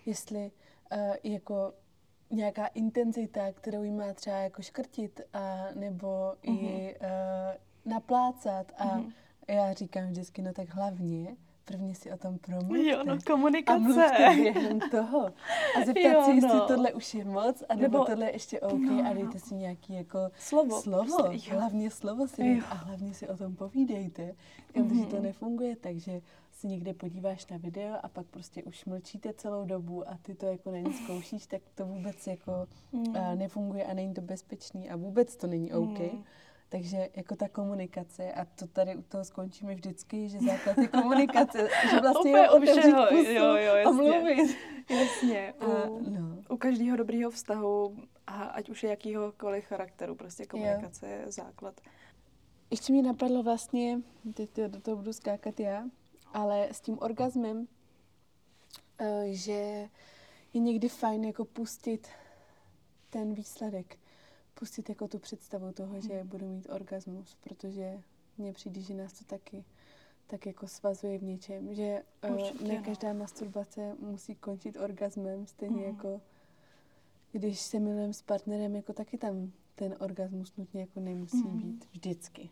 jestli 0.05 0.51
uh, 0.95 1.15
jako 1.23 1.73
nějaká 2.31 2.67
intenzita, 2.67 3.51
kterou 3.51 3.83
jí 3.83 3.91
má 3.91 4.13
třeba 4.13 4.37
jako 4.37 4.61
škrtit 4.61 5.21
a 5.33 5.67
nebo 5.75 6.07
mm-hmm. 6.07 6.59
i 6.59 6.95
uh, 6.95 7.91
naplácat 7.91 8.71
a 8.77 8.85
mm-hmm. 8.85 9.13
já 9.47 9.73
říkám 9.73 10.07
vždycky, 10.07 10.41
no 10.41 10.53
tak 10.53 10.69
hlavně 10.69 11.35
prvně 11.65 11.95
si 11.95 12.11
o 12.11 12.17
tom 12.17 12.37
promluvte. 12.37 12.83
Jo, 12.83 13.03
no, 13.05 13.17
komunikace. 13.27 13.75
A 13.75 13.79
mluvte 13.79 14.35
během 14.35 14.79
toho. 14.79 15.25
A 15.77 15.85
zeptat 15.85 16.13
jo, 16.13 16.23
si, 16.25 16.31
jestli 16.31 16.57
no. 16.57 16.67
tohle 16.67 16.93
už 16.93 17.13
je 17.13 17.25
moc, 17.25 17.63
a 17.69 17.75
nebo 17.75 18.05
tohle 18.05 18.25
je 18.25 18.33
ještě 18.33 18.59
OK 18.59 18.79
no, 18.79 19.09
a 19.09 19.13
dejte 19.13 19.39
si 19.39 19.55
nějaký 19.55 19.93
jako 19.93 20.19
slovo. 20.37 20.81
slovo. 20.81 21.23
Prostě, 21.23 21.53
hlavně 21.53 21.91
slovo 21.91 22.27
si 22.27 22.43
dejte 22.43 22.65
a 22.67 22.73
hlavně 22.73 23.13
si 23.13 23.29
o 23.29 23.37
tom 23.37 23.55
povídejte. 23.55 24.35
Protože 24.73 24.83
mm-hmm. 24.83 25.07
to 25.07 25.19
nefunguje, 25.19 25.75
takže 25.75 26.21
si 26.51 26.67
někde 26.67 26.93
podíváš 26.93 27.47
na 27.47 27.57
video 27.57 27.97
a 28.03 28.07
pak 28.07 28.25
prostě 28.25 28.63
už 28.63 28.85
mlčíte 28.85 29.33
celou 29.33 29.65
dobu 29.65 30.09
a 30.09 30.17
ty 30.21 30.35
to 30.35 30.45
jako 30.45 30.71
není 30.71 30.93
zkoušíš, 31.03 31.45
tak 31.45 31.61
to 31.75 31.85
vůbec 31.85 32.27
jako 32.27 32.67
mm. 32.91 33.07
uh, 33.07 33.35
nefunguje 33.35 33.85
a 33.85 33.93
není 33.93 34.13
to 34.13 34.21
bezpečný 34.21 34.89
a 34.89 34.95
vůbec 34.95 35.35
to 35.35 35.47
není 35.47 35.73
OK. 35.73 35.99
Mm. 35.99 36.23
Takže 36.73 37.09
jako 37.15 37.35
ta 37.35 37.49
komunikace, 37.49 38.33
a 38.33 38.45
to 38.45 38.67
tady 38.67 38.95
u 38.95 39.01
toho 39.01 39.25
skončíme 39.25 39.75
vždycky, 39.75 40.29
že 40.29 40.39
základ 40.39 40.77
je 40.77 40.87
komunikace, 40.87 41.69
že 41.89 41.99
vlastně 41.99 42.31
je 42.31 42.49
otevřít 42.49 42.95
pusu 43.09 43.31
jo, 43.31 43.45
jo, 43.45 43.75
jasně. 43.75 43.83
a 43.83 43.91
mluvit. 43.91 44.57
Jasně. 44.89 45.53
U, 45.61 45.71
a, 45.71 45.89
no. 46.09 46.37
u 46.49 46.57
každého 46.57 46.97
dobrého 46.97 47.31
vztahu, 47.31 47.97
a 48.27 48.43
ať 48.43 48.69
už 48.69 48.83
je 48.83 48.89
jakýhokoliv 48.89 49.65
charakteru, 49.65 50.15
prostě 50.15 50.45
komunikace 50.45 51.09
jo. 51.09 51.13
je 51.13 51.31
základ. 51.31 51.81
Ještě 52.71 52.93
mi 52.93 53.01
napadlo 53.01 53.43
vlastně, 53.43 54.01
teď 54.33 54.49
do 54.67 54.81
toho 54.81 54.97
budu 54.97 55.13
skákat 55.13 55.59
já, 55.59 55.83
ale 56.33 56.67
s 56.71 56.81
tím 56.81 56.97
orgasmem, 57.01 57.67
eh, 58.99 59.25
že 59.25 59.89
je 60.53 60.61
někdy 60.61 60.89
fajn 60.89 61.23
jako 61.23 61.45
pustit 61.45 62.07
ten 63.09 63.33
výsledek 63.33 63.97
pustit 64.53 64.89
jako 64.89 65.07
tu 65.07 65.19
představu 65.19 65.71
toho, 65.71 66.01
že 66.01 66.13
hmm. 66.13 66.27
budu 66.27 66.47
mít 66.47 66.69
orgasmus, 66.69 67.37
protože 67.43 68.01
mně 68.37 68.53
přijde, 68.53 68.81
že 68.81 68.93
nás 68.93 69.13
to 69.13 69.25
taky 69.25 69.65
tak 70.27 70.45
jako 70.45 70.67
svazuje 70.67 71.17
v 71.17 71.23
něčem, 71.23 71.75
že 71.75 72.03
uh, 72.29 72.37
ne 72.67 72.75
no. 72.75 72.83
každá 72.85 73.13
masturbace 73.13 73.95
musí 73.99 74.35
končit 74.35 74.77
orgasmem, 74.77 75.47
stejně 75.47 75.81
mm. 75.81 75.83
jako 75.83 76.21
když 77.31 77.59
se 77.59 77.79
milujeme 77.79 78.13
s 78.13 78.21
partnerem, 78.21 78.75
jako 78.75 78.93
taky 78.93 79.17
tam 79.17 79.51
ten 79.75 79.95
orgasmus 79.99 80.55
nutně 80.57 80.81
jako 80.81 80.99
nemusí 80.99 81.37
mm. 81.37 81.59
být 81.59 81.87
vždycky. 81.91 82.49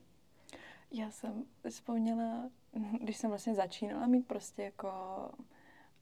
Já 0.91 1.11
jsem 1.11 1.43
vzpomněla, 1.69 2.49
když 3.01 3.17
jsem 3.17 3.29
vlastně 3.29 3.55
začínala 3.55 4.07
mít 4.07 4.27
prostě 4.27 4.63
jako 4.63 4.89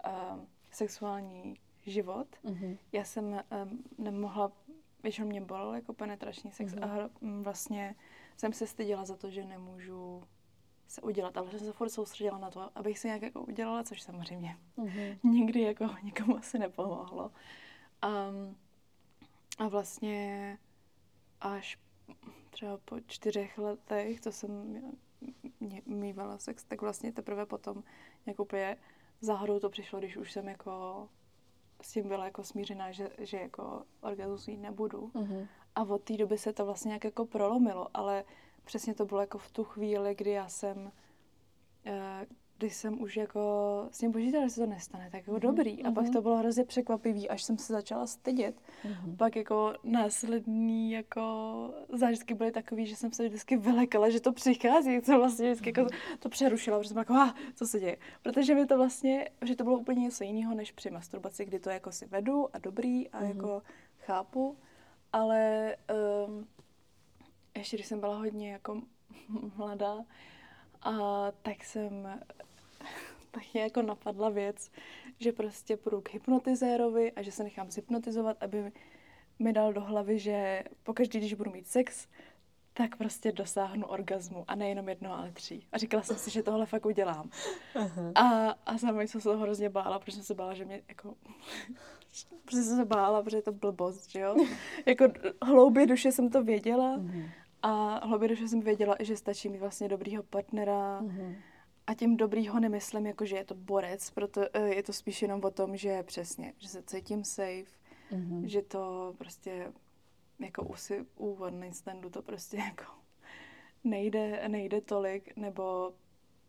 uh, 0.07 0.39
sexuální 0.71 1.55
život, 1.85 2.27
mm-hmm. 2.45 2.77
já 2.91 3.03
jsem 3.03 3.25
um, 3.25 3.83
nemohla, 3.97 4.51
většinou 5.03 5.27
mě 5.27 5.41
bolel 5.41 5.73
jako 5.73 5.93
penetrační 5.93 6.51
sex 6.51 6.73
mm-hmm. 6.73 7.05
a 7.05 7.09
vlastně 7.41 7.95
jsem 8.37 8.53
se 8.53 8.67
styděla 8.67 9.05
za 9.05 9.15
to, 9.15 9.29
že 9.29 9.45
nemůžu 9.45 10.23
se 10.87 11.01
udělat, 11.01 11.37
ale 11.37 11.51
jsem 11.51 11.59
se 11.59 11.73
furt 11.73 11.89
soustředila 11.89 12.37
na 12.37 12.51
to, 12.51 12.69
abych 12.75 12.99
si 12.99 13.07
nějak 13.07 13.21
jako 13.21 13.41
udělala, 13.41 13.83
což 13.83 14.01
samozřejmě 14.01 14.57
mm-hmm. 14.77 15.17
nikdy 15.29 15.61
jako 15.61 15.87
nikomu 16.03 16.37
asi 16.37 16.59
nepomohlo. 16.59 17.31
Um, 18.05 18.57
a 19.59 19.67
vlastně 19.67 20.57
až 21.41 21.79
třeba 22.49 22.77
po 22.77 22.99
čtyřech 23.07 23.57
letech, 23.57 24.21
co 24.21 24.31
jsem 24.31 24.81
mývala 25.85 26.37
sex, 26.37 26.63
tak 26.63 26.81
vlastně 26.81 27.11
teprve 27.11 27.45
potom 27.45 27.83
nějak 28.25 28.39
úplně 28.39 28.77
záhodou 29.21 29.59
to 29.59 29.69
přišlo, 29.69 29.99
když 29.99 30.17
už 30.17 30.31
jsem 30.31 30.47
jako 30.47 31.09
s 31.81 31.91
tím 31.91 32.07
byla 32.07 32.25
jako 32.25 32.43
smířená, 32.43 32.91
že, 32.91 33.09
že 33.17 33.37
jako 33.37 33.83
orgasmus 34.01 34.47
jít 34.47 34.57
nebudu. 34.57 35.11
Mm-hmm. 35.15 35.47
A 35.75 35.81
od 35.81 36.03
té 36.03 36.17
doby 36.17 36.37
se 36.37 36.53
to 36.53 36.65
vlastně 36.65 36.89
nějak 36.89 37.03
jako 37.03 37.25
prolomilo, 37.25 37.87
ale 37.93 38.23
přesně 38.63 38.93
to 38.93 39.05
bylo 39.05 39.21
jako 39.21 39.37
v 39.37 39.51
tu 39.51 39.63
chvíli, 39.63 40.15
kdy 40.15 40.31
já 40.31 40.49
jsem, 40.49 40.91
eh, 41.85 42.25
když 42.59 42.75
jsem 42.75 43.01
už 43.01 43.17
jako 43.17 43.41
s 43.91 44.01
ním 44.01 44.11
počítala, 44.11 44.43
že 44.43 44.49
se 44.49 44.61
to 44.61 44.67
nestane, 44.67 45.09
tak 45.11 45.27
jako 45.27 45.31
mm-hmm. 45.31 45.39
dobrý. 45.39 45.83
A 45.83 45.89
mm-hmm. 45.89 45.93
pak 45.93 46.09
to 46.09 46.21
bylo 46.21 46.37
hrozně 46.37 46.63
překvapivý, 46.65 47.29
až 47.29 47.43
jsem 47.43 47.57
se 47.57 47.73
začala 47.73 48.07
stydět. 48.07 48.55
Mm-hmm. 48.55 49.17
Pak 49.17 49.35
jako 49.35 49.73
následný 49.83 50.91
jako 50.91 51.23
zážitky 51.93 52.33
byly 52.33 52.51
takový, 52.51 52.85
že 52.85 52.95
jsem 52.95 53.11
se 53.11 53.27
vždycky 53.27 53.57
vylekala, 53.57 54.09
že 54.09 54.19
to 54.19 54.33
přichází, 54.33 55.01
co 55.01 55.17
vlastně 55.17 55.45
vždycky 55.45 55.69
jako 55.69 55.87
to 56.19 56.29
přerušila, 56.29 56.77
protože 56.77 56.89
jsem 56.89 56.97
jako, 56.97 57.13
ah, 57.13 57.33
co 57.55 57.67
se 57.67 57.79
děje. 57.79 57.97
Protože 58.21 58.55
mi 58.55 58.65
to 58.65 58.77
vlastně, 58.77 59.29
že 59.41 59.55
to 59.55 59.63
bylo 59.63 59.77
úplně 59.77 60.01
něco 60.01 60.23
jiného, 60.23 60.55
než 60.55 60.71
při 60.71 60.91
masturbaci, 60.91 61.45
kdy 61.45 61.59
to 61.59 61.69
jako 61.69 61.91
si 61.91 62.05
vedu 62.05 62.55
a 62.55 62.59
dobrý 62.59 63.09
a 63.09 63.21
mm-hmm. 63.21 63.27
jako 63.27 63.61
chápu, 63.99 64.57
ale 65.13 65.75
um, 66.27 66.47
ještě 67.57 67.77
když 67.77 67.87
jsem 67.87 67.99
byla 67.99 68.17
hodně 68.17 68.51
jako 68.51 68.81
mladá, 69.57 70.05
a 70.81 70.91
tak 71.41 71.63
jsem 71.63 72.19
tak 73.39 73.47
mě 73.53 73.61
jako 73.61 73.81
napadla 73.81 74.29
věc, 74.29 74.71
že 75.19 75.31
prostě 75.31 75.77
půjdu 75.77 76.01
k 76.01 76.13
hypnotizérovi 76.13 77.11
a 77.11 77.21
že 77.21 77.31
se 77.31 77.43
nechám 77.43 77.71
zhypnotizovat, 77.71 78.43
aby 78.43 78.71
mi 79.39 79.53
dal 79.53 79.73
do 79.73 79.81
hlavy, 79.81 80.19
že 80.19 80.63
pokaždý, 80.83 81.19
když 81.19 81.33
budu 81.33 81.51
mít 81.51 81.67
sex, 81.67 82.07
tak 82.73 82.95
prostě 82.95 83.31
dosáhnu 83.31 83.85
orgazmu. 83.85 84.45
A 84.47 84.55
nejenom 84.55 84.89
jedno, 84.89 85.17
ale 85.17 85.31
tří. 85.31 85.67
A 85.71 85.77
říkala 85.77 86.03
jsem 86.03 86.17
si, 86.17 86.31
že 86.31 86.43
tohle 86.43 86.65
fakt 86.65 86.85
udělám. 86.85 87.29
Uh-huh. 87.75 88.11
A, 88.15 88.49
a 88.65 88.77
sama 88.77 89.01
jsem 89.01 89.21
se 89.21 89.29
toho 89.29 89.43
hrozně 89.43 89.69
bála, 89.69 89.99
protože 89.99 90.15
jsem 90.15 90.23
se 90.23 90.33
bála, 90.33 90.53
že 90.53 90.65
mě 90.65 90.81
jako... 90.87 91.15
protože 92.45 92.61
jsem 92.61 92.77
se 92.77 92.85
bála, 92.85 93.23
protože 93.23 93.37
je 93.37 93.41
to 93.41 93.51
blbost, 93.51 94.09
že 94.09 94.19
jo? 94.19 94.35
jako 94.85 95.05
hloubě 95.41 95.87
duše 95.87 96.11
jsem 96.11 96.29
to 96.29 96.43
věděla. 96.43 96.97
Uh-huh. 96.97 97.29
A 97.61 98.05
hloubě 98.07 98.29
duše 98.29 98.47
jsem 98.47 98.61
věděla, 98.61 98.95
že 98.99 99.17
stačí 99.17 99.49
mít 99.49 99.59
vlastně 99.59 99.87
dobrýho 99.87 100.23
partnera. 100.23 101.01
Uh-huh 101.01 101.35
a 101.89 101.93
tím 101.93 102.17
dobrýho 102.17 102.59
nemyslím 102.59 103.05
jako, 103.05 103.25
že 103.25 103.35
je 103.35 103.45
to 103.45 103.55
borec, 103.55 104.09
proto 104.09 104.41
uh, 104.41 104.65
je 104.65 104.83
to 104.83 104.93
spíš 104.93 105.21
jenom 105.21 105.41
o 105.43 105.51
tom, 105.51 105.77
že 105.77 106.03
přesně, 106.03 106.53
že 106.57 106.67
se 106.67 106.83
cítím 106.83 107.23
safe, 107.23 107.65
mm-hmm. 108.11 108.43
že 108.43 108.61
to 108.61 109.13
prostě 109.17 109.73
jako 110.39 110.63
u, 110.63 110.75
si, 110.75 111.05
u 111.17 111.33
one 111.33 111.73
standu 111.73 112.09
to 112.09 112.21
prostě 112.21 112.57
jako 112.69 112.83
nejde, 113.83 114.43
nejde 114.47 114.81
tolik, 114.81 115.35
nebo 115.35 115.93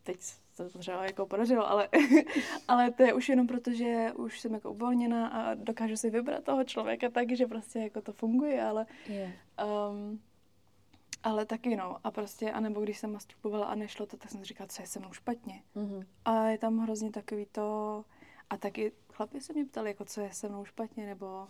teď 0.03 0.21
se 0.21 0.69
to 0.69 0.79
třeba 0.79 1.05
jako 1.05 1.27
podařilo, 1.27 1.71
ale, 1.71 1.89
ale 2.69 2.91
to 2.91 3.03
je 3.03 3.15
už 3.15 3.29
jenom 3.29 3.47
proto, 3.47 3.73
že 3.73 4.13
už 4.17 4.41
jsem 4.41 4.55
jako 4.55 4.71
uvolněná 4.73 5.29
a 5.29 5.55
dokážu 5.55 5.97
si 5.97 6.11
vybrat 6.11 6.45
toho 6.45 6.65
člověka 6.65 7.11
tak, 7.11 7.37
že 7.37 7.47
prostě 7.47 7.79
jako 7.79 8.01
to 8.01 8.13
funguje, 8.13 8.63
ale 8.63 8.87
yeah. 9.09 9.33
um, 9.91 10.21
ale 11.23 11.47
taky 11.47 11.77
no. 11.77 11.97
A 12.05 12.11
prostě, 12.11 12.51
anebo 12.51 12.81
když 12.81 12.99
jsem 12.99 13.13
masturbovala 13.13 13.67
a 13.67 13.75
nešlo 13.75 14.07
to, 14.07 14.17
tak 14.17 14.31
jsem 14.31 14.41
si 14.41 14.47
říkala, 14.47 14.69
co 14.69 14.83
je 14.83 14.89
se 14.89 14.99
mnou 14.99 15.13
špatně. 15.13 15.63
Mm-hmm. 15.77 16.05
A 16.25 16.47
je 16.47 16.59
tam 16.59 16.79
hrozně 16.79 17.11
takový 17.11 17.47
to... 17.53 18.05
A 18.51 18.57
taky 18.57 18.93
chlapi 19.13 19.41
se 19.41 19.53
mě 19.53 19.65
ptali, 19.65 19.91
jako 19.91 20.05
co 20.05 20.21
je 20.21 20.33
se 20.33 20.49
mnou 20.49 20.65
špatně, 20.65 21.07
nebo... 21.07 21.49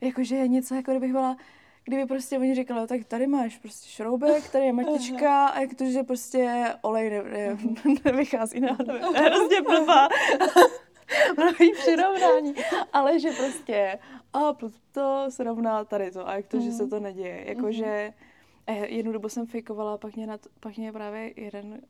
Jakože 0.00 0.36
je 0.36 0.48
něco, 0.48 0.74
jako 0.74 0.90
kdybych 0.90 1.12
byla... 1.12 1.36
Kdyby 1.84 2.06
prostě 2.06 2.38
oni 2.38 2.54
říkali, 2.54 2.86
tak 2.86 3.04
tady 3.04 3.26
máš 3.26 3.58
prostě 3.58 3.88
šroubek, 3.88 4.50
tady 4.50 4.64
je 4.64 4.72
matička 4.72 5.46
a 5.46 5.60
jak 5.60 5.74
to, 5.74 5.84
že 5.84 6.02
prostě 6.02 6.66
olej 6.82 7.10
ne, 7.10 7.22
ne, 7.22 7.54
mhm. 7.54 7.74
nevychází 8.04 8.60
na 8.60 8.76
hrozně 9.14 9.62
blbá. 9.62 10.08
Blbý 11.36 11.72
přirovnání. 11.72 12.54
Ale 12.92 13.20
že 13.20 13.30
prostě 13.30 13.98
a 14.32 14.52
plus 14.52 14.80
to 14.92 15.26
se 15.28 15.44
rovná 15.44 15.84
tady 15.84 16.10
to 16.10 16.28
a 16.28 16.36
jak 16.36 16.46
to, 16.46 16.60
že 16.60 16.72
se 16.72 16.82
mhm. 16.82 16.90
to 16.90 17.00
neděje. 17.00 17.44
Jakože 17.48 18.12
mm 18.18 18.27
a 18.68 18.72
jednu 18.72 19.12
dobu 19.12 19.28
jsem 19.28 19.46
fejkovala, 19.46 19.98
pak 19.98 20.16
mě, 20.16 20.26
na 20.26 20.38
to, 20.38 20.48
pak 20.60 20.76
mě 20.76 20.92
právě 20.92 21.40
jeden 21.40 21.80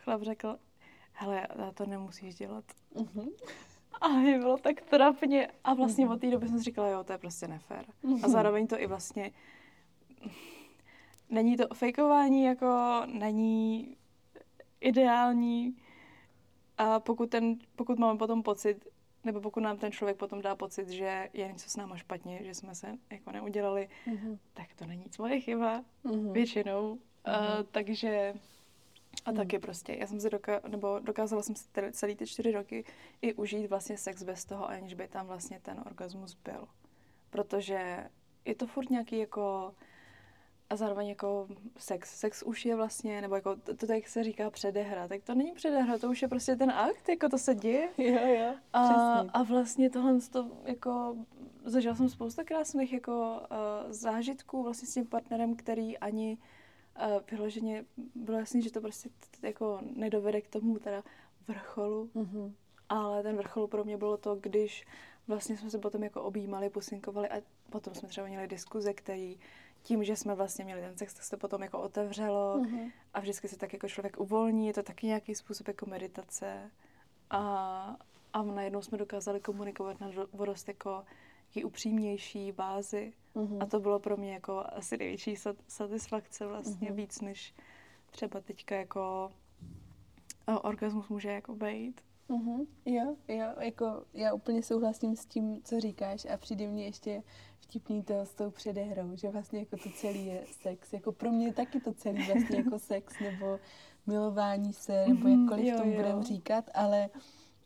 chlap 0.00 0.22
řekl, 0.22 0.56
hele, 1.12 1.46
já 1.58 1.72
to 1.72 1.86
nemusíš 1.86 2.34
dělat. 2.34 2.64
Uh-huh. 2.94 3.32
A 4.00 4.08
mi 4.08 4.38
bylo 4.38 4.58
tak 4.58 4.80
trapně. 4.80 5.48
A 5.64 5.74
vlastně 5.74 6.06
uh-huh. 6.06 6.12
od 6.12 6.20
té 6.20 6.30
doby 6.30 6.48
jsem 6.48 6.58
si 6.58 6.64
říkala, 6.64 6.88
jo, 6.88 7.04
to 7.04 7.12
je 7.12 7.18
prostě 7.18 7.48
nefér. 7.48 7.84
A 8.22 8.28
zároveň 8.28 8.66
to 8.66 8.80
i 8.80 8.86
vlastně 8.86 9.30
není 11.30 11.56
to 11.56 11.74
fejkování, 11.74 12.44
jako 12.44 13.02
není 13.06 13.96
ideální. 14.80 15.76
A 16.78 17.00
pokud, 17.00 17.30
ten, 17.30 17.58
pokud 17.76 17.98
mám 17.98 18.18
potom 18.18 18.42
pocit, 18.42 18.86
nebo 19.24 19.40
pokud 19.40 19.60
nám 19.60 19.78
ten 19.78 19.92
člověk 19.92 20.16
potom 20.16 20.42
dá 20.42 20.54
pocit, 20.54 20.88
že 20.88 21.28
je 21.32 21.48
něco 21.48 21.70
s 21.70 21.76
náma 21.76 21.96
špatně, 21.96 22.40
že 22.44 22.54
jsme 22.54 22.74
se 22.74 22.98
jako 23.10 23.32
neudělali, 23.32 23.88
mm-hmm. 24.06 24.38
tak 24.54 24.74
to 24.74 24.86
není 24.86 25.04
moje 25.18 25.40
chyba 25.40 25.84
mm-hmm. 26.04 26.32
většinou. 26.32 26.98
Mm-hmm. 27.24 27.58
Uh, 27.58 27.66
takže 27.70 28.34
a 29.24 29.30
mm. 29.30 29.36
taky 29.36 29.58
prostě, 29.58 29.96
já 29.98 30.06
jsem 30.06 30.20
si 30.20 30.28
doka- 30.28 30.68
nebo 30.68 30.98
dokázala 30.98 31.42
jsem 31.42 31.54
si 31.56 31.64
celý 31.92 32.16
ty 32.16 32.26
čtyři 32.26 32.52
roky 32.52 32.84
i 33.22 33.34
užít 33.34 33.70
vlastně 33.70 33.98
sex 33.98 34.22
bez 34.22 34.44
toho, 34.44 34.68
aniž 34.68 34.94
by 34.94 35.08
tam 35.08 35.26
vlastně 35.26 35.60
ten 35.62 35.82
orgasmus 35.86 36.36
byl. 36.44 36.68
Protože 37.30 38.08
je 38.44 38.54
to 38.54 38.66
furt 38.66 38.90
nějaký 38.90 39.18
jako 39.18 39.74
a 40.70 40.76
zároveň 40.76 41.08
jako 41.08 41.48
sex. 41.78 42.18
Sex 42.18 42.42
už 42.42 42.64
je 42.64 42.76
vlastně, 42.76 43.20
nebo 43.20 43.34
jako 43.34 43.56
to, 43.56 43.76
to 43.76 43.86
tak 43.86 44.08
se 44.08 44.24
říká 44.24 44.50
předehra, 44.50 45.08
tak 45.08 45.22
to 45.22 45.34
není 45.34 45.52
předehra, 45.52 45.98
to 45.98 46.10
už 46.10 46.22
je 46.22 46.28
prostě 46.28 46.56
ten 46.56 46.70
akt, 46.70 47.08
jako 47.08 47.28
to 47.28 47.38
se 47.38 47.54
děje. 47.54 47.88
Jo, 47.98 48.26
jo, 48.26 48.54
a, 48.72 49.18
a 49.18 49.42
vlastně 49.42 49.90
tohle 49.90 50.20
to 50.32 50.50
jako, 50.64 51.16
zažila 51.64 51.94
jsem 51.94 52.08
spousta 52.08 52.44
krásných 52.44 52.92
jako 52.92 53.40
uh, 53.40 53.92
zážitků 53.92 54.62
vlastně 54.62 54.88
s 54.88 54.94
tím 54.94 55.06
partnerem, 55.06 55.56
který 55.56 55.98
ani 55.98 56.38
uh, 56.96 57.20
vyloženě 57.30 57.84
bylo 58.14 58.38
jasný, 58.38 58.62
že 58.62 58.72
to 58.72 58.80
prostě 58.80 59.08
t- 59.08 59.46
jako 59.46 59.80
nedovede 59.96 60.40
k 60.40 60.48
tomu 60.48 60.78
teda 60.78 61.02
vrcholu, 61.48 62.10
mm-hmm. 62.14 62.52
ale 62.88 63.22
ten 63.22 63.36
vrchol 63.36 63.66
pro 63.66 63.84
mě 63.84 63.96
bylo 63.96 64.16
to, 64.16 64.34
když 64.34 64.86
vlastně 65.26 65.56
jsme 65.56 65.70
se 65.70 65.78
potom 65.78 66.02
jako 66.02 66.22
objímali, 66.22 66.70
pusinkovali 66.70 67.28
a 67.28 67.42
potom 67.70 67.94
jsme 67.94 68.08
třeba 68.08 68.26
měli 68.26 68.48
diskuze, 68.48 68.92
který 68.92 69.38
tím, 69.82 70.04
že 70.04 70.16
jsme 70.16 70.34
vlastně 70.34 70.64
měli 70.64 70.80
ten 70.80 70.96
sex, 70.96 71.14
tak 71.14 71.24
se 71.24 71.30
to 71.30 71.36
potom 71.36 71.62
jako 71.62 71.78
otevřelo 71.78 72.58
mm-hmm. 72.58 72.92
a 73.14 73.20
vždycky 73.20 73.48
se 73.48 73.58
tak 73.58 73.72
jako 73.72 73.88
člověk 73.88 74.20
uvolní, 74.20 74.66
je 74.66 74.72
to 74.72 74.82
taky 74.82 75.06
nějaký 75.06 75.34
způsob 75.34 75.68
jako 75.68 75.86
meditace 75.86 76.70
a, 77.30 77.96
a 78.32 78.42
najednou 78.42 78.82
jsme 78.82 78.98
dokázali 78.98 79.40
komunikovat 79.40 80.00
na 80.00 80.10
dost 80.44 80.68
jako 80.68 81.04
jaký 81.48 81.64
upřímnější 81.64 82.52
bázi 82.52 83.12
mm-hmm. 83.36 83.62
a 83.62 83.66
to 83.66 83.80
bylo 83.80 83.98
pro 83.98 84.16
mě 84.16 84.32
jako 84.32 84.64
asi 84.72 84.96
největší 84.96 85.36
satisfakce 85.68 86.46
vlastně 86.46 86.90
mm-hmm. 86.90 86.94
víc 86.94 87.20
než 87.20 87.54
třeba 88.10 88.40
teďka 88.40 88.76
jako 88.76 89.32
orgasmus 90.62 91.08
může 91.08 91.30
jako 91.30 91.54
být. 91.54 92.00
Mm-hmm. 92.30 92.66
Jo, 92.84 93.16
jo, 93.28 93.46
jako 93.60 94.04
já 94.14 94.34
úplně 94.34 94.62
souhlasím 94.62 95.16
s 95.16 95.26
tím, 95.26 95.62
co 95.62 95.80
říkáš 95.80 96.26
a 96.34 96.36
přijde 96.36 96.68
mně 96.68 96.84
ještě 96.84 97.22
vtipný 97.58 98.02
to 98.02 98.14
s 98.14 98.34
tou 98.34 98.50
předehrou, 98.50 99.16
že 99.16 99.28
vlastně 99.28 99.58
jako 99.58 99.76
to 99.76 99.90
celý 99.90 100.26
je 100.26 100.44
sex. 100.62 100.92
Jako 100.92 101.12
pro 101.12 101.32
mě 101.32 101.52
taky 101.52 101.80
to 101.80 101.94
celý 101.94 102.26
vlastně 102.26 102.56
jako 102.56 102.78
sex 102.78 103.20
nebo 103.20 103.58
milování 104.06 104.72
se, 104.72 105.04
nebo 105.08 105.28
mhm, 105.28 105.42
jakkoliv 105.42 105.72
mm, 105.72 105.78
tomu 105.78 105.94
budeme 105.96 106.22
říkat, 106.22 106.70
ale 106.74 107.10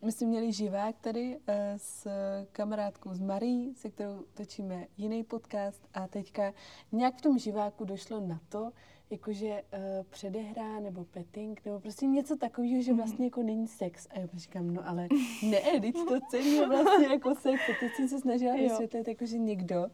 my 0.02 0.12
jsme 0.12 0.26
měli 0.26 0.52
živák 0.52 0.96
tady 1.00 1.36
uh, 1.36 1.54
s 1.76 2.08
kamarádkou 2.52 3.14
z 3.14 3.20
Marí, 3.20 3.74
se 3.74 3.90
kterou 3.90 4.24
točíme 4.34 4.86
jiný 4.96 5.24
podcast 5.24 5.88
a 5.94 6.08
teďka 6.08 6.52
nějak 6.92 7.18
v 7.18 7.22
tom 7.22 7.38
živáku 7.38 7.84
došlo 7.84 8.20
na 8.20 8.40
to, 8.48 8.70
jakože 9.14 9.62
uh, 9.72 9.78
předehrá 10.10 10.80
nebo 10.80 11.04
petting, 11.04 11.60
nebo 11.64 11.80
prostě 11.80 12.06
něco 12.06 12.36
takového, 12.36 12.82
že 12.82 12.94
vlastně 12.94 13.24
jako 13.24 13.42
není 13.42 13.68
sex. 13.68 14.06
A 14.10 14.18
já 14.18 14.26
říkám, 14.34 14.74
no 14.74 14.88
ale 14.88 15.08
ne, 15.50 15.60
teď 15.80 15.94
to 15.94 16.18
celý 16.30 16.52
je 16.52 16.68
vlastně 16.68 17.06
jako 17.06 17.34
sex. 17.34 17.60
A 17.70 17.72
teď 17.80 17.92
jsem 17.94 18.08
se 18.08 18.20
snažila 18.20 18.54
vysvětlit, 18.56 19.08
jakože 19.08 19.38
někdo 19.38 19.86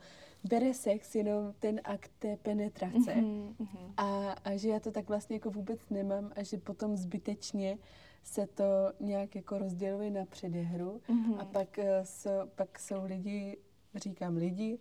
bere 0.45 0.75
sex 0.75 1.15
jenom 1.15 1.55
ten 1.59 1.81
akt 1.85 2.11
té 2.19 2.37
penetrace. 2.37 3.15
Mm-hmm. 3.15 3.93
A, 3.97 4.33
a 4.45 4.57
že 4.57 4.69
já 4.69 4.81
to 4.81 4.91
tak 4.91 5.09
vlastně 5.09 5.37
jako 5.37 5.51
vůbec 5.51 5.81
nemám 5.91 6.33
a 6.37 6.43
že 6.43 6.59
potom 6.59 6.97
zbytečně 6.97 7.79
se 8.23 8.47
to 8.47 8.65
nějak 9.01 9.35
jako 9.35 9.59
rozděluje 9.59 10.11
na 10.11 10.25
předehru 10.25 11.01
mm-hmm. 11.09 11.39
a 11.39 11.45
pak, 11.45 11.79
uh, 11.79 11.85
so, 12.05 12.51
pak 12.55 12.79
jsou 12.79 13.05
lidi, 13.05 13.57
říkám 13.95 14.37
lidi, 14.37 14.79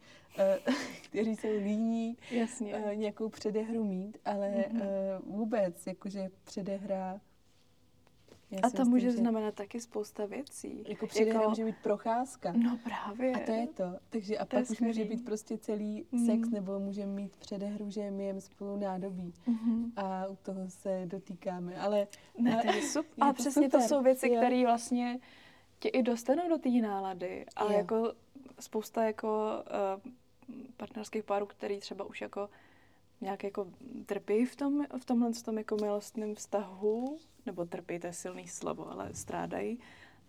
uh, 0.67 0.73
kteří 1.09 1.35
jsou 1.35 1.57
líní 1.57 2.17
Jasně. 2.31 2.75
Uh, 2.75 2.95
nějakou 2.95 3.29
předehru 3.29 3.83
mít, 3.83 4.17
ale 4.25 4.49
mm-hmm. 4.49 4.81
vůbec, 5.25 5.87
jakože 5.87 6.29
předehra 6.43 7.21
já 8.51 8.59
a 8.63 8.69
to 8.69 8.85
může 8.85 9.05
myslím, 9.05 9.23
znamenat 9.23 9.55
taky 9.55 9.79
spousta 9.79 10.25
věcí. 10.25 10.83
Jako 10.87 11.07
přijde 11.07 11.31
jako... 11.31 11.49
může 11.49 11.65
být 11.65 11.75
procházka. 11.83 12.53
No 12.53 12.79
právě. 12.83 13.33
A 13.33 13.39
to 13.45 13.51
je 13.51 13.67
to. 13.67 13.83
Takže 14.09 14.37
a 14.37 14.45
to 14.45 14.57
pak 14.57 14.69
už 14.69 14.79
může 14.79 15.05
být 15.05 15.25
prostě 15.25 15.57
celý 15.57 16.05
mm. 16.11 16.25
sex, 16.25 16.49
nebo 16.49 16.79
můžeme 16.79 17.11
mít 17.11 17.35
předehru, 17.35 17.89
že 17.89 18.11
my 18.11 18.35
spolu 18.39 18.79
nádobí. 18.79 19.33
Mm-hmm. 19.47 19.91
A 19.95 20.27
u 20.27 20.35
toho 20.35 20.69
se 20.69 21.01
dotýkáme. 21.05 21.77
Ale 21.77 22.07
ne, 22.37 22.61
to 22.61 22.75
je 22.75 22.81
super. 22.81 23.23
A 23.23 23.33
přesně 23.33 23.63
super. 23.63 23.81
to 23.81 23.87
jsou 23.87 24.03
věci, 24.03 24.29
které 24.29 24.63
vlastně 24.65 25.19
tě 25.79 25.89
i 25.89 26.03
dostanou 26.03 26.49
do 26.49 26.57
té 26.57 26.69
nálady. 26.69 27.45
Ale 27.55 27.73
jo. 27.73 27.77
jako 27.77 28.13
spousta 28.59 29.03
jako 29.03 29.63
uh, 30.05 30.11
partnerských 30.77 31.23
párů, 31.23 31.45
který 31.45 31.79
třeba 31.79 32.05
už 32.05 32.21
jako 32.21 32.49
nějak 33.21 33.43
jako 33.43 33.67
trpí 34.05 34.45
v, 34.45 34.55
tom, 34.55 34.85
v 34.99 35.05
tomhle 35.05 35.31
tom 35.33 35.57
jako 35.57 35.75
milostném 35.75 36.35
vztahu, 36.35 37.17
nebo 37.45 37.65
trpí, 37.65 37.99
to 37.99 38.07
je 38.07 38.13
silný 38.13 38.47
slovo, 38.47 38.91
ale 38.91 39.13
strádají, 39.13 39.79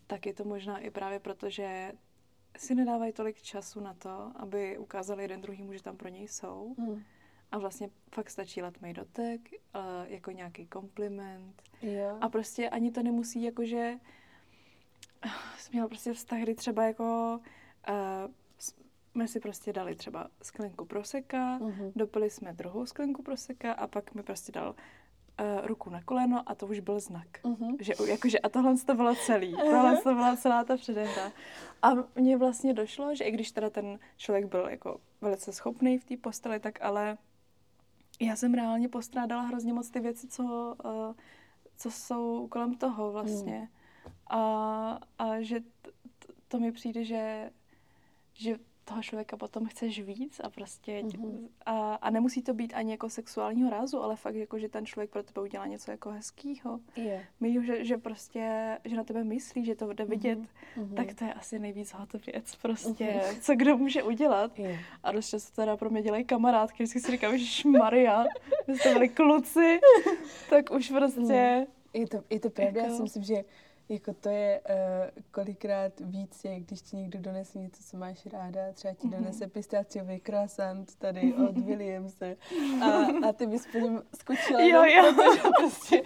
tak 0.07 0.27
je 0.27 0.35
to 0.35 0.45
možná 0.45 0.79
i 0.79 0.91
právě 0.91 1.21
proto, 1.21 1.51
že 1.51 1.93
si 2.57 2.75
nedávají 2.75 3.13
tolik 3.13 3.43
času 3.43 3.81
na 3.81 3.95
to, 3.95 4.33
aby 4.37 4.79
ukázali 4.79 5.25
jeden 5.25 5.41
druhýmu, 5.41 5.73
že 5.73 5.83
tam 5.83 5.97
pro 5.97 6.09
něj 6.09 6.29
jsou. 6.29 6.75
Hmm. 6.79 7.03
A 7.53 7.59
vlastně 7.59 7.91
fakt 8.15 8.31
stačí 8.31 8.63
letmej 8.63 8.93
dotek, 8.93 9.41
uh, 9.53 9.81
jako 10.07 10.31
nějaký 10.31 10.67
kompliment. 10.67 11.63
Jo. 11.83 12.19
A 12.21 12.29
prostě 12.29 12.71
ani 12.71 12.91
to 12.91 13.03
nemusí 13.03 13.43
jakože... 13.43 13.99
Uh, 15.25 15.33
jsem 15.59 15.73
měla 15.73 15.89
prostě 15.89 16.13
vztah, 16.13 16.41
kdy 16.41 16.55
třeba 16.55 16.85
jako... 16.85 17.41
Uh, 17.89 18.31
jsme 19.13 19.29
si 19.29 19.41
prostě 19.41 19.73
dali 19.73 19.95
třeba 19.95 20.29
sklenku 20.43 20.85
proseka, 20.85 21.59
uh-huh. 21.59 21.93
dopili 21.97 22.31
jsme 22.31 22.53
druhou 22.53 22.87
sklenku 22.87 23.23
proseka 23.23 23.73
a 23.73 23.87
pak 23.87 24.15
mi 24.15 24.23
prostě 24.23 24.53
dal 24.53 24.69
uh, 24.71 25.67
ruku 25.67 25.91
na 25.91 26.03
koleno 26.03 26.43
a 26.47 26.55
to 26.55 26.67
už 26.67 26.81
byl 26.81 27.01
znak. 27.01 27.27
Uh-huh. 27.43 27.77
Že, 27.81 27.95
jakože, 28.07 28.39
a 28.39 28.49
tohle 28.49 28.77
to 28.77 28.95
bylo 28.95 29.15
celý. 29.15 29.55
Uh-huh. 29.55 29.71
Tohle 29.71 29.97
to 29.97 30.15
byla 30.15 30.37
celá 30.37 30.65
ta 30.65 30.77
předehra. 30.77 31.33
A 31.83 31.91
mně 32.15 32.37
vlastně 32.37 32.75
došlo, 32.75 33.15
že 33.15 33.25
i 33.25 33.31
když 33.31 33.53
teda 33.53 33.71
ten 33.71 33.99
člověk 34.17 34.45
byl 34.45 34.69
jako 34.69 35.01
velice 35.21 35.53
schopný 35.53 35.99
v 35.99 36.05
té 36.05 36.17
posteli, 36.17 36.61
tak 36.61 36.83
ale 36.83 37.19
já 38.21 38.37
jsem 38.37 38.55
reálně 38.55 38.89
postrádala 38.89 39.43
hrozně 39.43 39.73
moc 39.73 39.91
ty 39.91 40.01
věci, 40.01 40.29
co, 40.29 40.77
uh, 40.85 41.15
co 41.77 41.91
jsou 41.91 42.49
kolem 42.51 42.75
toho 42.75 43.13
vlastně. 43.13 43.69
Uh-huh. 43.69 44.39
A, 44.39 44.99
a 45.19 45.41
že 45.41 45.61
t, 45.61 45.67
to 46.49 46.59
mi 46.59 46.73
přijde, 46.73 47.05
že, 47.05 47.51
že 48.41 48.57
toho 48.85 49.03
člověka 49.03 49.37
potom 49.37 49.67
chceš 49.67 50.01
víc 50.01 50.41
a 50.45 50.51
prostě 50.51 51.03
mm-hmm. 51.03 51.49
a, 51.67 51.95
a 51.95 52.11
nemusí 52.11 52.43
to 52.43 52.55
být 52.55 52.75
ani 52.75 52.91
jako 52.91 53.09
sexuálního 53.09 53.71
rázu, 53.71 54.03
ale 54.03 54.17
fakt 54.17 54.35
jako, 54.35 54.59
že 54.59 54.69
ten 54.69 54.87
člověk 54.87 55.11
pro 55.11 55.23
tebe 55.23 55.41
udělá 55.41 55.67
něco 55.67 55.91
jako 55.91 56.11
hezkýho. 56.11 56.81
Yeah. 56.97 57.23
My, 57.41 57.67
že, 57.67 57.85
že 57.85 57.99
prostě, 57.99 58.79
že 58.85 58.97
na 58.97 59.05
tebe 59.05 59.25
myslí, 59.25 59.65
že 59.65 59.75
to 59.75 59.93
jde 59.93 60.05
vidět, 60.05 60.39
mm-hmm. 60.39 60.95
tak 60.95 61.15
to 61.15 61.25
je 61.25 61.35
asi 61.35 61.59
nejvíc 61.59 61.93
hot 61.93 62.27
věc 62.27 62.57
prostě, 62.57 63.05
mm-hmm. 63.05 63.41
co 63.41 63.55
kdo 63.55 63.77
může 63.77 64.03
udělat. 64.03 64.59
Yeah. 64.59 64.81
A 65.03 65.13
dost 65.13 65.29
často 65.29 65.63
teda 65.63 65.77
pro 65.77 65.91
mě 65.91 66.03
dělají 66.03 66.25
kamarádky, 66.25 66.83
vždycky 66.83 67.01
si 67.01 67.11
říkám, 67.11 67.39
že 67.39 67.69
Maria, 67.69 68.25
vy 68.67 68.79
jste 68.79 68.93
byli 68.93 69.09
kluci, 69.09 69.81
tak 70.51 70.71
už 70.71 70.91
prostě... 70.91 71.67
Mm. 71.67 71.81
Je 71.93 72.07
to, 72.07 72.23
je 72.31 72.41
to 72.41 72.51
pravda, 72.51 72.81
jako... 72.81 72.93
já 72.93 72.97
si 72.97 73.03
myslím, 73.03 73.23
že 73.23 73.45
jako 73.91 74.15
to 74.15 74.29
je 74.29 74.61
uh, 74.69 75.23
kolikrát 75.31 75.93
víc, 76.01 76.45
jak 76.45 76.63
když 76.63 76.83
ti 76.83 76.97
někdo 76.97 77.19
donese 77.19 77.59
něco, 77.59 77.83
co 77.91 77.97
máš 77.97 78.27
ráda, 78.27 78.61
třeba 78.73 78.95
ti 78.95 79.09
donese 79.09 79.47
mm-hmm. 79.47 79.51
pistaciový 79.51 80.21
croissant 80.21 80.95
tady 80.99 81.35
od 81.35 81.59
Williamse 81.59 82.37
a, 82.83 82.87
a 83.29 83.33
ty 83.33 83.47
bys 83.47 83.67
po 83.73 83.79
něm 83.79 84.03
skočila. 84.19 84.61
Jo, 84.61 84.85
jo. 84.85 85.15
Protože 85.15 85.41
prostě 85.59 86.03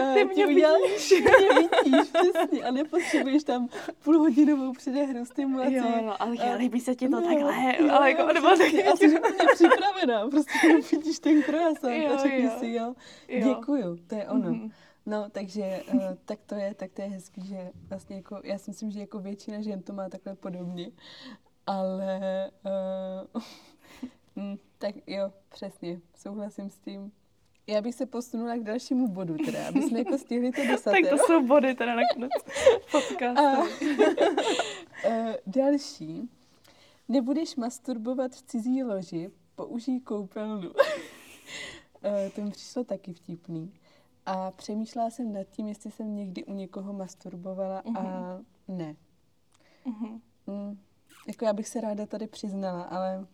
uh, 0.00 0.14
ty 0.14 0.24
mě 0.24 0.46
udělal, 0.46 0.76
vidíš. 0.82 1.10
mě 1.10 1.48
vidíš, 1.60 2.12
přesně, 2.12 2.64
a 2.64 2.70
nepotřebuješ 2.70 3.44
tam 3.44 3.68
půlhodinovou 4.04 4.72
předehru 4.72 5.24
stimulaci. 5.24 5.74
Jo, 5.74 6.02
no, 6.02 6.22
ale 6.22 6.36
uh, 6.36 6.54
líbí 6.56 6.80
se 6.80 6.94
ti 6.94 7.08
to 7.08 7.20
no, 7.20 7.26
takhle, 7.28 7.76
jo, 7.78 7.92
ale 7.92 8.10
jako, 8.10 8.32
nebo 8.32 8.48
taky. 8.48 8.84
A 8.84 8.96
jsi 8.96 9.18
úplně 9.18 9.48
připravená, 9.54 10.28
prostě 10.28 10.58
vidíš 10.92 11.18
ten 11.18 11.42
croissant 11.42 11.94
jo, 11.94 12.14
a 12.14 12.16
řekni 12.16 12.44
jo. 12.44 12.50
si, 12.58 12.72
jo, 12.72 12.94
jo, 13.28 13.54
děkuju, 13.54 13.96
to 14.06 14.14
je 14.14 14.28
ono. 14.28 14.50
Mm-hmm. 14.50 14.70
No, 15.06 15.30
takže 15.30 15.82
uh, 15.94 16.00
tak 16.24 16.38
to 16.46 16.54
je, 16.54 16.74
tak 16.74 16.92
to 16.92 17.02
je 17.02 17.08
hezký, 17.08 17.46
že 17.46 17.70
vlastně 17.88 18.16
jako, 18.16 18.40
já 18.44 18.58
si 18.58 18.70
myslím, 18.70 18.90
že 18.90 19.00
jako 19.00 19.18
většina 19.18 19.60
žen 19.60 19.82
to 19.82 19.92
má 19.92 20.08
takhle 20.08 20.34
podobně, 20.34 20.90
ale 21.66 22.20
uh, 23.34 23.42
mm, 24.44 24.56
tak 24.78 24.94
jo, 25.06 25.32
přesně, 25.48 26.00
souhlasím 26.16 26.70
s 26.70 26.78
tím. 26.78 27.12
Já 27.66 27.82
bych 27.82 27.94
se 27.94 28.06
posunula 28.06 28.56
k 28.56 28.62
dalšímu 28.62 29.08
bodu, 29.08 29.36
teda, 29.36 29.68
aby 29.68 29.82
jsme 29.82 29.98
jako 29.98 30.18
stihli 30.18 30.52
to 30.52 30.66
desatero. 30.66 31.02
tak 31.02 31.18
to 31.18 31.26
jsou 31.26 31.46
body 31.46 31.74
teda 31.74 31.94
nakonec 31.94 32.32
podcastu. 32.92 33.42
uh, 35.06 35.34
další. 35.46 36.30
Nebudeš 37.08 37.56
masturbovat 37.56 38.32
v 38.32 38.42
cizí 38.42 38.82
loži, 38.84 39.30
použij 39.54 40.00
koupelnu. 40.00 40.70
uh, 40.70 40.74
to 42.34 42.40
mi 42.40 42.50
přišlo 42.50 42.84
taky 42.84 43.12
vtipný. 43.12 43.72
A 44.26 44.50
přemýšlela 44.50 45.10
jsem 45.10 45.32
nad 45.32 45.44
tím, 45.44 45.68
jestli 45.68 45.90
jsem 45.90 46.16
někdy 46.16 46.44
u 46.44 46.52
někoho 46.52 46.92
masturbovala 46.92 47.82
uh-huh. 47.82 47.98
a 47.98 48.02
mhm. 48.68 48.78
ne. 48.78 48.96
Uh-huh. 49.84 50.20
Mm, 50.46 50.78
jako 51.28 51.44
já 51.44 51.52
bych 51.52 51.68
se 51.68 51.80
ráda 51.80 52.06
tady 52.06 52.26
přiznala, 52.26 52.82
ale 52.82 53.26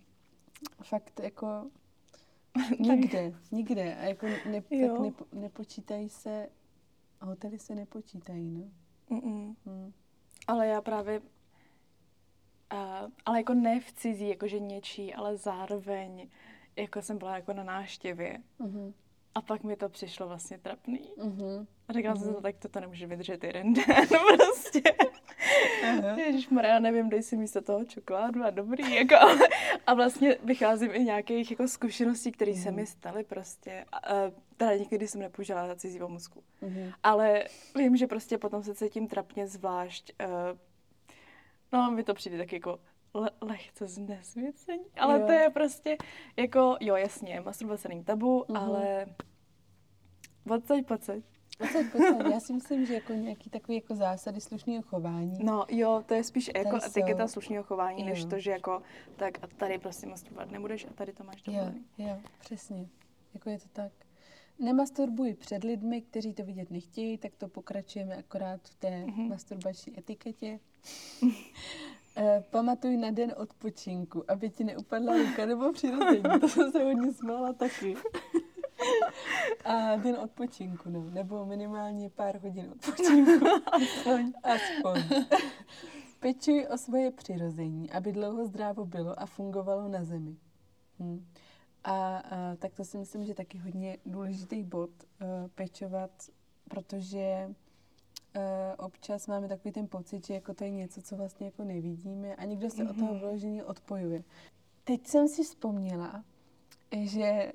fakt 0.83 1.21
jako 1.21 1.71
nikde, 2.79 3.35
nikde. 3.51 3.97
A 3.97 4.03
jako 4.03 4.27
ne, 4.27 4.63
tak 4.63 4.71
nepo, 4.71 5.27
nepočítají 5.33 6.09
se, 6.09 6.49
hotely 7.21 7.59
se 7.59 7.75
nepočítají, 7.75 8.51
no. 8.51 8.71
Uh-uh. 9.11 9.55
Mm. 9.65 9.93
Ale 10.47 10.67
já 10.67 10.81
právě, 10.81 11.21
uh, 11.21 11.27
ale 13.27 13.39
jako 13.39 13.55
ne 13.55 13.81
v 13.81 13.93
cizí, 13.93 14.29
jakože 14.29 14.59
něčí, 14.59 15.15
ale 15.15 15.37
zároveň, 15.37 16.29
jako 16.77 17.03
jsem 17.03 17.19
byla 17.19 17.37
jako 17.37 17.53
na 17.53 17.65
náštěvě. 17.65 18.43
Uh-huh. 18.61 18.93
A 19.35 19.43
pak 19.43 19.65
mi 19.65 19.77
to 19.77 19.89
přišlo 19.89 20.29
vlastně 20.29 20.59
trapný. 20.59 21.01
Uh-huh. 21.17 21.67
A 21.89 21.93
říkala 21.93 22.15
uh-huh. 22.15 22.23
jsem 22.23 22.35
si, 22.35 22.43
tak 22.43 22.57
to, 22.59 22.69
to 22.69 22.81
nemůže 22.81 23.07
vydržet 23.07 23.45
jeden 23.45 23.73
den 23.73 23.87
prostě. 24.09 24.83
Uh-huh. 25.83 26.19
Ježíš 26.19 26.49
Maria, 26.49 26.79
nevím, 26.79 27.09
dej 27.09 27.23
si 27.23 27.37
místo 27.37 27.63
toho 27.63 27.85
čokoládu 27.85 28.45
a 28.45 28.51
dobrý. 28.51 28.95
Jako, 28.95 29.17
ale, 29.17 29.49
a 29.87 29.95
vlastně 29.95 30.37
vycházím 30.45 30.91
i 30.95 31.05
nějakých 31.05 31.51
jako 31.51 31.69
zkušeností, 31.69 32.33
které 32.33 32.53
uh-huh. 32.53 32.63
se 32.63 32.71
mi 32.71 32.87
staly 32.87 33.25
prostě. 33.25 33.85
A, 33.93 34.01
teda 34.57 34.75
někdy 34.77 35.09
jsem 35.09 35.21
nepoužila 35.21 35.67
za 35.67 35.77
cizí 35.77 35.99
pomůcku. 35.99 36.43
Uh-huh. 36.63 36.95
Ale 37.03 37.45
vím, 37.77 37.97
že 37.97 38.07
prostě 38.07 38.39
potom 38.39 38.63
se 38.63 38.75
cítím 38.75 39.09
trapně 39.09 39.47
zvlášť. 39.47 40.13
Uh, 40.25 40.59
no, 41.73 41.91
mi 41.91 42.05
to 42.05 42.15
přijde 42.15 42.39
tak 42.39 42.53
jako 42.53 42.79
le- 43.15 43.31
lehce 43.41 43.87
znesvěcení. 43.87 44.85
Ale 44.97 45.21
jo. 45.21 45.27
to 45.27 45.33
je 45.33 45.51
prostě 45.51 45.97
jako, 46.37 46.77
jo, 46.81 46.97
jasně, 46.97 47.41
masturbace 47.41 47.89
není 47.89 48.05
tabu, 48.05 48.41
uh-huh. 48.41 48.59
ale 48.59 49.07
Pocať, 50.49 50.87
pocať. 50.87 51.23
Pocať, 51.59 51.87
pocať. 51.93 52.33
Já 52.33 52.41
si 52.41 52.53
myslím, 52.59 52.87
že 52.87 52.95
jako 52.95 53.13
nějaký 53.13 53.51
takový 53.51 53.75
jako 53.75 53.95
zásady 53.95 54.41
slušného 54.41 54.83
chování. 54.83 55.45
No 55.45 55.65
jo, 55.69 56.03
to 56.07 56.15
je 56.15 56.25
spíš 56.25 56.51
jako 56.57 56.77
etiketa 56.77 57.29
slušného 57.29 57.65
chování, 57.65 58.01
jo. 58.01 58.09
než 58.09 58.25
to, 58.25 58.39
že 58.39 58.51
jako 58.51 58.83
tak 59.17 59.45
a 59.45 59.47
tady 59.47 59.79
prostě 59.79 60.07
masturbovat 60.07 60.51
nebudeš 60.51 60.87
a 60.91 60.93
tady 60.93 61.13
to 61.13 61.25
máš 61.25 61.43
dovolený. 61.43 61.85
Jo, 61.99 62.09
jo, 62.09 62.17
přesně. 62.41 62.89
Jako 63.35 63.51
je 63.51 63.59
to 63.59 63.69
tak. 63.73 63.93
Nemasturbuj 64.59 65.35
před 65.35 65.65
lidmi, 65.65 66.03
kteří 66.03 66.35
to 66.35 66.45
vidět 66.45 66.71
nechtějí, 66.71 67.19
tak 67.19 67.37
to 67.37 67.49
pokračujeme 67.49 68.17
akorát 68.17 68.61
v 68.69 68.75
té 68.75 68.91
mm-hmm. 68.91 69.29
masturbační 69.29 69.99
etiketě. 69.99 70.61
Eh, 72.21 72.45
pamatuj 72.51 72.97
na 72.97 73.11
den 73.11 73.35
odpočinku, 73.37 74.25
aby 74.31 74.51
ti 74.51 74.65
neupadla 74.65 75.17
ruka 75.17 75.47
nebo 75.47 75.73
přirození. 75.73 76.23
To 76.41 76.49
jsem 76.49 76.73
se 76.73 76.85
hodně 76.85 77.13
smála 77.13 77.53
taky. 77.53 77.97
A 79.65 79.97
den 79.97 80.17
odpočinku, 80.17 80.91
no. 80.91 81.11
Nebo 81.11 81.47
minimálně 81.47 82.11
pár 82.11 82.39
hodin 82.39 82.71
odpočinku. 82.73 83.47
Aspoň. 83.73 84.33
Aspoň. 84.43 85.25
Pečuj 86.21 86.67
o 86.75 86.79
svoje 86.79 87.11
přirození, 87.11 87.91
aby 87.91 88.13
dlouho 88.13 88.47
zdrávo 88.47 88.87
bylo 88.87 89.21
a 89.21 89.27
fungovalo 89.27 89.89
na 89.89 90.05
zemi. 90.05 90.37
Hm. 91.01 91.27
A, 91.85 92.17
a 92.19 92.57
tak 92.57 92.75
to 92.75 92.85
si 92.85 92.99
myslím, 92.99 93.25
že 93.25 93.35
taky 93.35 93.59
hodně 93.59 93.99
důležitý 94.07 94.63
bod 94.63 94.91
uh, 94.91 95.29
pečovat, 95.55 96.11
protože 96.69 97.55
občas 98.79 99.27
máme 99.27 99.49
takový 99.49 99.73
ten 99.73 99.89
pocit, 99.89 100.27
že 100.27 100.35
jako 100.35 100.55
to 100.55 100.65
je 100.65 100.71
něco, 100.71 101.03
co 101.03 101.17
vlastně 101.17 101.47
jako 101.47 101.65
nevidíme 101.65 102.37
a 102.37 102.45
někdo 102.45 102.71
se 102.71 102.77
mm-hmm. 102.77 102.91
od 102.91 102.97
toho 102.97 103.13
mhm. 103.13 103.21
vyložení 103.21 103.63
odpojuje. 103.63 104.25
Teď 104.85 105.07
jsem 105.07 105.29
si 105.29 105.45
vzpomněla, 105.45 106.25
že 106.93 107.53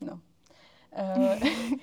no, 0.00 0.12
uh, 0.12 1.48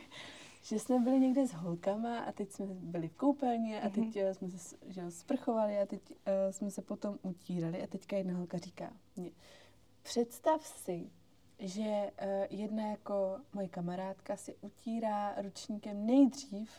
že 0.63 0.79
jsme 0.79 0.99
byli 0.99 1.19
někde 1.19 1.47
s 1.47 1.53
holkama 1.53 2.19
a 2.19 2.31
teď 2.31 2.51
jsme 2.51 2.65
byli 2.65 3.07
v 3.07 3.15
koupelně 3.15 3.81
a 3.81 3.89
teď 3.89 4.03
mm-hmm. 4.03 4.33
jsme 4.33 4.49
se 4.49 4.75
že, 4.87 5.11
sprchovali 5.11 5.79
a 5.79 5.85
teď 5.85 6.01
uh, 6.11 6.15
jsme 6.51 6.71
se 6.71 6.81
potom 6.81 7.19
utírali 7.21 7.83
a 7.83 7.87
teďka 7.87 8.17
jedna 8.17 8.33
holka 8.33 8.57
říká 8.57 8.93
mě, 9.15 9.31
představ 10.03 10.65
si, 10.67 11.09
že 11.59 12.11
uh, 12.21 12.27
jedna 12.49 12.87
jako 12.87 13.39
moje 13.53 13.67
kamarádka 13.67 14.37
si 14.37 14.55
utírá 14.61 15.41
ručníkem 15.41 16.05
nejdřív 16.05 16.69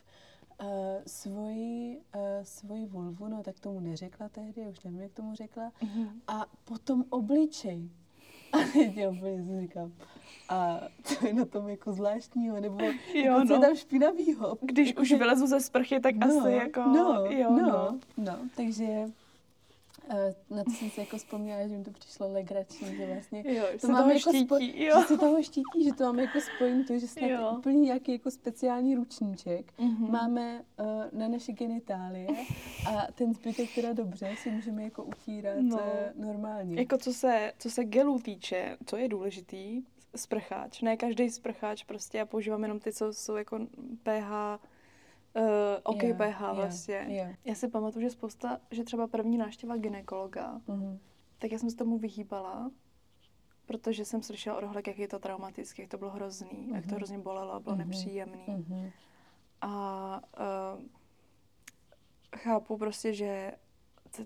uh, 0.63 0.69
svoji, 1.07 2.01
uh, 2.15 2.23
svoji 2.43 2.87
vulvu, 2.87 3.29
no 3.29 3.43
tak 3.43 3.61
tomu 3.61 3.81
neřekla 3.81 4.29
tehdy, 4.29 4.67
už 4.67 4.81
nevím, 4.81 5.01
jak 5.01 5.13
tomu 5.13 5.35
řekla, 5.35 5.73
mm-hmm. 5.83 6.09
a 6.29 6.47
potom 6.65 7.05
obličej. 7.11 7.91
A 8.53 8.59
teď 8.73 8.97
já 8.97 9.11
úplně 9.11 9.61
říkám, 9.61 9.93
a 10.49 10.81
co 11.05 11.27
je 11.27 11.35
na 11.35 11.45
tom 11.45 11.69
jako 11.69 11.93
zvláštního, 11.93 12.61
nebo 12.61 12.85
jo, 12.85 12.93
jako, 13.15 13.39
no. 13.39 13.47
co 13.47 13.53
je 13.55 13.61
tam 13.61 13.77
špinavýho. 13.77 14.59
Když 14.61 14.89
jako, 14.89 15.03
už 15.03 15.09
že... 15.09 15.17
vylezu 15.17 15.47
ze 15.47 15.61
sprchy, 15.61 16.01
tak 16.01 16.15
no, 16.15 16.27
asi 16.27 16.53
jako, 16.53 16.81
no, 16.81 17.25
jo, 17.27 17.51
no. 17.51 17.67
no. 17.67 17.99
no 18.17 18.39
takže 18.57 19.07
na 20.51 20.65
to 20.65 20.71
jsem 20.71 20.91
si 20.91 21.01
jako 21.01 21.17
vzpomněla, 21.17 21.67
že 21.67 21.79
mi 21.79 21.85
to 21.85 21.91
přišlo 21.91 22.33
legrační, 22.33 22.97
že 22.97 23.07
vlastně 23.07 23.45
jo, 23.47 23.65
to 23.81 23.89
máme 23.89 24.15
jako 24.15 24.31
štítí, 24.31 24.47
spoj- 24.47 24.75
jo. 24.75 25.01
že 25.01 25.07
se 25.07 25.19
toho 25.19 25.43
štítí, 25.43 25.85
že 25.85 25.93
to 25.93 26.05
máme 26.05 26.23
jako 26.23 26.41
spojení 26.41 26.85
to, 26.85 26.99
že 26.99 27.09
snad 27.09 27.53
úplně 27.59 27.81
nějaký 27.81 28.13
jako 28.13 28.31
speciální 28.31 28.95
ručníček 28.95 29.73
mm-hmm. 29.79 30.11
máme 30.11 30.65
uh, 30.81 31.19
na 31.21 31.29
naše 31.29 31.53
genitálie 31.53 32.29
a 32.89 33.13
ten 33.15 33.35
zbytek 33.35 33.75
teda 33.75 33.93
dobře 33.93 34.35
si 34.43 34.51
můžeme 34.51 34.83
jako 34.83 35.05
utírat 35.05 35.61
no. 35.61 35.77
uh, 35.77 36.25
normálně. 36.25 36.81
Jako 36.81 36.99
co 36.99 37.13
se, 37.13 37.53
co 37.59 37.71
se 37.71 37.85
gelů 37.85 38.19
týče, 38.19 38.77
co 38.87 38.97
je 38.97 39.09
důležitý, 39.09 39.83
sprcháč. 40.17 40.83
Ne 40.83 40.97
každý 40.97 41.31
sprcháč 41.31 41.85
prostě, 41.85 42.19
já 42.19 42.27
používám 42.27 42.63
jenom 42.63 42.81
ty, 42.81 42.93
co 42.93 43.13
jsou 43.13 43.37
jako 43.37 43.59
pH 44.03 44.61
Uh, 45.37 45.43
OK, 45.83 46.03
yeah, 46.03 46.19
pH 46.19 46.41
vlastně. 46.55 46.95
Yeah, 46.95 47.11
yeah. 47.11 47.35
Já 47.45 47.55
si 47.55 47.69
pamatuju, 47.69 48.03
že 48.03 48.11
spousta, 48.11 48.61
že 48.71 48.85
třeba 48.85 49.07
první 49.07 49.39
návštěva 49.39 49.77
ginekologa, 49.77 50.61
mm-hmm. 50.69 50.99
tak 51.39 51.53
já 51.53 51.59
jsem 51.59 51.71
se 51.71 51.77
tomu 51.77 51.99
vyhýbala, 51.99 52.71
protože 53.67 54.05
jsem 54.05 54.23
slyšela 54.23 54.59
od 54.59 54.65
holek, 54.65 54.87
jak 54.87 54.99
je 54.99 55.09
to 55.09 55.19
traumatické, 55.19 55.83
jak 55.83 55.91
to 55.91 55.99
bylo 55.99 56.11
hrozný, 56.11 56.49
mm-hmm. 56.51 56.75
jak 56.75 56.85
to 56.85 56.89
mhm. 56.89 56.97
hrozně 56.97 57.19
bolelo, 57.19 57.61
bylo 57.61 57.75
mm-hmm. 57.75 57.79
nepříjemný. 57.79 58.47
Mm-hmm. 58.49 58.93
A 59.61 60.23
uh, 60.75 60.83
chápu 62.37 62.77
prostě, 62.77 63.15
že 63.15 63.53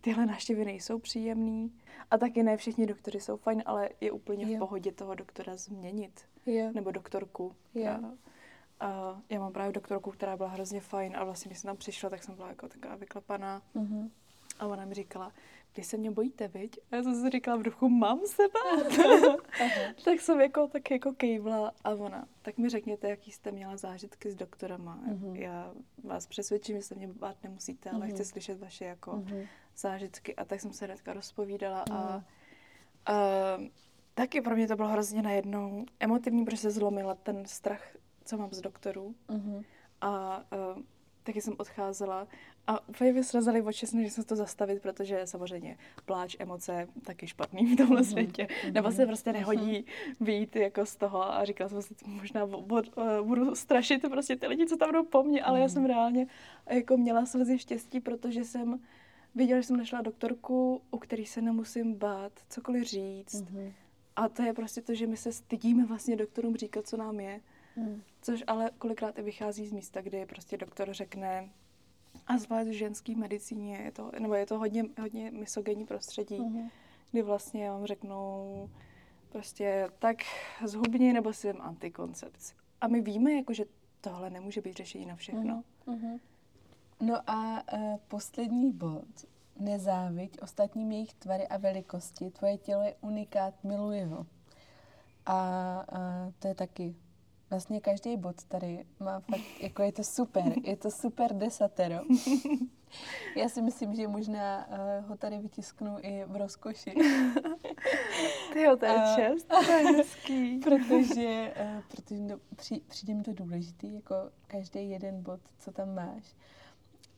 tyhle 0.00 0.26
návštěvy 0.26 0.64
nejsou 0.64 0.98
příjemný. 0.98 1.72
A 2.10 2.18
taky 2.18 2.42
ne 2.42 2.56
všichni 2.56 2.86
doktory 2.86 3.20
jsou 3.20 3.36
fajn, 3.36 3.62
ale 3.66 3.90
je 4.00 4.12
úplně 4.12 4.46
v 4.46 4.58
pohodě 4.58 4.92
toho 4.92 5.14
doktora 5.14 5.56
změnit. 5.56 6.20
Yeah. 6.46 6.74
Nebo 6.74 6.90
doktorku. 6.90 7.52
Yeah. 7.74 8.04
A, 8.04 8.12
a 8.80 9.20
já 9.30 9.40
mám 9.40 9.52
právě 9.52 9.72
doktorku, 9.72 10.10
která 10.10 10.36
byla 10.36 10.48
hrozně 10.48 10.80
fajn 10.80 11.16
a 11.16 11.24
vlastně, 11.24 11.48
když 11.48 11.58
jsem 11.58 11.68
tam 11.68 11.76
přišla, 11.76 12.10
tak 12.10 12.22
jsem 12.22 12.34
byla 12.34 12.48
jako 12.48 12.68
taková 12.68 12.96
vyklepaná. 12.96 13.62
Mm-hmm. 13.76 14.10
A 14.58 14.66
ona 14.66 14.84
mi 14.84 14.94
říkala, 14.94 15.32
vy 15.76 15.84
se 15.84 15.96
mě 15.96 16.10
bojíte, 16.10 16.48
viď? 16.48 16.78
A 16.90 16.96
já 16.96 17.02
jsem 17.02 17.14
si 17.14 17.30
říkala 17.30 17.56
v 17.56 17.62
duchu, 17.62 17.88
mám 17.88 18.20
se 18.26 18.42
bát. 18.42 18.86
tak 20.04 20.20
jsem 20.20 20.40
jako, 20.40 20.68
tak 20.68 20.90
jako 20.90 21.12
kejvla 21.12 21.72
a 21.84 21.90
ona, 21.90 22.28
tak 22.42 22.58
mi 22.58 22.68
řekněte, 22.68 23.08
jaký 23.08 23.32
jste 23.32 23.52
měla 23.52 23.76
zážitky 23.76 24.30
s 24.30 24.34
doktorama. 24.34 24.98
Mm-hmm. 25.08 25.34
Já 25.34 25.74
vás 26.04 26.26
přesvědčím, 26.26 26.76
že 26.76 26.82
se 26.82 26.94
mě 26.94 27.08
bát 27.08 27.36
nemusíte, 27.42 27.90
ale 27.90 28.06
mm-hmm. 28.06 28.14
chci 28.14 28.24
slyšet 28.24 28.60
vaše 28.60 28.84
jako 28.84 29.10
mm-hmm. 29.10 29.46
zážitky. 29.76 30.34
A 30.36 30.44
tak 30.44 30.60
jsem 30.60 30.72
se 30.72 30.84
hnedka 30.84 31.12
rozpovídala 31.12 31.84
mm-hmm. 31.84 31.94
a, 31.96 32.24
a 33.12 33.58
taky 34.14 34.40
pro 34.40 34.56
mě 34.56 34.68
to 34.68 34.76
bylo 34.76 34.88
hrozně 34.88 35.22
najednou 35.22 35.86
emotivní, 36.00 36.44
protože 36.44 36.56
se 36.56 36.70
zlomila 36.70 37.14
ten 37.14 37.46
strach, 37.46 37.96
co 38.26 38.36
mám 38.36 38.52
z 38.52 38.60
doktorů. 38.60 39.14
Mm-hmm. 39.28 39.64
A 40.00 40.42
uh, 40.76 40.82
taky 41.22 41.40
jsem 41.40 41.54
odcházela 41.58 42.28
a 42.66 42.88
úplně 42.88 43.12
vysrazali 43.12 43.62
oči, 43.62 43.86
snažili 43.86 44.10
jsem 44.10 44.24
to 44.24 44.36
zastavit, 44.36 44.82
protože 44.82 45.26
samozřejmě 45.26 45.78
pláč, 46.04 46.36
emoce 46.38 46.88
taky 47.02 47.26
špatný 47.26 47.74
v 47.74 47.76
tomhle 47.76 48.00
mm-hmm. 48.00 48.10
světě. 48.10 48.48
Mm-hmm. 48.50 48.72
Nebo 48.72 48.92
se 48.92 49.06
prostě 49.06 49.32
nehodí 49.32 49.86
být 50.20 50.56
jako 50.56 50.86
z 50.86 50.96
toho 50.96 51.34
a 51.34 51.44
říkala 51.44 51.68
jsem 51.68 51.82
si, 51.82 51.94
možná 52.06 52.46
bod, 52.46 52.96
uh, 52.96 53.26
budu 53.26 53.54
strašit 53.54 54.02
prostě 54.10 54.36
ty 54.36 54.46
lidi, 54.46 54.66
co 54.66 54.76
tam 54.76 54.92
jdou 54.92 55.04
po 55.04 55.22
mně, 55.22 55.42
ale 55.42 55.58
mm-hmm. 55.58 55.62
já 55.62 55.68
jsem 55.68 55.84
reálně 55.84 56.26
jako 56.70 56.96
měla 56.96 57.26
slzy 57.26 57.58
štěstí, 57.58 58.00
protože 58.00 58.44
jsem 58.44 58.80
viděla, 59.34 59.60
že 59.60 59.66
jsem 59.66 59.76
našla 59.76 60.00
doktorku, 60.00 60.82
u 60.90 60.98
který 60.98 61.26
se 61.26 61.42
nemusím 61.42 61.94
bát 61.94 62.32
cokoliv 62.48 62.84
říct. 62.84 63.42
Mm-hmm. 63.42 63.72
A 64.16 64.28
to 64.28 64.42
je 64.42 64.52
prostě 64.52 64.82
to, 64.82 64.94
že 64.94 65.06
my 65.06 65.16
se 65.16 65.32
stydíme 65.32 65.86
vlastně 65.86 66.16
doktorům 66.16 66.56
říkat, 66.56 66.86
co 66.86 66.96
nám 66.96 67.20
je. 67.20 67.40
Mm. 67.76 68.02
Což 68.26 68.44
ale 68.46 68.70
kolikrát 68.78 69.18
i 69.18 69.22
vychází 69.22 69.66
z 69.66 69.72
místa, 69.72 70.00
kdy 70.00 70.26
prostě 70.26 70.56
doktor 70.56 70.92
řekne, 70.92 71.48
a 72.26 72.38
zvlášť 72.38 72.68
v 72.68 72.72
ženské 72.72 73.16
medicíně 73.16 73.76
je 73.76 73.92
to, 73.92 74.10
nebo 74.18 74.34
je 74.34 74.46
to 74.46 74.58
hodně, 74.58 74.84
hodně 75.00 75.30
misogenní 75.30 75.86
prostředí, 75.86 76.38
mm-hmm. 76.38 76.70
kdy 77.10 77.22
vlastně 77.22 77.70
vám 77.70 77.86
řeknou 77.86 78.70
prostě 79.28 79.88
tak 79.98 80.16
zhubni 80.64 81.12
nebo 81.12 81.32
si 81.32 81.46
vem 81.46 81.60
antikoncepci. 81.60 82.54
A 82.80 82.88
my 82.88 83.00
víme, 83.00 83.32
jako, 83.32 83.52
že 83.52 83.64
tohle 84.00 84.30
nemůže 84.30 84.60
být 84.60 84.76
řešení 84.76 85.06
na 85.06 85.16
všechno. 85.16 85.64
Mm-hmm. 85.86 86.20
No 87.00 87.30
a 87.30 87.62
uh, 87.72 87.96
poslední 88.08 88.72
bod. 88.72 89.08
Nezáviď 89.60 90.42
ostatním 90.42 90.92
jejich 90.92 91.14
tvary 91.14 91.46
a 91.46 91.56
velikosti. 91.56 92.30
Tvoje 92.30 92.58
tělo 92.58 92.82
je 92.82 92.94
unikát, 93.00 93.64
miluji 93.64 94.04
ho. 94.04 94.26
A 95.26 95.84
uh, 95.92 96.32
to 96.38 96.48
je 96.48 96.54
taky 96.54 96.94
Vlastně 97.50 97.80
každý 97.80 98.16
bod 98.16 98.44
tady 98.44 98.84
má 99.00 99.20
fakt, 99.20 99.60
jako 99.60 99.82
je 99.82 99.92
to 99.92 100.04
super, 100.04 100.52
je 100.64 100.76
to 100.76 100.90
super 100.90 101.34
desatero. 101.34 101.96
Já 103.36 103.48
si 103.48 103.62
myslím, 103.62 103.94
že 103.94 104.08
možná 104.08 104.68
uh, 104.68 105.08
ho 105.08 105.16
tady 105.16 105.38
vytisknu 105.38 105.96
i 106.00 106.24
v 106.26 106.36
rozkoši. 106.36 106.90
Ty 108.52 108.62
jo, 108.62 108.76
to 108.76 108.84
je 108.84 108.94
uh, 108.94 109.16
čest, 109.16 109.44
to 109.44 109.72
je 109.72 109.96
hezký. 109.96 110.58
protože 110.64 111.54
uh, 111.60 111.82
protože 111.88 112.20
no, 112.20 112.36
při, 112.56 112.80
přijde 112.88 113.14
mi 113.14 113.22
to 113.22 113.32
důležitý, 113.32 113.94
jako 113.94 114.14
každý 114.46 114.90
jeden 114.90 115.22
bod, 115.22 115.40
co 115.58 115.72
tam 115.72 115.94
máš. 115.94 116.36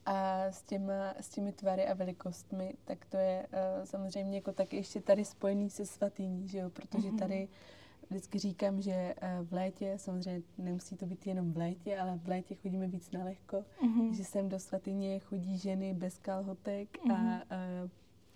A 0.07 0.45
s, 0.45 0.63
těma, 0.63 1.15
s 1.21 1.29
těmi 1.29 1.53
tvary 1.53 1.87
a 1.87 1.95
velikostmi, 1.95 2.75
tak 2.85 3.05
to 3.05 3.17
je 3.17 3.47
uh, 3.53 3.85
samozřejmě 3.85 4.39
jako 4.39 4.53
tak 4.53 4.73
ještě 4.73 5.01
tady 5.01 5.25
spojený 5.25 5.71
se 5.71 5.87
svatýní, 5.87 6.49
že 6.49 6.59
jo? 6.59 6.71
Protože 6.71 7.09
mhm. 7.09 7.19
tady 7.19 7.49
vždycky 8.11 8.39
říkám, 8.39 8.81
že 8.81 8.93
eh, 8.93 9.39
v 9.43 9.53
létě, 9.53 9.95
samozřejmě 9.97 10.43
nemusí 10.59 10.97
to 10.97 11.07
být 11.07 11.27
jenom 11.27 11.53
v 11.53 11.57
létě, 11.57 11.99
ale 11.99 12.19
v 12.19 12.29
létě 12.29 12.55
chodíme 12.55 12.87
víc 12.87 13.11
na 13.11 13.25
lehko, 13.25 13.57
mm-hmm. 13.57 14.13
že 14.13 14.25
sem 14.25 14.49
do 14.49 14.59
svatyně 14.59 15.19
chodí 15.19 15.59
ženy 15.59 15.95
bez 15.95 16.19
kalhotek 16.19 16.99
mm-hmm. 16.99 17.13
a, 17.13 17.17
mhm. 17.17 17.43
a 17.51 17.89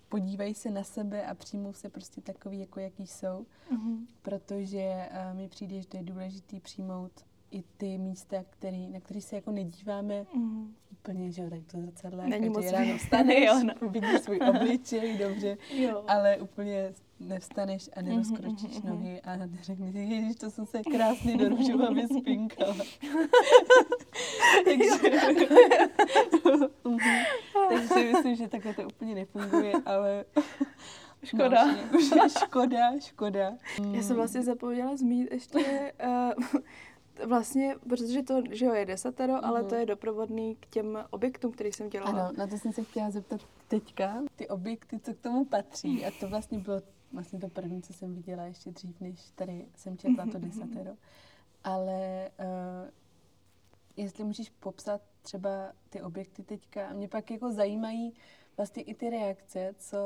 podívají 0.09 0.55
se 0.55 0.71
na 0.71 0.85
sebe 0.85 1.27
a 1.27 1.35
přijmou 1.35 1.73
se 1.73 1.89
prostě 1.89 2.21
takový, 2.21 2.59
jako 2.59 2.81
jaký 2.81 3.07
jsou, 3.07 3.47
mm-hmm. 3.73 4.07
protože 4.23 5.09
a, 5.13 5.31
eh, 5.31 5.35
mi 5.35 5.49
přijde, 5.49 5.81
že 5.81 5.89
to 5.89 5.97
je 5.97 6.03
důležité 6.03 6.61
přijmout 6.61 7.13
i 7.53 7.63
ty 7.77 7.99
místa, 7.99 8.45
který, 8.51 8.89
na 8.89 9.01
které 9.01 9.21
se 9.21 9.37
jako 9.37 9.51
nedíváme 9.51 10.27
mm. 10.35 10.75
úplně, 10.93 11.33
že 11.33 11.43
jo, 11.43 11.51
tak 11.51 11.61
to 11.73 11.81
zrcadlo, 11.81 12.23
Není 12.27 12.49
moc 12.49 12.71
ráno 12.71 12.99
vstaneš, 12.99 13.45
jo, 13.47 13.63
no. 13.65 13.89
vidíš 13.89 14.21
svůj 14.21 14.39
obličej, 14.49 15.19
dobře, 15.19 15.57
jo. 15.75 16.05
ale 16.09 16.37
úplně 16.37 16.93
nevstaneš 17.21 17.91
a 17.97 18.03
nerozkročíš 18.03 18.71
mm-hmm, 18.71 18.89
nohy 18.89 19.21
a 19.21 19.37
neřekneš, 19.37 19.95
ježiš, 19.95 20.37
to 20.37 20.51
jsem 20.51 20.67
se 20.67 20.83
krásně 20.83 21.37
do 21.37 21.49
růžova 21.49 21.91
vyspinkala. 21.91 22.77
takže, 24.65 24.91
takže 27.69 28.13
myslím, 28.13 28.37
že 28.37 28.49
takhle 28.49 28.75
to 28.75 28.83
úplně 28.83 29.15
nefunguje, 29.15 29.73
ale 29.87 30.25
Škoda. 31.25 31.67
No, 31.67 32.29
škoda, 32.29 33.01
škoda. 33.01 33.53
Já 33.93 34.03
jsem 34.03 34.17
vlastně 34.17 34.43
zapomněla 34.43 34.97
zmínit 34.97 35.33
ještě 35.33 35.93
uh, 36.07 36.61
Vlastně, 37.27 37.77
protože 37.89 38.23
to, 38.23 38.43
že 38.51 38.67
jo, 38.67 38.73
je 38.73 38.87
desatero, 38.87 39.33
mm-hmm. 39.33 39.47
ale 39.47 39.65
to 39.65 39.75
je 39.75 39.87
doprovodný 39.87 40.57
k 40.57 40.67
těm 40.67 41.05
objektům, 41.11 41.53
který 41.53 41.73
jsem 41.73 41.89
dělala. 41.89 42.27
Ano, 42.27 42.33
na 42.39 42.47
to 42.47 42.59
jsem 42.59 42.73
se 42.73 42.85
chtěla 42.85 43.11
zeptat 43.11 43.41
teďka. 43.69 44.23
Ty 44.37 44.49
objekty, 44.49 44.99
co 44.99 45.15
k 45.15 45.21
tomu 45.21 45.45
patří. 45.45 46.07
A 46.07 46.11
to 46.21 46.29
vlastně 46.29 46.59
bylo 46.59 46.83
vlastně 47.13 47.39
to 47.39 47.49
první, 47.49 47.83
co 47.83 47.93
jsem 47.93 48.15
viděla 48.15 48.43
ještě 48.45 48.71
dřív, 48.71 49.01
než 49.01 49.31
tady 49.35 49.67
jsem 49.77 49.99
četla 49.99 50.27
to 50.33 50.39
desatero. 50.39 50.91
Ale 51.65 52.31
uh, 52.39 52.91
jestli 53.97 54.25
můžeš 54.25 54.51
popsat 54.51 55.01
třeba 55.23 55.73
ty 55.91 56.03
objekty 56.03 56.43
teďka, 56.43 56.93
mě 56.93 57.09
pak 57.09 57.31
jako 57.31 57.53
zajímají, 57.53 58.15
vlastně 58.57 58.83
i 58.83 58.95
ty 58.95 59.11
reakce, 59.11 59.75
co 59.79 59.97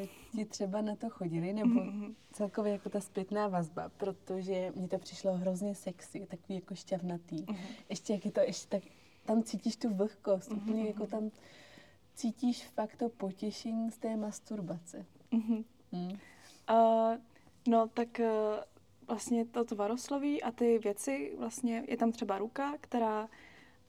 uh, 0.00 0.06
ti 0.36 0.44
třeba 0.44 0.80
na 0.80 0.96
to 0.96 1.10
chodili, 1.10 1.52
nebo 1.52 1.80
mm-hmm. 1.80 2.14
celkově 2.32 2.72
jako 2.72 2.88
ta 2.88 3.00
zpětná 3.00 3.48
vazba, 3.48 3.88
protože 3.96 4.72
mi 4.76 4.88
to 4.88 4.98
přišlo 4.98 5.32
hrozně 5.32 5.74
sexy, 5.74 6.26
takový 6.26 6.54
jako 6.54 6.74
šťavnatý. 6.74 7.36
Mm-hmm. 7.36 7.66
Ještě 7.88 8.12
jak 8.12 8.24
je 8.24 8.30
to, 8.30 8.40
ještě 8.40 8.68
tak, 8.68 8.82
tam 9.24 9.42
cítíš 9.42 9.76
tu 9.76 9.94
vlhkost, 9.94 10.50
mm-hmm. 10.50 10.56
úplně 10.56 10.86
jako 10.86 11.06
tam 11.06 11.30
cítíš 12.14 12.66
fakt 12.66 12.96
to 12.96 13.08
potěšení 13.08 13.90
z 13.90 13.98
té 13.98 14.16
masturbace. 14.16 15.06
Mm-hmm. 15.32 15.64
Mm. 15.92 16.10
Uh, 16.70 17.16
no 17.68 17.88
tak 17.88 18.20
uh, 18.20 18.26
vlastně 19.08 19.44
to 19.44 19.64
tvarosloví 19.64 20.42
a 20.42 20.52
ty 20.52 20.78
věci, 20.78 21.34
vlastně 21.38 21.84
je 21.88 21.96
tam 21.96 22.12
třeba 22.12 22.38
ruka, 22.38 22.74
která 22.80 23.28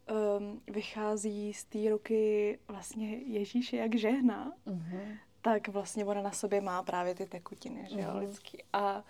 um, 0.09 0.61
vychází 0.67 1.53
z 1.53 1.63
té 1.63 1.89
ruky 1.89 2.59
vlastně 2.67 3.17
Ježíše 3.17 3.77
jak 3.77 3.95
žehná, 3.95 4.53
uh-huh. 4.67 5.17
tak 5.41 5.67
vlastně 5.67 6.05
ona 6.05 6.21
na 6.21 6.31
sobě 6.31 6.61
má 6.61 6.83
právě 6.83 7.15
ty 7.15 7.25
tekutiny, 7.25 7.87
že 7.89 7.99
jo, 7.99 8.09
uh-huh. 8.09 8.19
lidský. 8.19 8.63
A 8.73 9.03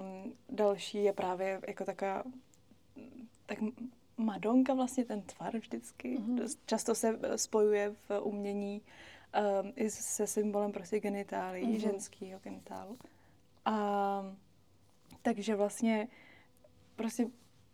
um, 0.00 0.32
další 0.48 1.04
je 1.04 1.12
právě 1.12 1.60
jako 1.68 1.84
taková 1.84 2.22
tak 3.46 3.58
Madonka 4.16 4.74
vlastně 4.74 5.04
ten 5.04 5.22
tvar 5.22 5.56
vždycky. 5.56 6.18
Uh-huh. 6.18 6.56
Často 6.66 6.94
se 6.94 7.18
spojuje 7.36 7.94
v 8.08 8.20
umění 8.20 8.82
um, 9.62 9.72
i 9.76 9.90
se 9.90 10.26
symbolem 10.26 10.72
prostě 10.72 11.00
genitálí, 11.00 11.62
uh-huh. 11.62 11.80
ženského 11.80 12.40
genitálu. 12.40 12.98
A 13.64 14.36
takže 15.22 15.56
vlastně 15.56 16.08
prostě 16.96 17.26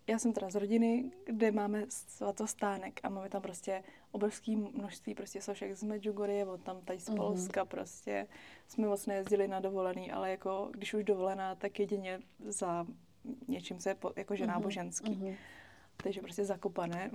já 0.06 0.18
jsem 0.18 0.32
teda 0.32 0.50
z 0.50 0.54
rodiny, 0.54 1.10
kde 1.26 1.52
máme 1.52 1.84
svatostánek 1.88 3.00
a 3.02 3.08
máme 3.08 3.28
tam 3.28 3.42
prostě 3.42 3.84
obrovské 4.10 4.56
množství 4.56 5.14
prostě 5.14 5.40
sošek 5.40 5.74
z 5.74 5.82
Medjugorje, 5.82 6.46
od 6.46 6.62
tam 6.62 6.80
tady 6.80 6.98
z 6.98 7.08
mhm. 7.08 7.16
Polska 7.16 7.64
mm-hmm. 7.64 7.68
prostě. 7.68 8.26
Jsme 8.68 8.88
moc 8.88 9.06
nejezdili 9.06 9.48
na 9.48 9.60
dovolený, 9.60 10.12
ale 10.12 10.30
jako 10.30 10.70
když 10.72 10.94
už 10.94 11.04
dovolená, 11.04 11.54
tak 11.54 11.80
jedině 11.80 12.20
za 12.48 12.86
něčím, 13.48 13.78
co 13.78 13.88
je 13.88 13.94
po, 13.94 14.12
jako 14.16 14.36
že 14.36 14.46
náboženský. 14.46 15.10
Mm-hmm 15.10 15.36
takže 15.96 16.20
prostě 16.20 16.44
zakopané 16.44 17.10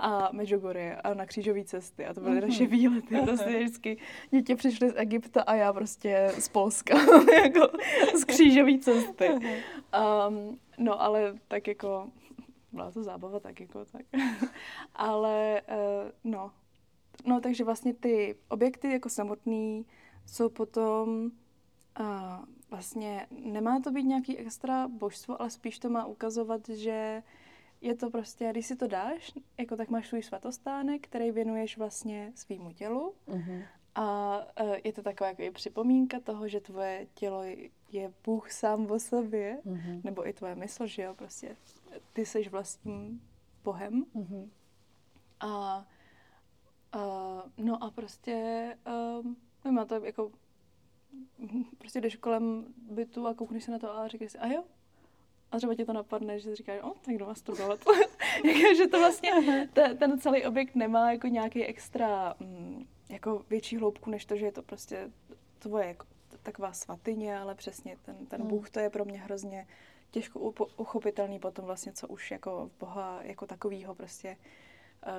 a 0.00 0.28
Medjugorje 0.32 0.96
a 0.96 1.14
na 1.14 1.26
křížové 1.26 1.64
cesty 1.64 2.06
a 2.06 2.14
to 2.14 2.20
byly 2.20 2.38
mm-hmm. 2.38 2.48
naše 2.48 2.66
výlety, 2.66 3.16
prostě 3.24 3.58
vždycky 3.58 3.98
děti 4.30 4.54
přišly 4.54 4.90
z 4.90 4.94
Egypta 4.96 5.42
a 5.42 5.54
já 5.54 5.72
prostě 5.72 6.32
z 6.38 6.48
Polska, 6.48 6.98
jako 7.44 7.68
z 8.18 8.24
křížové 8.24 8.78
cesty. 8.78 9.28
Um, 9.28 10.58
no 10.78 11.02
ale 11.02 11.34
tak 11.48 11.68
jako, 11.68 12.10
byla 12.72 12.90
to 12.90 13.02
zábava 13.02 13.40
tak 13.40 13.60
jako 13.60 13.84
tak. 13.84 14.02
ale 14.94 15.62
uh, 15.68 16.10
no, 16.32 16.50
no 17.26 17.40
takže 17.40 17.64
vlastně 17.64 17.94
ty 17.94 18.36
objekty 18.48 18.92
jako 18.92 19.08
samotný 19.08 19.86
jsou 20.26 20.48
potom 20.48 21.30
uh, 22.00 22.06
vlastně 22.70 23.26
nemá 23.30 23.80
to 23.80 23.90
být 23.90 24.02
nějaký 24.02 24.38
extra 24.38 24.88
božstvo, 24.88 25.40
ale 25.40 25.50
spíš 25.50 25.78
to 25.78 25.88
má 25.90 26.06
ukazovat, 26.06 26.68
že 26.68 27.22
je 27.82 27.94
to 27.94 28.10
prostě, 28.10 28.48
když 28.50 28.66
si 28.66 28.76
to 28.76 28.86
dáš, 28.86 29.32
jako 29.58 29.76
tak 29.76 29.88
máš 29.88 30.08
svůj 30.08 30.22
svatostánek, 30.22 31.06
který 31.06 31.30
věnuješ 31.30 31.78
vlastně 31.78 32.32
svýmu 32.34 32.72
tělu 32.72 33.14
uh-huh. 33.28 33.64
a 33.94 34.38
uh, 34.62 34.76
je 34.84 34.92
to 34.92 35.02
taková 35.02 35.28
jako 35.28 35.54
připomínka 35.54 36.20
toho, 36.20 36.48
že 36.48 36.60
tvoje 36.60 37.06
tělo 37.14 37.42
je 37.92 38.12
Bůh 38.24 38.52
sám 38.52 38.90
o 38.90 38.98
sobě, 38.98 39.58
uh-huh. 39.66 40.00
nebo 40.04 40.28
i 40.28 40.32
tvoje 40.32 40.54
mysl, 40.54 40.86
že 40.86 41.02
jo, 41.02 41.14
prostě 41.14 41.56
ty 42.12 42.26
jsi 42.26 42.48
vlastním 42.48 43.22
Bohem. 43.64 44.04
Uh-huh. 44.14 44.48
A 45.40 45.84
uh, 46.94 47.42
no 47.56 47.84
a 47.84 47.90
prostě 47.90 48.76
uh, 49.64 49.72
má 49.72 49.84
to 49.84 50.04
jako 50.04 50.32
prostě 51.78 52.00
jdeš 52.00 52.16
kolem 52.16 52.74
bytu 52.90 53.26
a 53.26 53.34
koukneš 53.34 53.64
se 53.64 53.70
na 53.70 53.78
to 53.78 53.96
a 53.96 54.08
říkáš 54.08 54.32
si, 54.32 54.38
a 54.38 54.46
jo, 54.46 54.64
a 55.52 55.56
třeba 55.56 55.74
ti 55.74 55.84
to 55.84 55.92
napadne, 55.92 56.38
že 56.38 56.56
říkáš, 56.56 56.80
o, 56.82 56.92
tak 57.02 57.14
jdu 57.18 57.26
masturbovat. 57.26 57.80
že 58.76 58.86
to 58.86 58.98
vlastně, 58.98 59.32
ten, 59.72 59.98
ten 59.98 60.20
celý 60.20 60.46
objekt 60.46 60.74
nemá 60.74 61.12
jako 61.12 61.26
nějaký 61.26 61.64
extra, 61.64 62.34
mm, 62.40 62.86
jako 63.08 63.44
větší 63.50 63.76
hloubku, 63.76 64.10
než 64.10 64.24
to, 64.24 64.36
že 64.36 64.46
je 64.46 64.52
to 64.52 64.62
prostě 64.62 65.10
tvoje 65.58 65.86
jako 65.86 66.06
taková 66.42 66.72
svatyně, 66.72 67.38
ale 67.38 67.54
přesně 67.54 67.96
ten, 68.02 68.26
ten 68.26 68.40
hmm. 68.40 68.50
Bůh, 68.50 68.70
to 68.70 68.80
je 68.80 68.90
pro 68.90 69.04
mě 69.04 69.18
hrozně 69.18 69.66
těžko 70.10 70.40
uchopitelný 70.76 71.38
potom 71.38 71.64
vlastně, 71.64 71.92
co 71.92 72.08
už 72.08 72.30
jako 72.30 72.66
v 72.66 72.78
Boha 72.80 73.22
jako 73.22 73.46
takovýho 73.46 73.94
prostě 73.94 74.36
uh, 75.06 75.12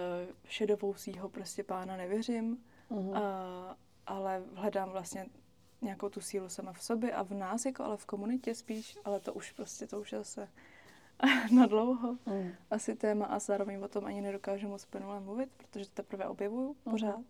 šedovousího 0.48 1.30
prostě 1.30 1.64
pána 1.64 1.98
nevěřím, 1.98 2.64
hmm. 2.90 3.10
uh, 3.10 3.16
ale 4.08 4.44
hledám 4.56 4.90
vlastně 4.90 5.26
nějakou 5.84 6.10
tu 6.10 6.22
sílu 6.22 6.50
sama 6.50 6.74
v 6.74 6.84
sobě 6.84 7.12
a 7.12 7.24
v 7.24 7.32
nás, 7.32 7.66
jako 7.66 7.84
ale 7.84 7.98
v 7.98 8.06
komunitě 8.06 8.56
spíš, 8.56 8.98
ale 9.06 9.20
to 9.20 9.34
už 9.34 9.52
prostě, 9.52 9.88
to 9.88 10.00
už 10.00 10.12
je 10.12 10.18
zase 10.18 10.50
na 11.52 11.66
dlouho 11.66 12.18
mm. 12.26 12.52
asi 12.72 12.96
téma 12.96 13.26
a 13.26 13.40
zároveň 13.40 13.84
o 13.84 13.88
tom 13.88 14.06
ani 14.06 14.22
nedokážu 14.22 14.68
moc 14.68 14.86
plynule 14.86 15.20
mluvit, 15.20 15.50
protože 15.58 15.86
to 15.86 15.94
teprve 15.94 16.26
objevuju 16.26 16.76
mm. 16.86 16.92
pořád. 16.92 17.22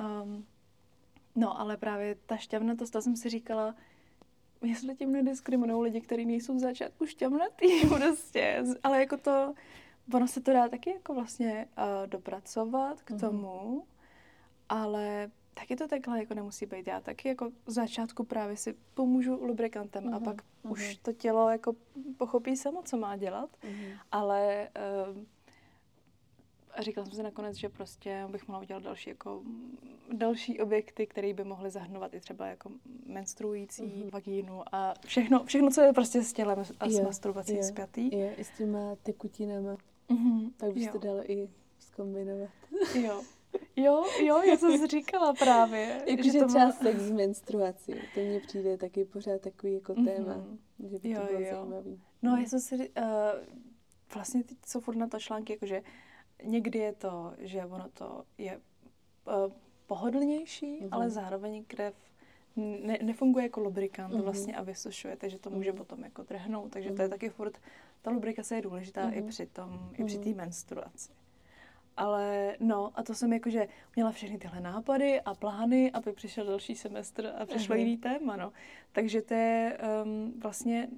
Um, 0.00 0.46
no, 1.34 1.60
ale 1.60 1.76
právě 1.76 2.14
ta 2.26 2.36
šťavnatost, 2.36 2.92
to 2.92 3.02
jsem 3.02 3.16
si 3.16 3.28
říkala, 3.28 3.74
jestli 4.62 4.94
tím 4.94 5.12
nediskriminují 5.12 5.82
lidi, 5.82 6.00
kteří 6.00 6.26
nejsou 6.26 6.54
v 6.54 6.58
začátku 6.58 7.06
šťavnatý, 7.06 7.66
prostě. 7.88 8.64
Ale 8.82 9.00
jako 9.00 9.16
to, 9.16 9.54
ono 10.14 10.28
se 10.28 10.40
to 10.40 10.52
dá 10.52 10.68
taky 10.68 10.90
jako 10.90 11.14
vlastně 11.14 11.68
uh, 11.78 12.06
dopracovat 12.06 13.02
k 13.02 13.10
mm. 13.10 13.18
tomu, 13.18 13.84
ale 14.68 15.30
taky 15.54 15.76
to 15.76 15.88
takhle 15.88 16.18
jako 16.18 16.34
nemusí 16.34 16.66
být. 16.66 16.86
Já 16.86 17.00
taky 17.00 17.28
jako 17.28 17.50
v 17.66 17.70
začátku 17.70 18.24
právě 18.24 18.56
si 18.56 18.74
pomůžu 18.94 19.44
lubrikantem 19.44 20.04
uh-huh, 20.04 20.14
a 20.14 20.18
mhm, 20.18 20.24
pak 20.24 20.36
uh-huh. 20.36 20.72
už 20.72 20.96
to 20.96 21.12
tělo 21.12 21.50
jako 21.50 21.72
pochopí 22.16 22.56
samo, 22.56 22.82
co 22.82 22.96
má 22.96 23.16
dělat, 23.16 23.50
uh-huh. 23.62 23.98
ale 24.12 24.68
uh, 25.14 25.22
říkala 26.78 27.06
jsem 27.06 27.14
si 27.14 27.22
nakonec, 27.22 27.56
že 27.56 27.68
prostě 27.68 28.26
bych 28.30 28.48
mohla 28.48 28.62
udělat 28.62 28.82
další 28.82 29.10
jako 29.10 29.42
další 30.12 30.60
objekty, 30.60 31.06
které 31.06 31.34
by 31.34 31.44
mohly 31.44 31.70
zahrnovat 31.70 32.14
i 32.14 32.20
třeba 32.20 32.46
jako 32.46 32.70
menstruující 33.06 33.82
uh-huh. 33.82 34.10
vagínu 34.10 34.62
a 34.72 34.94
všechno, 35.06 35.44
všechno, 35.44 35.70
co 35.70 35.80
je 35.80 35.92
prostě 35.92 36.22
s 36.22 36.32
tělem 36.32 36.64
a 36.80 36.88
s 36.88 37.00
masturbací 37.00 37.54
je, 37.54 37.64
spjatý. 37.64 38.16
Je, 38.16 38.34
i 38.34 38.44
s 38.44 38.50
těma 38.50 38.96
tekutinama. 39.02 39.76
Uh-huh. 40.08 40.52
Tak 40.56 40.72
byste 40.72 40.98
dalo 40.98 41.30
i 41.30 41.48
zkombinovat. 41.78 42.50
Jo. 42.94 43.22
Jo, 43.76 44.04
jo, 44.22 44.42
já 44.42 44.56
jsem 44.56 44.78
si 44.78 44.86
říkala 44.86 45.34
právě. 45.34 46.02
Jakože 46.06 46.32
že 46.32 46.38
to 46.38 46.46
třeba 46.46 46.64
má... 46.64 46.72
sex 46.72 47.00
z 47.00 47.10
menstruací, 47.10 47.94
to 48.14 48.20
mně 48.20 48.40
přijde 48.40 48.76
taky 48.76 49.04
pořád 49.04 49.40
takový 49.40 49.74
jako 49.74 49.94
mhm. 49.94 50.04
téma, 50.04 50.36
mm-hmm. 50.36 50.88
že 50.88 50.98
by 50.98 51.10
jo, 51.10 51.20
to 51.20 51.26
bylo 51.26 51.40
jo. 51.40 51.56
zajímavý. 51.56 52.00
No, 52.22 52.36
já 52.36 52.46
jsem 52.46 52.60
si, 52.60 52.76
uh, 52.76 53.04
vlastně 54.14 54.44
teď 54.44 54.58
jsou 54.66 54.80
furt 54.80 54.96
na 54.96 55.06
to 55.06 55.18
články, 55.18 55.52
jakože 55.52 55.82
někdy 56.44 56.78
je 56.78 56.92
to, 56.92 57.32
že 57.38 57.64
ono 57.64 57.88
to 57.94 58.24
je 58.38 58.60
uh, 59.26 59.52
pohodlnější, 59.86 60.80
mm-hmm. 60.80 60.88
ale 60.90 61.10
zároveň 61.10 61.64
krev 61.64 61.94
ne, 62.56 62.98
nefunguje 63.02 63.42
jako 63.42 63.60
lubrikant 63.60 64.14
mm-hmm. 64.14 64.22
vlastně 64.22 64.56
a 64.56 64.62
vysušuje, 64.62 65.16
takže 65.16 65.38
to 65.38 65.50
může 65.50 65.72
mm-hmm. 65.72 65.76
potom 65.76 66.04
jako 66.04 66.24
trhnout, 66.24 66.72
takže 66.72 66.90
mm-hmm. 66.90 66.96
to 66.96 67.02
je 67.02 67.08
mhm. 67.08 67.12
taky 67.12 67.28
furt, 67.28 67.58
ta 68.02 68.10
lubrikace 68.10 68.54
je 68.56 68.62
důležitá 68.62 69.10
mm-hmm. 69.10 69.18
i 69.18 69.22
při 69.22 69.46
tom, 69.46 69.70
mm-hmm. 69.70 70.00
i 70.00 70.04
při 70.04 70.18
té 70.18 70.34
menstruaci. 70.34 71.21
Ale 71.96 72.56
no, 72.60 72.90
a 72.94 73.02
to 73.02 73.14
jsem 73.14 73.32
jakože 73.32 73.68
měla 73.96 74.12
všechny 74.12 74.38
tyhle 74.38 74.60
nápady 74.60 75.20
a 75.20 75.34
plány, 75.34 75.90
aby 75.90 76.12
přišel 76.12 76.46
další 76.46 76.74
semestr 76.74 77.32
a 77.38 77.46
přišlo 77.46 77.74
uh-huh. 77.74 77.78
jiný 77.78 77.98
téma, 77.98 78.36
no. 78.36 78.52
Takže 78.92 79.22
to 79.22 79.34
je 79.34 79.78
um, 80.04 80.32
vlastně, 80.40 80.88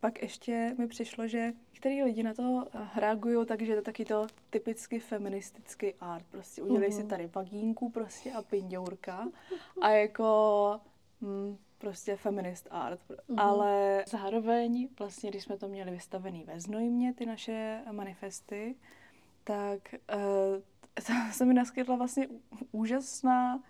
pak 0.00 0.22
ještě 0.22 0.74
mi 0.78 0.86
přišlo, 0.86 1.28
že 1.28 1.52
některý 1.72 2.02
lidi 2.02 2.22
na 2.22 2.34
to 2.34 2.66
reagují 2.96 3.46
takže 3.46 3.72
to 3.72 3.76
je 3.76 3.82
taky 3.82 4.04
to 4.04 4.26
typicky 4.50 5.00
feministický 5.00 5.94
art. 6.00 6.24
Prostě 6.30 6.62
udělej 6.62 6.90
uh-huh. 6.90 7.02
si 7.02 7.06
tady 7.06 7.26
vagínku 7.26 7.90
prostě 7.90 8.32
a 8.32 8.42
pindourka 8.42 9.28
a 9.80 9.90
jako 9.90 10.80
hm, 11.20 11.56
prostě 11.78 12.16
feminist 12.16 12.68
art. 12.70 13.00
Uh-huh. 13.10 13.40
Ale 13.40 14.04
zároveň 14.08 14.88
vlastně, 14.98 15.30
když 15.30 15.42
jsme 15.44 15.56
to 15.56 15.68
měli 15.68 15.90
vystavený 15.90 16.44
ve 16.44 16.60
Znojmě, 16.60 17.14
ty 17.14 17.26
naše 17.26 17.82
manifesty, 17.92 18.76
tak 19.50 19.94
uh, 21.00 21.32
se 21.32 21.44
mi 21.44 21.54
naskytla 21.54 21.96
vlastně 21.96 22.28
úžasná, 22.72 23.62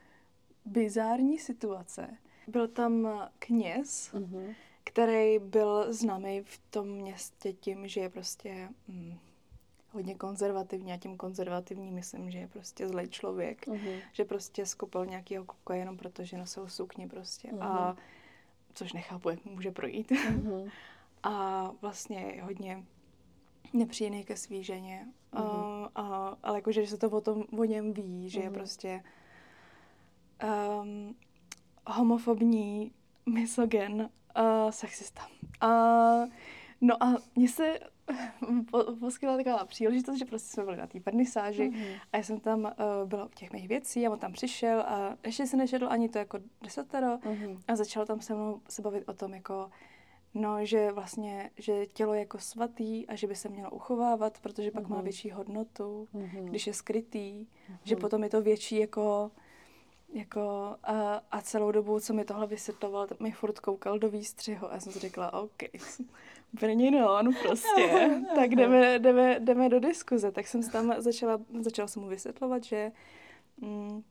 bizární 0.65 1.39
situace. 1.39 2.17
Byl 2.47 2.69
tam 2.69 3.09
kněz, 3.39 4.11
uh-huh. 4.13 4.55
který 4.85 5.39
byl 5.39 5.93
známý 5.93 6.43
v 6.43 6.59
tom 6.71 6.89
městě 6.89 7.53
tím, 7.53 7.89
že 7.89 8.01
je 8.01 8.09
prostě 8.09 8.69
hm, 8.89 9.19
hodně 9.91 10.15
konzervativní 10.15 10.93
a 10.93 10.97
tím 10.97 11.17
konzervativní 11.17 11.91
myslím, 11.91 12.31
že 12.31 12.39
je 12.39 12.49
prostě 12.49 12.89
zlej 12.89 13.09
člověk, 13.09 13.67
uh-huh. 13.67 14.01
že 14.13 14.25
prostě 14.25 14.67
skopal 14.67 15.07
nějakýho 15.07 15.45
kluka 15.45 15.75
jenom 15.75 15.97
proto, 15.97 16.25
že 16.25 16.39
nosil 16.39 16.69
sukni 16.69 17.09
prostě 17.09 17.49
uh-huh. 17.49 17.63
a 17.63 17.97
což 18.75 18.93
nechápu, 18.93 19.31
jak 19.31 19.45
může 19.45 19.71
projít. 19.71 20.11
Uh-huh. 20.11 20.71
a 21.23 21.65
vlastně 21.81 22.41
hodně 22.43 22.85
nepříjemný 23.73 24.25
ke 24.25 24.37
svý 24.37 24.65
ženě. 24.65 25.07
Mm-hmm. 25.33 25.81
Uh, 25.81 25.89
a, 25.95 26.37
ale 26.43 26.59
jakože 26.59 26.87
se 26.87 26.97
to 26.97 27.11
o, 27.11 27.21
tom, 27.21 27.45
o 27.59 27.65
něm 27.65 27.93
ví, 27.93 28.31
že 28.31 28.41
mm-hmm. 28.41 28.45
je 28.45 28.51
prostě 28.51 29.03
um, 30.83 31.15
homofobní, 31.87 32.93
misogen, 33.27 34.11
uh, 34.39 34.71
sexista. 34.71 35.23
Uh, 35.65 36.31
no 36.81 37.03
a 37.03 37.17
mně 37.37 37.49
se 37.49 37.79
po, 38.71 38.85
poskytla 39.01 39.37
taková 39.37 39.65
příležitost, 39.65 40.19
že 40.19 40.25
prostě 40.25 40.49
jsme 40.49 40.65
byli 40.65 40.77
na 40.77 40.87
té 40.87 40.99
vernisáži 41.01 41.71
mm-hmm. 41.71 42.01
a 42.13 42.17
já 42.17 42.23
jsem 42.23 42.41
tam 42.41 42.65
uh, 42.65 43.09
byla 43.09 43.25
u 43.25 43.29
těch 43.29 43.53
mých 43.53 43.69
věcí 43.69 44.07
a 44.07 44.11
on 44.11 44.19
tam 44.19 44.33
přišel 44.33 44.81
a 44.81 45.17
ještě 45.27 45.47
se 45.47 45.57
nečetl 45.57 45.87
ani 45.91 46.09
to 46.09 46.19
jako 46.19 46.39
desatero 46.63 47.17
mm-hmm. 47.17 47.59
a 47.69 47.77
začal 47.77 48.07
tam 48.07 48.21
se 48.21 48.35
mnou 48.35 48.61
se 48.69 48.83
bavit 48.83 49.09
o 49.09 49.13
tom 49.13 49.35
jako 49.35 49.71
No, 50.35 50.67
že 50.67 50.93
vlastně, 50.93 51.51
že 51.57 51.87
tělo 51.87 52.15
je 52.15 52.21
jako 52.21 52.39
svatý 52.39 53.07
a 53.07 53.15
že 53.15 53.27
by 53.27 53.35
se 53.37 53.49
mělo 53.49 53.71
uchovávat, 53.71 54.41
protože 54.41 54.71
pak 54.71 54.85
mm-hmm. 54.85 54.91
má 54.91 54.97
mhm. 54.97 55.05
větší 55.05 55.31
hodnotu, 55.31 56.09
mm-hmm. 56.15 56.45
když 56.45 56.67
je 56.67 56.75
skrytý, 56.75 57.47
mm-hmm. 57.47 57.77
že 57.85 57.97
potom 57.97 58.23
je 58.23 58.31
to 58.31 58.43
větší 58.43 58.77
jako, 58.77 59.31
jako 60.13 60.41
a, 60.83 61.23
a 61.31 61.43
celou 61.43 61.73
dobu, 61.73 62.01
co 62.01 62.15
mi 62.15 62.25
tohle 62.25 62.47
vysvětloval, 62.47 63.07
mi 63.21 63.33
furt 63.33 63.61
koukal 63.61 63.99
do 63.99 64.09
výstřihu 64.09 64.71
a 64.71 64.75
já 64.75 64.81
jsem 64.81 64.93
si 64.93 64.99
řekla, 64.99 65.33
OK, 65.33 65.63
Brně 66.53 67.07
on 67.07 67.35
prostě, 67.43 68.21
tak 68.35 68.51
jdeme, 68.51 68.99
jdeme, 68.99 69.41
jdeme 69.41 69.69
do 69.69 69.81
diskuze. 69.81 70.33
Tak 70.33 70.47
jsem 70.47 70.71
tam 70.71 70.95
začala, 70.99 71.41
začala 71.61 71.89
jsem 71.89 72.03
mu 72.03 72.09
vysvětlovat, 72.09 72.65
že 72.65 72.93
mm, 73.57 74.03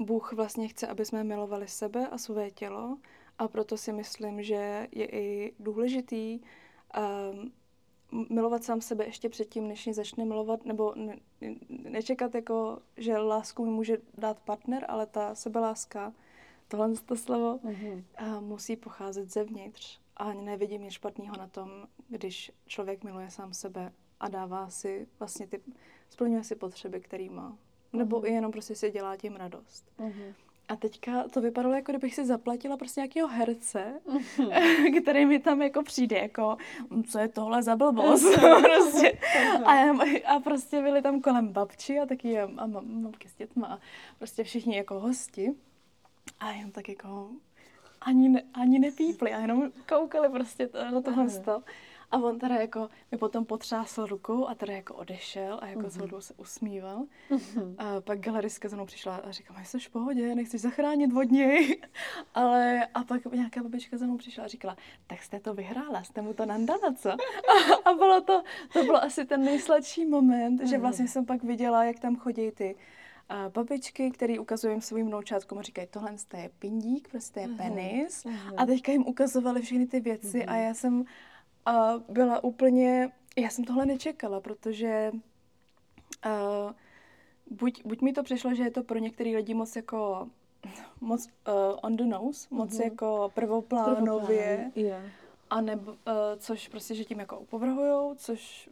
Bůh 0.00 0.32
vlastně 0.32 0.68
chce, 0.68 0.86
aby 0.86 1.04
jsme 1.04 1.24
milovali 1.24 1.68
sebe 1.68 2.08
a 2.08 2.18
své 2.18 2.50
tělo 2.50 2.98
a 3.38 3.48
proto 3.48 3.76
si 3.76 3.92
myslím, 3.92 4.42
že 4.42 4.88
je 4.92 5.06
i 5.06 5.54
důležitý 5.60 6.40
um, 6.40 7.52
milovat 8.28 8.64
sám 8.64 8.80
sebe 8.80 9.04
ještě 9.04 9.28
předtím, 9.28 9.68
než 9.68 9.86
ji 9.86 9.94
začne 9.94 10.24
milovat, 10.24 10.64
nebo 10.64 10.94
ne, 10.96 11.16
nečekat 11.68 12.34
jako, 12.34 12.78
že 12.96 13.18
lásku 13.18 13.64
mi 13.64 13.70
může 13.70 13.98
dát 14.18 14.40
partner, 14.40 14.84
ale 14.88 15.06
ta 15.06 15.34
sebeláska, 15.34 16.12
tohle 16.68 16.94
to 17.06 17.16
slovo, 17.16 17.58
mm-hmm. 17.58 18.04
uh, 18.22 18.40
musí 18.40 18.76
pocházet 18.76 19.32
zevnitř. 19.32 20.00
A 20.16 20.32
nevidím 20.32 20.82
nic 20.82 20.92
špatného 20.92 21.36
na 21.36 21.46
tom, 21.46 21.70
když 22.08 22.52
člověk 22.66 23.04
miluje 23.04 23.30
sám 23.30 23.54
sebe 23.54 23.92
a 24.20 24.28
dává 24.28 24.70
si 24.70 25.06
vlastně 25.18 25.46
ty, 25.46 25.60
splňuje 26.08 26.44
si 26.44 26.54
potřeby, 26.54 27.00
který 27.00 27.28
má. 27.28 27.58
Nebo 27.92 28.20
mm-hmm. 28.20 28.26
i 28.26 28.32
jenom 28.32 28.52
prostě 28.52 28.74
si 28.74 28.90
dělá 28.90 29.16
tím 29.16 29.36
radost. 29.36 29.92
Mm-hmm. 29.98 30.34
A 30.68 30.76
teďka 30.76 31.28
to 31.28 31.40
vypadalo, 31.40 31.74
jako 31.74 31.92
kdybych 31.92 32.14
si 32.14 32.26
zaplatila 32.26 32.76
prostě 32.76 33.00
nějakého 33.00 33.28
herce, 33.28 34.00
mm-hmm. 34.06 35.00
který 35.02 35.26
mi 35.26 35.38
tam 35.38 35.62
jako 35.62 35.82
přijde, 35.82 36.18
jako, 36.18 36.56
hm, 36.90 37.02
co 37.02 37.18
je 37.18 37.28
tohle 37.28 37.62
za 37.62 37.76
blbost, 37.76 38.40
prostě. 38.40 39.18
A, 39.64 39.72
a 40.26 40.40
prostě 40.40 40.82
byli 40.82 41.02
tam 41.02 41.20
kolem 41.20 41.48
babči 41.48 41.98
a 41.98 42.06
taky 42.06 42.40
a 42.40 42.66
mamky 42.66 43.28
s 43.28 43.34
dětma 43.34 43.66
a 43.66 43.78
prostě 44.18 44.44
všichni 44.44 44.76
jako 44.76 45.00
hosti. 45.00 45.54
A 46.40 46.50
jen 46.50 46.70
tak 46.70 46.88
jako, 46.88 47.30
ani, 48.00 48.28
ne, 48.28 48.42
ani 48.54 48.78
nepípli 48.78 49.32
a 49.32 49.40
jenom 49.40 49.70
koukali 49.88 50.28
prostě 50.28 50.68
na 50.92 51.00
tohle 51.00 51.30
stol. 51.30 51.62
A 52.10 52.16
on 52.16 52.38
teda 52.38 52.54
jako 52.54 52.88
mi 53.12 53.18
potom 53.18 53.44
potřásl 53.44 54.06
rukou 54.06 54.46
a 54.46 54.54
teda 54.54 54.72
jako 54.72 54.94
odešel 54.94 55.58
a 55.62 55.66
jako 55.66 55.80
mm-hmm. 55.80 56.08
celou 56.08 56.20
se 56.20 56.34
usmíval. 56.36 57.06
Mm-hmm. 57.30 57.74
A 57.78 58.00
pak 58.00 58.20
galeristka 58.20 58.68
za 58.68 58.76
mnou 58.76 58.86
přišla 58.86 59.16
a 59.16 59.30
říkala, 59.30 59.64
jsi 59.64 59.78
v 59.78 59.90
pohodě, 59.90 60.34
nechceš 60.34 60.60
zachránit 60.60 61.10
od 61.16 61.30
něj. 61.30 61.80
Ale 62.34 62.86
a 62.94 63.04
pak 63.04 63.24
nějaká 63.24 63.62
babička 63.62 63.96
za 63.96 64.06
mnou 64.06 64.16
přišla 64.16 64.44
a 64.44 64.48
říkala, 64.48 64.76
tak 65.06 65.22
jste 65.22 65.40
to 65.40 65.54
vyhrála, 65.54 66.02
jste 66.02 66.22
mu 66.22 66.34
to 66.34 66.46
nandala, 66.46 66.94
co? 66.96 67.10
A, 67.10 67.16
a 67.90 67.94
bylo 67.94 68.20
to, 68.20 68.42
to 68.72 68.84
bylo 68.84 69.02
asi 69.02 69.24
ten 69.24 69.44
nejsladší 69.44 70.06
moment, 70.06 70.60
mm-hmm. 70.60 70.68
že 70.68 70.78
vlastně 70.78 71.08
jsem 71.08 71.26
pak 71.26 71.42
viděla, 71.42 71.84
jak 71.84 71.98
tam 71.98 72.16
chodí 72.16 72.50
ty 72.50 72.76
a 73.28 73.48
babičky, 73.48 74.10
který 74.10 74.38
ukazují 74.38 74.80
svým 74.80 75.06
vnoučátkům 75.06 75.58
a 75.58 75.62
říkají, 75.62 75.88
tohle 75.90 76.14
je 76.36 76.50
pindík, 76.58 77.08
prostě 77.08 77.40
je 77.40 77.48
penis. 77.48 78.24
Uh-huh. 78.24 78.54
A 78.56 78.66
teďka 78.66 78.92
jim 78.92 79.06
ukazovali 79.06 79.62
všechny 79.62 79.86
ty 79.86 80.00
věci 80.00 80.38
uh-huh. 80.38 80.52
a 80.52 80.56
já 80.56 80.74
jsem 80.74 81.04
a 81.66 81.98
byla 82.08 82.44
úplně, 82.44 83.12
já 83.36 83.50
jsem 83.50 83.64
tohle 83.64 83.86
nečekala, 83.86 84.40
protože 84.40 85.12
uh, 86.26 86.72
buď, 87.50 87.82
buď 87.84 88.00
mi 88.00 88.12
to 88.12 88.22
přišlo, 88.22 88.54
že 88.54 88.62
je 88.62 88.70
to 88.70 88.82
pro 88.82 88.98
některé 88.98 89.30
lidi 89.30 89.54
moc 89.54 89.76
jako 89.76 90.28
moc 91.00 91.26
uh, 91.26 91.52
on 91.82 91.96
the 91.96 92.04
nose, 92.04 92.48
moc 92.50 92.70
uh-huh. 92.70 92.84
jako 92.84 93.32
prvoplánově, 93.34 94.70
Prvoplán, 94.72 94.86
yeah. 94.86 95.04
a 95.50 95.60
nebo, 95.60 95.92
uh, 95.92 95.96
což 96.38 96.68
prostě, 96.68 96.94
že 96.94 97.04
tím 97.04 97.20
jako 97.20 97.38
upovrhujou, 97.38 98.14
což 98.14 98.70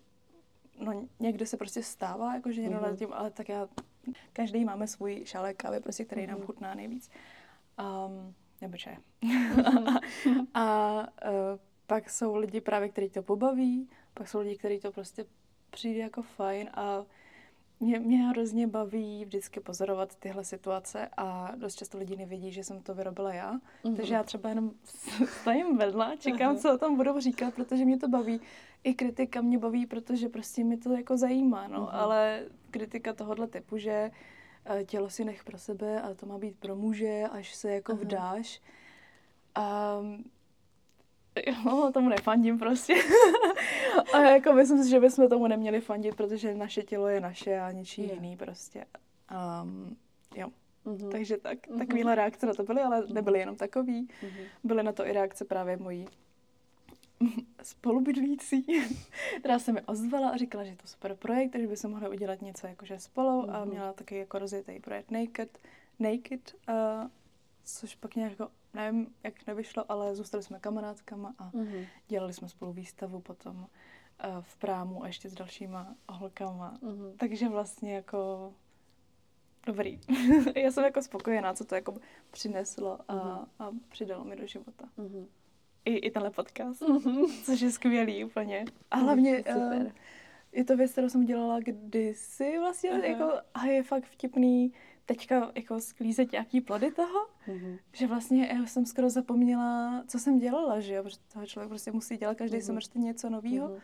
no 0.81 1.09
někde 1.21 1.47
se 1.47 1.57
prostě 1.57 1.83
stává, 1.83 2.35
jako 2.35 2.53
že 2.53 2.61
někdo 2.63 2.79
uh-huh. 2.79 2.97
tím, 2.97 3.13
ale 3.13 3.31
tak 3.31 3.49
já 3.49 3.69
Každý 4.33 4.65
máme 4.65 4.87
svůj 4.87 5.23
šálek 5.25 5.57
kávy, 5.57 5.81
prostě, 5.81 6.05
který 6.05 6.27
nám 6.27 6.39
mhm. 6.39 6.47
chutná 6.47 6.75
nejvíc. 6.75 7.11
Um, 8.07 8.35
nebo 8.61 8.77
čaj. 8.77 8.97
a 10.55 10.99
uh, 11.01 11.59
pak 11.87 12.11
jsou 12.11 12.37
lidi 12.37 12.61
právě, 12.61 12.89
kteří 12.89 13.11
to 13.11 13.23
pobaví, 13.23 13.89
pak 14.15 14.29
jsou 14.29 14.41
lidi, 14.41 14.59
kteří 14.59 14.81
to 14.81 14.93
prostě 14.93 15.27
přijde 15.71 16.01
jako 16.01 16.23
fajn 16.23 16.71
a 16.75 17.05
mě, 17.81 18.01
mě 18.01 18.19
hrozně 18.19 18.67
baví 18.67 19.25
vždycky 19.25 19.61
pozorovat 19.61 20.17
tyhle 20.17 20.45
situace 20.45 21.09
a 21.17 21.53
dost 21.57 21.75
často 21.75 21.99
lidi 21.99 22.17
nevědí, 22.17 22.53
že 22.53 22.65
jsem 22.65 22.81
to 22.81 22.95
vyrobila 22.95 23.35
já. 23.35 23.53
Mm-hmm. 23.55 23.97
Takže 23.97 24.15
já 24.15 24.23
třeba 24.23 24.49
jenom 24.49 24.71
stojím 25.41 25.77
vedla, 25.77 26.17
čekám, 26.17 26.57
co 26.57 26.75
o 26.75 26.79
tom 26.79 26.97
budou 26.97 27.21
říkat, 27.21 27.55
protože 27.55 27.85
mě 27.85 27.99
to 27.99 28.09
baví. 28.09 28.41
I 28.85 28.95
kritika 28.95 29.41
mě 29.41 29.59
baví, 29.59 29.87
protože 29.87 30.29
prostě 30.29 30.65
mi 30.65 30.77
to 30.77 30.93
jako 30.93 31.17
zajímá, 31.17 31.69
no. 31.69 31.81
Mm-hmm. 31.81 31.91
Ale 31.93 32.43
kritika 32.71 33.13
tohohle 33.13 33.47
typu, 33.47 33.79
že 33.79 34.11
eh, 34.67 34.85
tělo 34.85 35.11
si 35.11 35.25
nech 35.25 35.45
pro 35.45 35.59
sebe 35.59 36.03
a 36.03 36.15
to 36.15 36.27
má 36.27 36.39
být 36.39 36.59
pro 36.59 36.77
muže, 36.77 37.25
až 37.31 37.55
se 37.55 37.73
jako 37.73 37.93
Aha. 37.93 38.01
vdáš. 38.03 38.61
A 39.55 39.99
jo, 41.47 41.91
tomu 41.95 42.09
nefandím 42.09 42.59
prostě. 42.59 42.95
a 44.13 44.21
jako 44.21 44.53
myslím 44.53 44.85
si, 44.85 44.91
že 44.91 45.01
bychom 45.01 45.29
tomu 45.29 45.47
neměli 45.47 45.81
fandit, 45.81 46.17
protože 46.17 46.55
naše 46.55 46.83
tělo 46.83 47.09
je 47.09 47.21
naše 47.21 47.61
a 47.61 47.71
ničí 47.71 48.03
je. 48.03 48.15
jiný 48.15 48.37
prostě. 48.37 48.85
Um, 49.63 49.97
jo. 50.37 50.49
Mm-hmm. 50.87 51.11
Takže 51.11 51.37
tak, 51.37 51.67
mm-hmm. 51.67 51.79
takovýhle 51.79 52.15
reakce 52.15 52.47
na 52.47 52.55
to 52.55 52.63
byly, 52.63 52.83
ale 52.83 53.07
nebyly 53.13 53.39
jenom 53.39 53.57
takový. 53.57 54.09
Mm-hmm. 54.23 54.47
Byly 54.65 54.83
na 54.83 54.93
to 54.93 55.07
i 55.07 55.13
reakce 55.13 55.45
právě 55.45 55.77
mojí 55.77 56.07
spolubydlící, 57.63 58.67
která 59.39 59.59
se 59.59 59.73
mi 59.73 59.81
ozvala 59.83 60.29
a 60.29 60.37
říkala, 60.37 60.65
že 60.65 60.71
je 60.71 60.77
to 60.77 60.87
super 60.87 61.15
projekt, 61.15 61.51
takže 61.51 61.69
by 61.69 61.77
se 61.77 61.89
mohla 61.89 62.09
udělat 62.09 62.43
něco 62.43 62.67
jakože 62.67 62.99
spolu 62.99 63.43
mm-hmm. 63.43 63.57
a 63.57 63.61
mhm. 63.61 63.69
měla 63.69 63.93
taky 63.93 64.17
jako 64.17 64.39
rozjetý 64.39 64.81
projekt 64.81 65.11
Naked, 65.11 65.59
Naked 65.99 66.55
uh, 66.69 67.09
což 67.65 67.95
pak 67.95 68.15
nějak 68.15 68.31
jako, 68.31 68.51
nevím, 68.75 69.15
jak 69.23 69.47
nevyšlo, 69.47 69.93
ale 69.93 70.15
zůstali 70.15 70.43
jsme 70.43 70.61
kamarádkama 70.61 71.35
a 71.39 71.51
mm-hmm. 71.51 71.87
dělali 72.09 72.33
jsme 72.33 72.49
spolu 72.49 72.73
výstavu 72.73 73.21
potom 73.21 73.57
uh, 73.57 73.67
v 74.41 74.57
Prámu 74.57 75.05
a 75.05 75.07
ještě 75.07 75.29
s 75.29 75.35
dalšíma 75.35 75.95
holkama. 76.09 76.79
Mm-hmm. 76.83 77.17
Takže 77.17 77.49
vlastně 77.49 77.95
jako 77.95 78.53
dobrý. 79.67 80.01
Já 80.57 80.71
jsem 80.71 80.85
jako 80.85 81.03
spokojená, 81.03 81.55
co 81.55 81.65
to 81.65 81.75
jako 81.75 81.95
přineslo 82.31 82.99
a, 83.09 83.15
mm-hmm. 83.15 83.47
a 83.59 83.71
přidalo 83.89 84.25
mi 84.25 84.37
do 84.37 84.47
života. 84.47 84.89
Mm-hmm 84.99 85.27
i, 85.85 85.95
i 85.97 86.11
tenhle 86.11 86.31
podcast, 86.31 86.83
mm-hmm. 86.83 87.45
což 87.45 87.61
je 87.61 87.71
skvělý 87.71 88.25
úplně. 88.25 88.65
A 88.91 88.97
hlavně 88.97 89.45
uh, 89.57 89.87
je 90.53 90.65
to 90.65 90.77
věc, 90.77 90.93
kterou 90.93 91.09
jsem 91.09 91.25
dělala 91.25 91.61
kdysi 91.61 92.59
vlastně, 92.59 92.91
jako, 92.91 93.33
a 93.55 93.67
je 93.67 93.83
fakt 93.83 94.05
vtipný 94.05 94.73
teďka 95.07 95.51
jako 95.55 95.81
sklízet 95.81 96.33
nějaký 96.33 96.61
plody 96.61 96.93
toho, 96.93 97.27
mm-hmm. 97.49 97.79
že 97.93 98.07
vlastně 98.07 98.47
já 98.47 98.67
jsem 98.67 98.87
skoro 98.87 99.11
zapomněla, 99.11 100.03
co 100.07 100.19
jsem 100.19 100.39
dělala, 100.39 100.81
že 100.81 100.95
jo, 100.95 101.03
protože 101.03 101.17
toho 101.33 101.47
člověk 101.47 101.69
prostě 101.69 101.93
musí 101.93 102.17
dělat 102.17 102.37
každý 102.37 102.57
mm-hmm. 102.57 102.67
semestr 102.67 102.99
něco 102.99 103.31
nového. 103.31 103.69
Mm-hmm. 103.69 103.81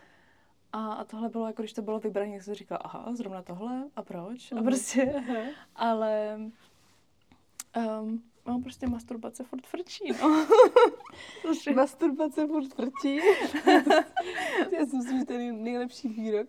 A, 0.73 0.93
a 0.93 1.05
tohle 1.05 1.29
bylo, 1.29 1.47
jako 1.47 1.63
když 1.63 1.73
to 1.73 1.83
bylo 1.83 2.01
vybrané, 2.01 2.33
jak 2.33 2.43
jsem 2.43 2.55
říkala, 2.55 2.79
aha, 2.79 3.15
zrovna 3.15 3.43
tohle, 3.43 3.85
a 3.97 4.03
proč? 4.03 4.53
Mm-hmm. 4.53 4.59
A 4.59 4.63
prostě, 4.63 5.05
uh-huh. 5.05 5.49
ale 5.77 6.39
um, 8.01 8.23
No, 8.51 8.61
prostě 8.61 8.87
masturbace 8.87 9.45
furt 9.45 9.67
frčí, 9.67 10.13
no. 10.23 10.47
masturbace 11.75 12.47
furt 12.47 12.75
frčí. 12.75 13.17
Já 14.79 14.87
si 14.87 14.97
myslím, 14.97 15.19
že 15.19 15.25
to 15.25 15.33
je 15.33 15.53
nejlepší 15.53 16.09
výrok. 16.09 16.49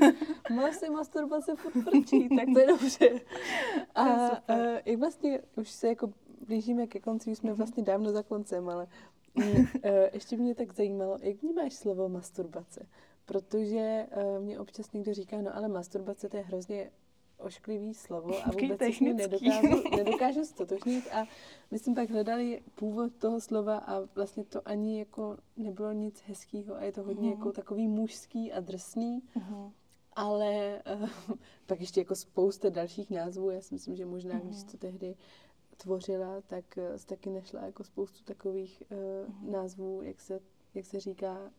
Vlastně 0.56 0.90
masturbace 0.90 1.56
furt 1.56 1.82
frčí, 1.82 2.28
tak 2.28 2.48
to 2.54 2.58
je 2.58 2.66
dobře. 2.66 3.20
A, 3.94 4.04
a 4.04 4.54
jak 4.84 4.98
vlastně, 4.98 5.40
už 5.56 5.70
se 5.70 5.88
jako 5.88 6.12
blížíme 6.46 6.86
ke 6.86 7.00
konci, 7.00 7.30
už 7.30 7.38
jsme 7.38 7.50
mhm. 7.50 7.56
vlastně 7.56 7.82
dávno 7.82 8.12
za 8.12 8.22
koncem, 8.22 8.68
ale 8.68 8.88
mě, 9.34 9.68
e, 9.82 10.10
ještě 10.12 10.36
mě 10.36 10.54
tak 10.54 10.72
zajímalo, 10.72 11.18
jak 11.20 11.42
vnímáš 11.42 11.74
slovo 11.74 12.08
masturbace? 12.08 12.86
Protože 13.24 14.06
e, 14.10 14.40
mě 14.40 14.58
občas 14.58 14.92
někdo 14.92 15.14
říká, 15.14 15.36
no 15.42 15.56
ale 15.56 15.68
masturbace 15.68 16.28
to 16.28 16.36
je 16.36 16.42
hrozně 16.42 16.90
ošklivý 17.40 17.94
slovo 17.94 18.34
a 18.44 18.50
vůbec 18.50 18.96
se 18.96 19.04
nedokážu, 19.04 19.96
nedokážu 19.96 20.44
stotožnit 20.44 21.08
a 21.12 21.24
my 21.70 21.78
jsme 21.78 21.94
pak 21.94 22.10
hledali 22.10 22.62
původ 22.74 23.12
toho 23.18 23.40
slova 23.40 23.78
a 23.78 24.00
vlastně 24.14 24.44
to 24.44 24.68
ani 24.68 24.98
jako 24.98 25.36
nebylo 25.56 25.92
nic 25.92 26.22
hezkého 26.26 26.74
a 26.74 26.82
je 26.82 26.92
to 26.92 27.02
hodně 27.02 27.30
uh-huh. 27.30 27.38
jako 27.38 27.52
takový 27.52 27.88
mužský 27.88 28.52
a 28.52 28.60
drsný, 28.60 29.22
uh-huh. 29.36 29.72
ale 30.12 30.82
uh, 31.02 31.36
pak 31.66 31.80
ještě 31.80 32.00
jako 32.00 32.14
spousta 32.14 32.68
dalších 32.68 33.10
názvů, 33.10 33.50
já 33.50 33.60
si 33.60 33.74
myslím, 33.74 33.96
že 33.96 34.06
možná, 34.06 34.34
uh-huh. 34.34 34.46
když 34.46 34.62
to 34.62 34.76
tehdy 34.76 35.16
tvořila, 35.76 36.40
tak 36.40 36.64
uh, 36.76 36.96
jsi 36.96 37.06
taky 37.06 37.30
našla 37.30 37.60
jako 37.66 37.84
spoustu 37.84 38.24
takových 38.24 38.82
uh, 38.90 38.98
mm-hmm. 38.98 39.50
názvů, 39.50 40.02
jak 40.02 40.20
se, 40.20 40.40
jak 40.74 40.86
se 40.86 41.00
říká 41.00 41.50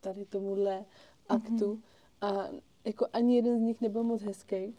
tady 0.00 0.24
tomuhle 0.24 0.84
aktu. 1.28 1.74
Mm-hmm. 1.74 1.80
A 2.20 2.48
jako 2.84 3.06
ani 3.12 3.36
jeden 3.36 3.58
z 3.58 3.62
nich 3.62 3.80
nebyl 3.80 4.02
moc 4.02 4.22
hezký. 4.22 4.74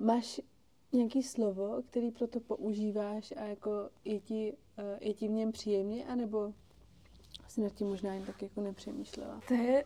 Máš 0.00 0.40
nějaký 0.92 1.22
slovo, 1.22 1.82
který 1.90 2.10
pro 2.10 2.26
to 2.26 2.40
používáš 2.40 3.32
a 3.36 3.44
jako 3.44 3.90
je 4.04 4.20
ti, 4.20 4.56
uh, 4.78 4.84
je 5.00 5.14
ti 5.14 5.28
v 5.28 5.30
něm 5.30 5.52
příjemně, 5.52 6.04
anebo 6.04 6.52
si 7.48 7.60
nad 7.60 7.72
tím 7.72 7.88
možná 7.88 8.14
jen 8.14 8.24
tak 8.24 8.42
jako 8.42 8.60
nepřemýšlela? 8.60 9.40
To 9.48 9.54
je, 9.54 9.84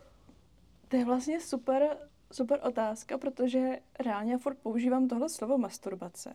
to 0.87 0.95
je 0.95 1.05
vlastně 1.05 1.41
super, 1.41 1.97
super 2.31 2.59
otázka, 2.63 3.17
protože 3.17 3.79
reálně 3.99 4.37
furt 4.37 4.57
používám 4.57 5.07
tohle 5.07 5.29
slovo 5.29 5.57
masturbace, 5.57 6.33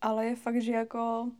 ale 0.00 0.26
je 0.26 0.36
fakt, 0.36 0.62
že 0.62 0.72
jako 0.72 1.30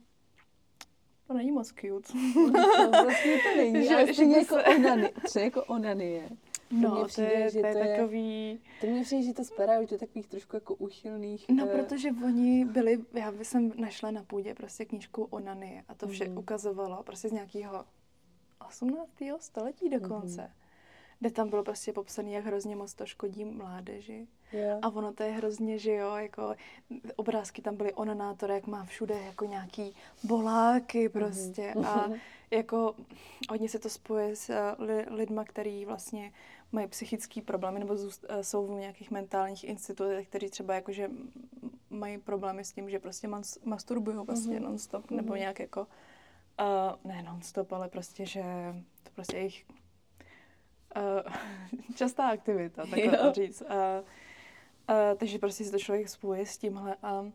to 1.27 1.35
není 1.35 1.53
moc 1.53 1.69
cute. 1.69 2.13
No, 2.79 2.91
vlastně 2.91 3.39
to 3.43 3.57
není, 3.57 3.85
že, 3.89 3.95
ale 3.95 4.15
že 4.15 4.25
jako, 4.25 4.55
se... 4.55 4.65
onany, 4.65 5.13
třeba 5.25 5.45
jako 5.45 5.65
onanie. 5.65 6.29
No, 6.71 7.05
přijde, 7.05 7.29
to 7.29 7.39
je, 7.39 7.51
že 7.51 7.61
to 7.61 7.67
je, 7.67 7.73
to 7.73 7.79
je 7.79 7.97
takový... 7.97 8.61
To 8.81 8.87
mě 8.87 9.03
přijde, 9.03 9.23
že 9.23 9.35
to 9.35 9.45
spadá 9.45 9.81
už 9.81 9.89
do 9.89 9.99
takových 9.99 10.27
trošku 10.27 10.57
jako 10.57 10.75
uchylných... 10.75 11.49
No, 11.49 11.67
uh... 11.67 11.73
protože 11.73 12.11
oni 12.25 12.64
byli, 12.64 12.99
já 13.14 13.33
jsem 13.43 13.73
našla 13.77 14.11
na 14.11 14.23
půdě 14.23 14.55
prostě 14.55 14.85
knížku 14.85 15.25
Onany 15.25 15.85
a 15.89 15.95
to 15.95 16.09
vše 16.09 16.29
mm. 16.29 16.39
ukazovalo 16.39 17.03
prostě 17.03 17.29
z 17.29 17.33
nějakého 17.33 17.85
18. 18.69 19.11
století 19.41 19.89
dokonce. 19.89 20.43
Mm. 20.43 20.49
Kde 21.21 21.31
tam 21.31 21.51
bylo 21.51 21.64
prostě 21.64 21.93
popsané, 21.93 22.31
jak 22.31 22.45
hrozně 22.45 22.77
moc 22.77 22.95
to 22.95 23.07
škodí 23.07 23.45
mládeži. 23.45 24.27
Yeah. 24.53 24.79
A 24.83 24.89
ono 24.89 25.12
to 25.12 25.23
je 25.23 25.31
hrozně, 25.31 25.79
že 25.79 25.93
jo, 25.93 26.14
jako 26.17 26.55
obrázky 27.17 27.62
tam 27.62 27.77
byly 27.77 27.93
onanátory, 27.93 28.55
jak 28.55 28.67
má 28.67 28.85
všude 28.85 29.14
jako 29.14 29.45
nějaký 29.45 29.95
boláky 30.25 31.09
prostě. 31.09 31.73
Mm. 31.77 31.85
A 31.85 32.11
jako 32.51 32.95
hodně 33.51 33.69
se 33.69 33.79
to 33.79 33.89
spojuje 33.89 34.37
s 34.37 34.75
li, 34.79 35.07
lidma, 35.11 35.45
který 35.45 35.85
vlastně 35.85 36.33
mají 36.73 36.87
psychické 36.87 37.43
problémy 37.43 37.79
nebo 37.79 37.97
zůst, 37.97 38.25
eh, 38.29 38.45
jsou 38.45 38.67
v 38.67 38.71
nějakých 38.71 39.11
mentálních 39.11 39.64
institutech, 39.64 40.29
kteří 40.29 40.51
třeba 40.51 40.75
jakože 40.75 41.11
mají 41.91 42.19
problémy 42.19 42.64
s 42.64 42.73
tím, 42.73 42.91
že 42.91 42.99
prostě 42.99 43.29
mas, 43.29 43.59
masturbují 43.64 44.27
prostě 44.27 44.51
mm-hmm. 44.51 44.62
non-stop, 44.62 45.11
nebo 45.11 45.33
mm-hmm. 45.33 45.39
nějak 45.39 45.61
jako, 45.61 45.81
uh, 46.61 47.11
ne 47.11 47.23
non-stop, 47.23 47.73
ale 47.73 47.89
prostě, 47.89 48.27
že 48.27 48.43
to 49.03 49.11
prostě 49.14 49.37
jejich 49.37 49.67
uh, 50.97 51.33
častá 51.95 52.29
aktivita, 52.29 52.87
takhle 52.87 53.19
to 53.19 53.33
říct. 53.33 53.61
Uh, 53.61 53.69
uh, 53.69 55.19
takže 55.19 55.39
prostě 55.39 55.64
si 55.64 55.71
to 55.71 55.79
člověk 55.79 56.09
spojuje 56.09 56.47
s 56.47 56.59
tímhle 56.59 56.97
a 57.03 57.27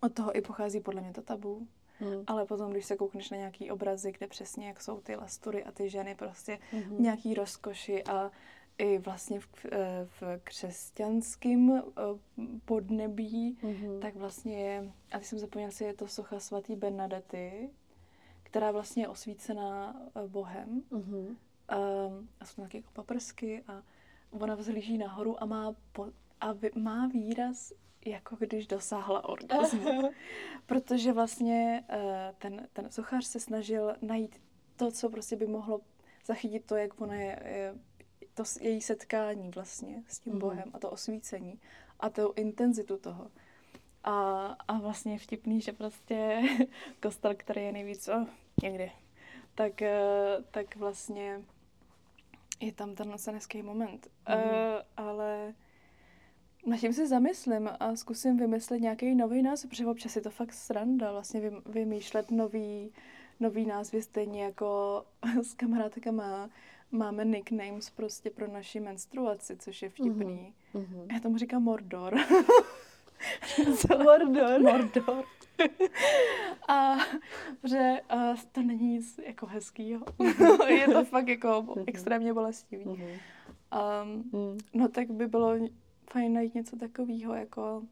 od 0.00 0.14
toho 0.14 0.36
i 0.36 0.40
pochází 0.40 0.80
podle 0.80 1.00
mě 1.00 1.12
to 1.12 1.22
tabu. 1.22 1.66
Hmm. 1.98 2.24
Ale 2.26 2.46
potom, 2.46 2.70
když 2.70 2.84
se 2.84 2.96
koukneš 2.96 3.30
na 3.30 3.36
nějaký 3.36 3.70
obrazy, 3.70 4.12
kde 4.12 4.26
přesně 4.26 4.68
jak 4.68 4.82
jsou 4.82 5.00
ty 5.00 5.16
lastury 5.16 5.64
a 5.64 5.72
ty 5.72 5.90
ženy 5.90 6.14
prostě 6.14 6.58
hmm. 6.72 7.02
nějaký 7.02 7.34
rozkoši 7.34 8.04
a 8.04 8.30
i 8.78 8.98
vlastně 8.98 9.40
v, 9.40 9.66
eh, 9.72 10.06
v 10.20 10.22
křesťanském 10.44 11.70
eh, 11.70 11.82
podnebí, 12.64 13.58
mm-hmm. 13.62 13.98
tak 13.98 14.16
vlastně 14.16 14.60
je, 14.60 14.92
a 15.12 15.18
teď 15.18 15.26
jsem 15.26 15.38
zapomněla 15.38 15.70
si, 15.70 15.84
je 15.84 15.94
to 15.94 16.08
socha 16.08 16.40
svatý 16.40 16.76
Bernadety, 16.76 17.70
která 18.42 18.70
vlastně 18.70 19.02
je 19.02 19.08
osvícená 19.08 19.96
eh, 20.16 20.28
Bohem. 20.28 20.82
Mm-hmm. 20.92 21.36
A 22.40 22.44
jsou 22.44 22.54
tam 22.56 22.64
taky 22.64 22.76
jako 22.76 22.90
paprsky 22.92 23.64
a 23.68 23.82
ona 24.30 24.54
vzhlíží 24.54 24.98
nahoru 24.98 25.42
a 25.42 25.46
má, 25.46 25.74
po, 25.92 26.06
a 26.40 26.54
má 26.74 27.06
výraz 27.06 27.72
jako 28.06 28.36
když 28.36 28.66
dosáhla 28.66 29.24
orgasmu. 29.24 30.10
Protože 30.66 31.12
vlastně 31.12 31.84
uh, 31.94 32.00
ten, 32.38 32.68
ten 32.72 32.90
sochař 32.90 33.24
se 33.24 33.40
snažil 33.40 33.94
najít 34.02 34.40
to, 34.76 34.90
co 34.90 35.10
prostě 35.10 35.36
by 35.36 35.46
mohlo 35.46 35.80
zachytit 36.26 36.66
to, 36.66 36.76
jak 36.76 37.00
ona 37.00 37.14
je, 37.14 37.40
je 37.44 37.74
to 38.34 38.44
její 38.60 38.80
setkání 38.80 39.50
vlastně 39.50 40.02
s 40.06 40.18
tím 40.18 40.32
mm. 40.32 40.38
Bohem 40.38 40.70
a 40.72 40.78
to 40.78 40.90
osvícení 40.90 41.60
a 42.00 42.10
tu 42.10 42.32
intenzitu 42.36 42.96
toho. 42.96 43.30
A, 44.04 44.46
a 44.68 44.78
vlastně 44.78 45.12
je 45.12 45.18
vtipný, 45.18 45.60
že 45.60 45.72
prostě 45.72 46.42
kostel, 47.02 47.34
který 47.34 47.62
je 47.62 47.72
nejvíc 47.72 48.08
oh, 48.08 48.26
někdy, 48.62 48.92
tak, 49.54 49.82
eh, 49.82 50.36
tak 50.50 50.76
vlastně 50.76 51.42
je 52.60 52.72
tam 52.72 52.94
ten 52.94 53.16
hezký 53.32 53.62
moment. 53.62 54.08
Mm. 54.28 54.34
Uh, 54.34 54.40
ale 54.96 55.54
na 56.66 56.76
tím 56.76 56.92
se 56.92 57.06
zamyslím 57.06 57.70
a 57.80 57.96
zkusím 57.96 58.36
vymyslet 58.36 58.80
nějaký 58.80 59.14
nový 59.14 59.42
název, 59.42 59.70
protože 59.70 59.86
občas 59.86 60.16
je 60.16 60.22
to 60.22 60.30
fakt 60.30 60.52
sranda 60.52 61.12
vlastně 61.12 61.50
vymýšlet 61.66 62.30
nový, 62.30 62.92
nový 63.40 63.66
názvy 63.66 64.02
stejně 64.02 64.44
jako 64.44 65.04
s 65.42 65.54
kamarádkama 65.54 66.50
máme 66.92 67.24
nicknames 67.24 67.90
prostě 67.90 68.30
pro 68.30 68.52
naši 68.52 68.80
menstruaci, 68.80 69.56
což 69.56 69.82
je 69.82 69.90
vtipný. 69.90 70.54
Mm-hmm. 70.74 71.06
Já 71.12 71.20
tomu 71.20 71.38
říkám 71.38 71.62
Mordor. 71.62 72.14
Mordor. 74.04 74.60
Mordor. 74.60 75.24
a 76.68 76.96
že 77.64 78.00
uh, 78.14 78.36
to 78.52 78.62
není 78.62 78.92
nic 78.92 79.20
jako 79.26 79.46
hezkýho. 79.46 80.04
je 80.68 80.86
to 80.86 81.04
fakt 81.04 81.28
jako 81.28 81.62
mhm. 81.62 81.84
extrémně 81.86 82.34
bolestivý. 82.34 82.84
Um, 82.84 84.58
no 84.74 84.88
tak 84.88 85.10
by 85.10 85.26
bylo 85.26 85.54
fajn 86.10 86.32
najít 86.32 86.54
něco 86.54 86.76
takového 86.76 87.34
jako 87.34 87.82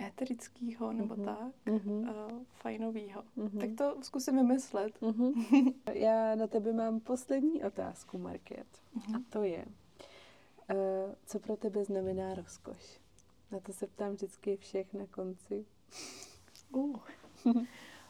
éterického 0.00 0.92
nebo 0.92 1.14
mm-hmm. 1.14 1.24
tak, 1.24 1.54
mm-hmm. 1.66 2.10
Uh, 2.10 2.42
fajnového. 2.54 3.24
Mm-hmm. 3.36 3.60
Tak 3.60 3.70
to 3.78 4.02
zkusím 4.02 4.36
vymyslet. 4.36 5.00
Mm-hmm. 5.00 5.74
Já 5.92 6.34
na 6.34 6.46
tebe 6.46 6.72
mám 6.72 7.00
poslední 7.00 7.64
otázku, 7.64 8.18
Market. 8.18 8.66
Mm-hmm. 8.96 9.16
A 9.16 9.22
to 9.30 9.42
je, 9.42 9.64
uh, 10.70 11.14
co 11.26 11.38
pro 11.38 11.56
tebe 11.56 11.84
znamená 11.84 12.34
rozkoš? 12.34 13.00
Na 13.50 13.60
to 13.60 13.72
se 13.72 13.86
ptám 13.86 14.12
vždycky 14.12 14.56
všech 14.56 14.94
na 14.94 15.06
konci. 15.06 15.64
Uh. 16.72 16.96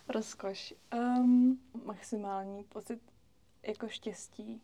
rozkoš. 0.09 0.74
Um, 0.94 1.61
maximální 1.84 2.64
pocit 2.64 3.00
jako 3.62 3.88
štěstí. 3.88 4.62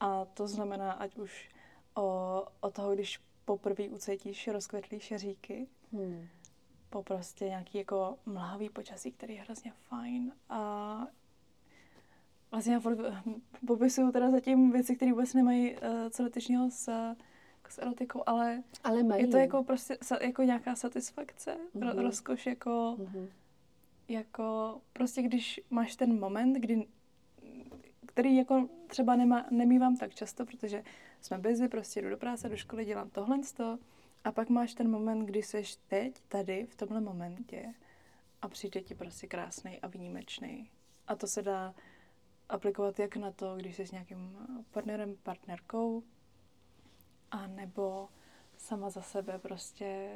A 0.00 0.24
to 0.24 0.48
znamená, 0.48 0.92
ať 0.92 1.16
už 1.16 1.50
o, 1.94 2.46
o 2.60 2.70
toho, 2.70 2.94
když 2.94 3.20
poprvé 3.44 3.88
ucítíš 3.88 4.48
rozkvetlý 4.48 5.00
šeříky, 5.00 5.66
hmm. 5.92 6.26
po 6.90 7.02
prostě 7.02 7.44
nějaký 7.44 7.78
jako 7.78 8.18
mlhavý 8.26 8.68
počasí, 8.70 9.12
který 9.12 9.34
je 9.34 9.42
hrozně 9.42 9.72
fajn 9.88 10.32
a 10.48 11.06
vlastně 12.50 12.72
já 12.72 12.80
popisuju 13.66 14.12
teda 14.12 14.30
zatím 14.30 14.72
věci, 14.72 14.96
které 14.96 15.12
vůbec 15.12 15.34
nemají 15.34 15.72
uh, 15.72 15.78
co 16.10 16.22
dotyčného 16.22 16.70
s, 16.70 17.14
s 17.68 17.78
erotikou, 17.78 18.22
ale, 18.26 18.62
ale 18.84 19.02
mají. 19.02 19.22
je 19.22 19.28
to 19.28 19.36
jako 19.36 19.64
prostě 19.64 19.98
jako 20.20 20.42
nějaká 20.42 20.74
satisfakce, 20.74 21.56
mm-hmm. 21.74 21.94
ro, 21.94 22.02
rozkoš 22.02 22.46
jako, 22.46 22.96
mm-hmm. 22.98 23.28
jako 24.08 24.80
prostě 24.92 25.22
když 25.22 25.60
máš 25.70 25.96
ten 25.96 26.20
moment, 26.20 26.52
kdy 26.52 26.86
který 28.06 28.36
jako 28.36 28.68
třeba 28.86 29.16
nemá, 29.16 29.46
nemývám 29.50 29.96
tak 29.96 30.14
často, 30.14 30.46
protože 30.46 30.82
jsme 31.20 31.38
busy, 31.38 31.68
prostě 31.68 32.02
jdu 32.02 32.10
do 32.10 32.16
práce, 32.16 32.48
do 32.48 32.56
školy, 32.56 32.84
dělám 32.84 33.10
tohle 33.10 33.38
a 34.24 34.32
pak 34.32 34.48
máš 34.48 34.74
ten 34.74 34.90
moment, 34.90 35.26
kdy 35.26 35.42
seš 35.42 35.76
teď, 35.76 36.20
tady, 36.28 36.66
v 36.66 36.76
tomhle 36.76 37.00
momentě 37.00 37.74
a 38.42 38.48
přijde 38.48 38.80
ti 38.80 38.94
prostě 38.94 39.26
krásný 39.26 39.80
a 39.80 39.86
výjimečný. 39.86 40.70
A 41.06 41.16
to 41.16 41.26
se 41.26 41.42
dá 41.42 41.74
aplikovat 42.48 42.98
jak 42.98 43.16
na 43.16 43.30
to, 43.30 43.56
když 43.56 43.76
jsi 43.76 43.86
s 43.86 43.92
nějakým 43.92 44.48
partnerem, 44.70 45.16
partnerkou, 45.22 46.02
a 47.30 47.46
nebo 47.46 48.08
sama 48.56 48.90
za 48.90 49.02
sebe 49.02 49.38
prostě 49.38 50.10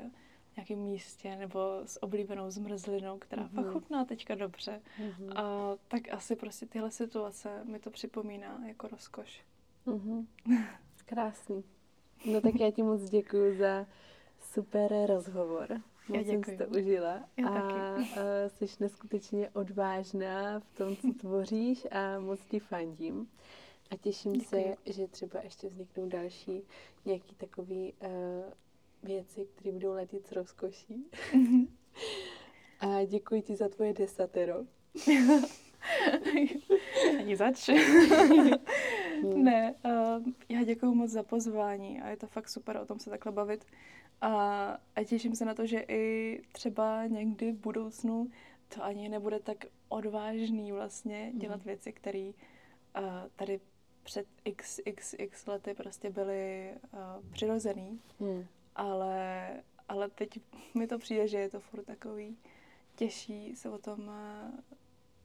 v 0.52 0.56
nějakém 0.56 0.78
místě 0.78 1.36
nebo 1.36 1.80
s 1.84 2.02
oblíbenou 2.02 2.50
zmrzlinou, 2.50 3.18
která 3.18 3.42
mm-hmm. 3.42 3.54
fakt 3.54 3.72
chutná 3.72 4.04
teďka 4.04 4.34
dobře. 4.34 4.82
Mm-hmm. 4.98 5.38
A 5.38 5.76
tak 5.88 6.08
asi 6.12 6.36
prostě 6.36 6.66
tyhle 6.66 6.90
situace 6.90 7.64
mi 7.64 7.78
to 7.78 7.90
připomíná 7.90 8.60
jako 8.66 8.88
rozkoš. 8.88 9.44
Mm-hmm. 9.86 10.26
Krásný. 11.06 11.64
No 12.32 12.40
tak 12.40 12.60
já 12.60 12.70
ti 12.70 12.82
moc 12.82 13.02
děkuji 13.02 13.58
za 13.58 13.86
super 14.40 15.06
rozhovor. 15.06 15.80
Moc 16.08 16.26
jsem 16.26 16.44
si 16.44 16.56
to 16.56 16.64
užila. 16.66 17.28
Já 17.36 17.48
a 17.48 17.60
taky. 17.60 18.10
jsi 18.48 18.66
neskutečně 18.80 19.50
odvážná 19.50 20.60
v 20.60 20.78
tom, 20.78 20.96
co 20.96 21.12
tvoříš 21.20 21.86
a 21.90 22.18
moc 22.18 22.40
ti 22.40 22.58
fandím. 22.58 23.28
A 23.90 23.96
těším 23.96 24.32
Děkuji. 24.32 24.76
se, 24.84 24.92
že 24.92 25.06
třeba 25.08 25.40
ještě 25.42 25.68
vzniknou 25.68 26.08
další 26.08 26.62
nějaký 27.04 27.34
takový 27.34 27.92
uh, 27.92 28.08
věci, 29.02 29.46
které 29.54 29.72
budou 29.72 29.92
letět 29.92 30.26
s 30.26 30.32
rozkoší. 30.32 31.04
Mm-hmm. 31.32 31.68
a 32.80 33.04
děkuji 33.04 33.42
ti 33.42 33.56
za 33.56 33.68
tvoje 33.68 33.92
desatero. 33.92 34.54
Ani 37.18 37.36
zač. 37.36 37.68
ne, 39.36 39.74
uh, 39.84 40.26
já 40.48 40.64
děkuji 40.64 40.94
moc 40.94 41.10
za 41.10 41.22
pozvání 41.22 42.00
a 42.00 42.08
je 42.08 42.16
to 42.16 42.26
fakt 42.26 42.48
super 42.48 42.76
o 42.76 42.86
tom 42.86 42.98
se 42.98 43.10
takhle 43.10 43.32
bavit. 43.32 43.66
A, 44.20 44.30
a 44.96 45.04
těším 45.04 45.34
se 45.34 45.44
na 45.44 45.54
to, 45.54 45.66
že 45.66 45.84
i 45.88 46.40
třeba 46.52 47.06
někdy 47.06 47.52
v 47.52 47.58
budoucnu 47.58 48.30
to 48.74 48.84
ani 48.84 49.08
nebude 49.08 49.40
tak 49.40 49.64
odvážný 49.88 50.72
vlastně 50.72 51.28
mhm. 51.30 51.38
dělat 51.38 51.56
mm. 51.56 51.64
věci, 51.64 51.92
které 51.92 52.30
uh, 52.98 53.04
tady 53.36 53.60
před 54.02 54.26
x, 54.44 54.80
x, 54.84 55.14
x 55.18 55.46
lety 55.46 55.74
prostě 55.74 56.10
byly 56.10 56.72
uh, 56.92 57.30
přirozený. 57.32 58.00
Mm. 58.20 58.46
Ale, 58.76 59.48
ale 59.88 60.10
teď 60.10 60.40
mi 60.74 60.86
to 60.86 60.98
přijde, 60.98 61.28
že 61.28 61.38
je 61.38 61.50
to 61.50 61.60
furt 61.60 61.84
takový 61.84 62.36
těžší 62.96 63.56
se 63.56 63.70
o 63.70 63.78
tom 63.78 64.00
uh, 64.00 64.60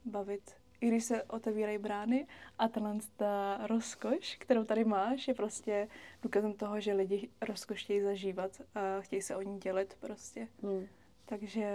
bavit 0.05 0.59
i 0.81 0.87
když 0.87 1.03
se 1.03 1.23
otevírají 1.23 1.77
brány 1.77 2.27
a 2.59 2.67
tenhle 2.67 2.97
ta 3.17 3.59
rozkoš, 3.67 4.35
kterou 4.39 4.63
tady 4.63 4.85
máš, 4.85 5.27
je 5.27 5.33
prostě 5.33 5.87
důkazem 6.21 6.53
toho, 6.53 6.79
že 6.79 6.93
lidi 6.93 7.29
rozkoš 7.41 7.83
chtějí 7.83 8.01
zažívat 8.01 8.61
a 8.75 9.01
chtějí 9.01 9.21
se 9.21 9.35
o 9.35 9.41
ní 9.41 9.59
dělit 9.59 9.97
prostě. 9.99 10.47
Hmm. 10.63 10.87
Takže, 11.25 11.69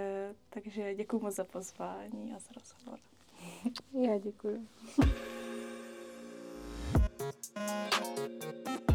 takže 0.50 0.94
děkuji 0.94 1.18
moc 1.18 1.34
za 1.34 1.44
pozvání 1.44 2.34
a 2.34 2.38
za 2.38 2.50
rozhovor. 2.54 2.98
Já 3.92 4.18
děkuji. 4.18 4.68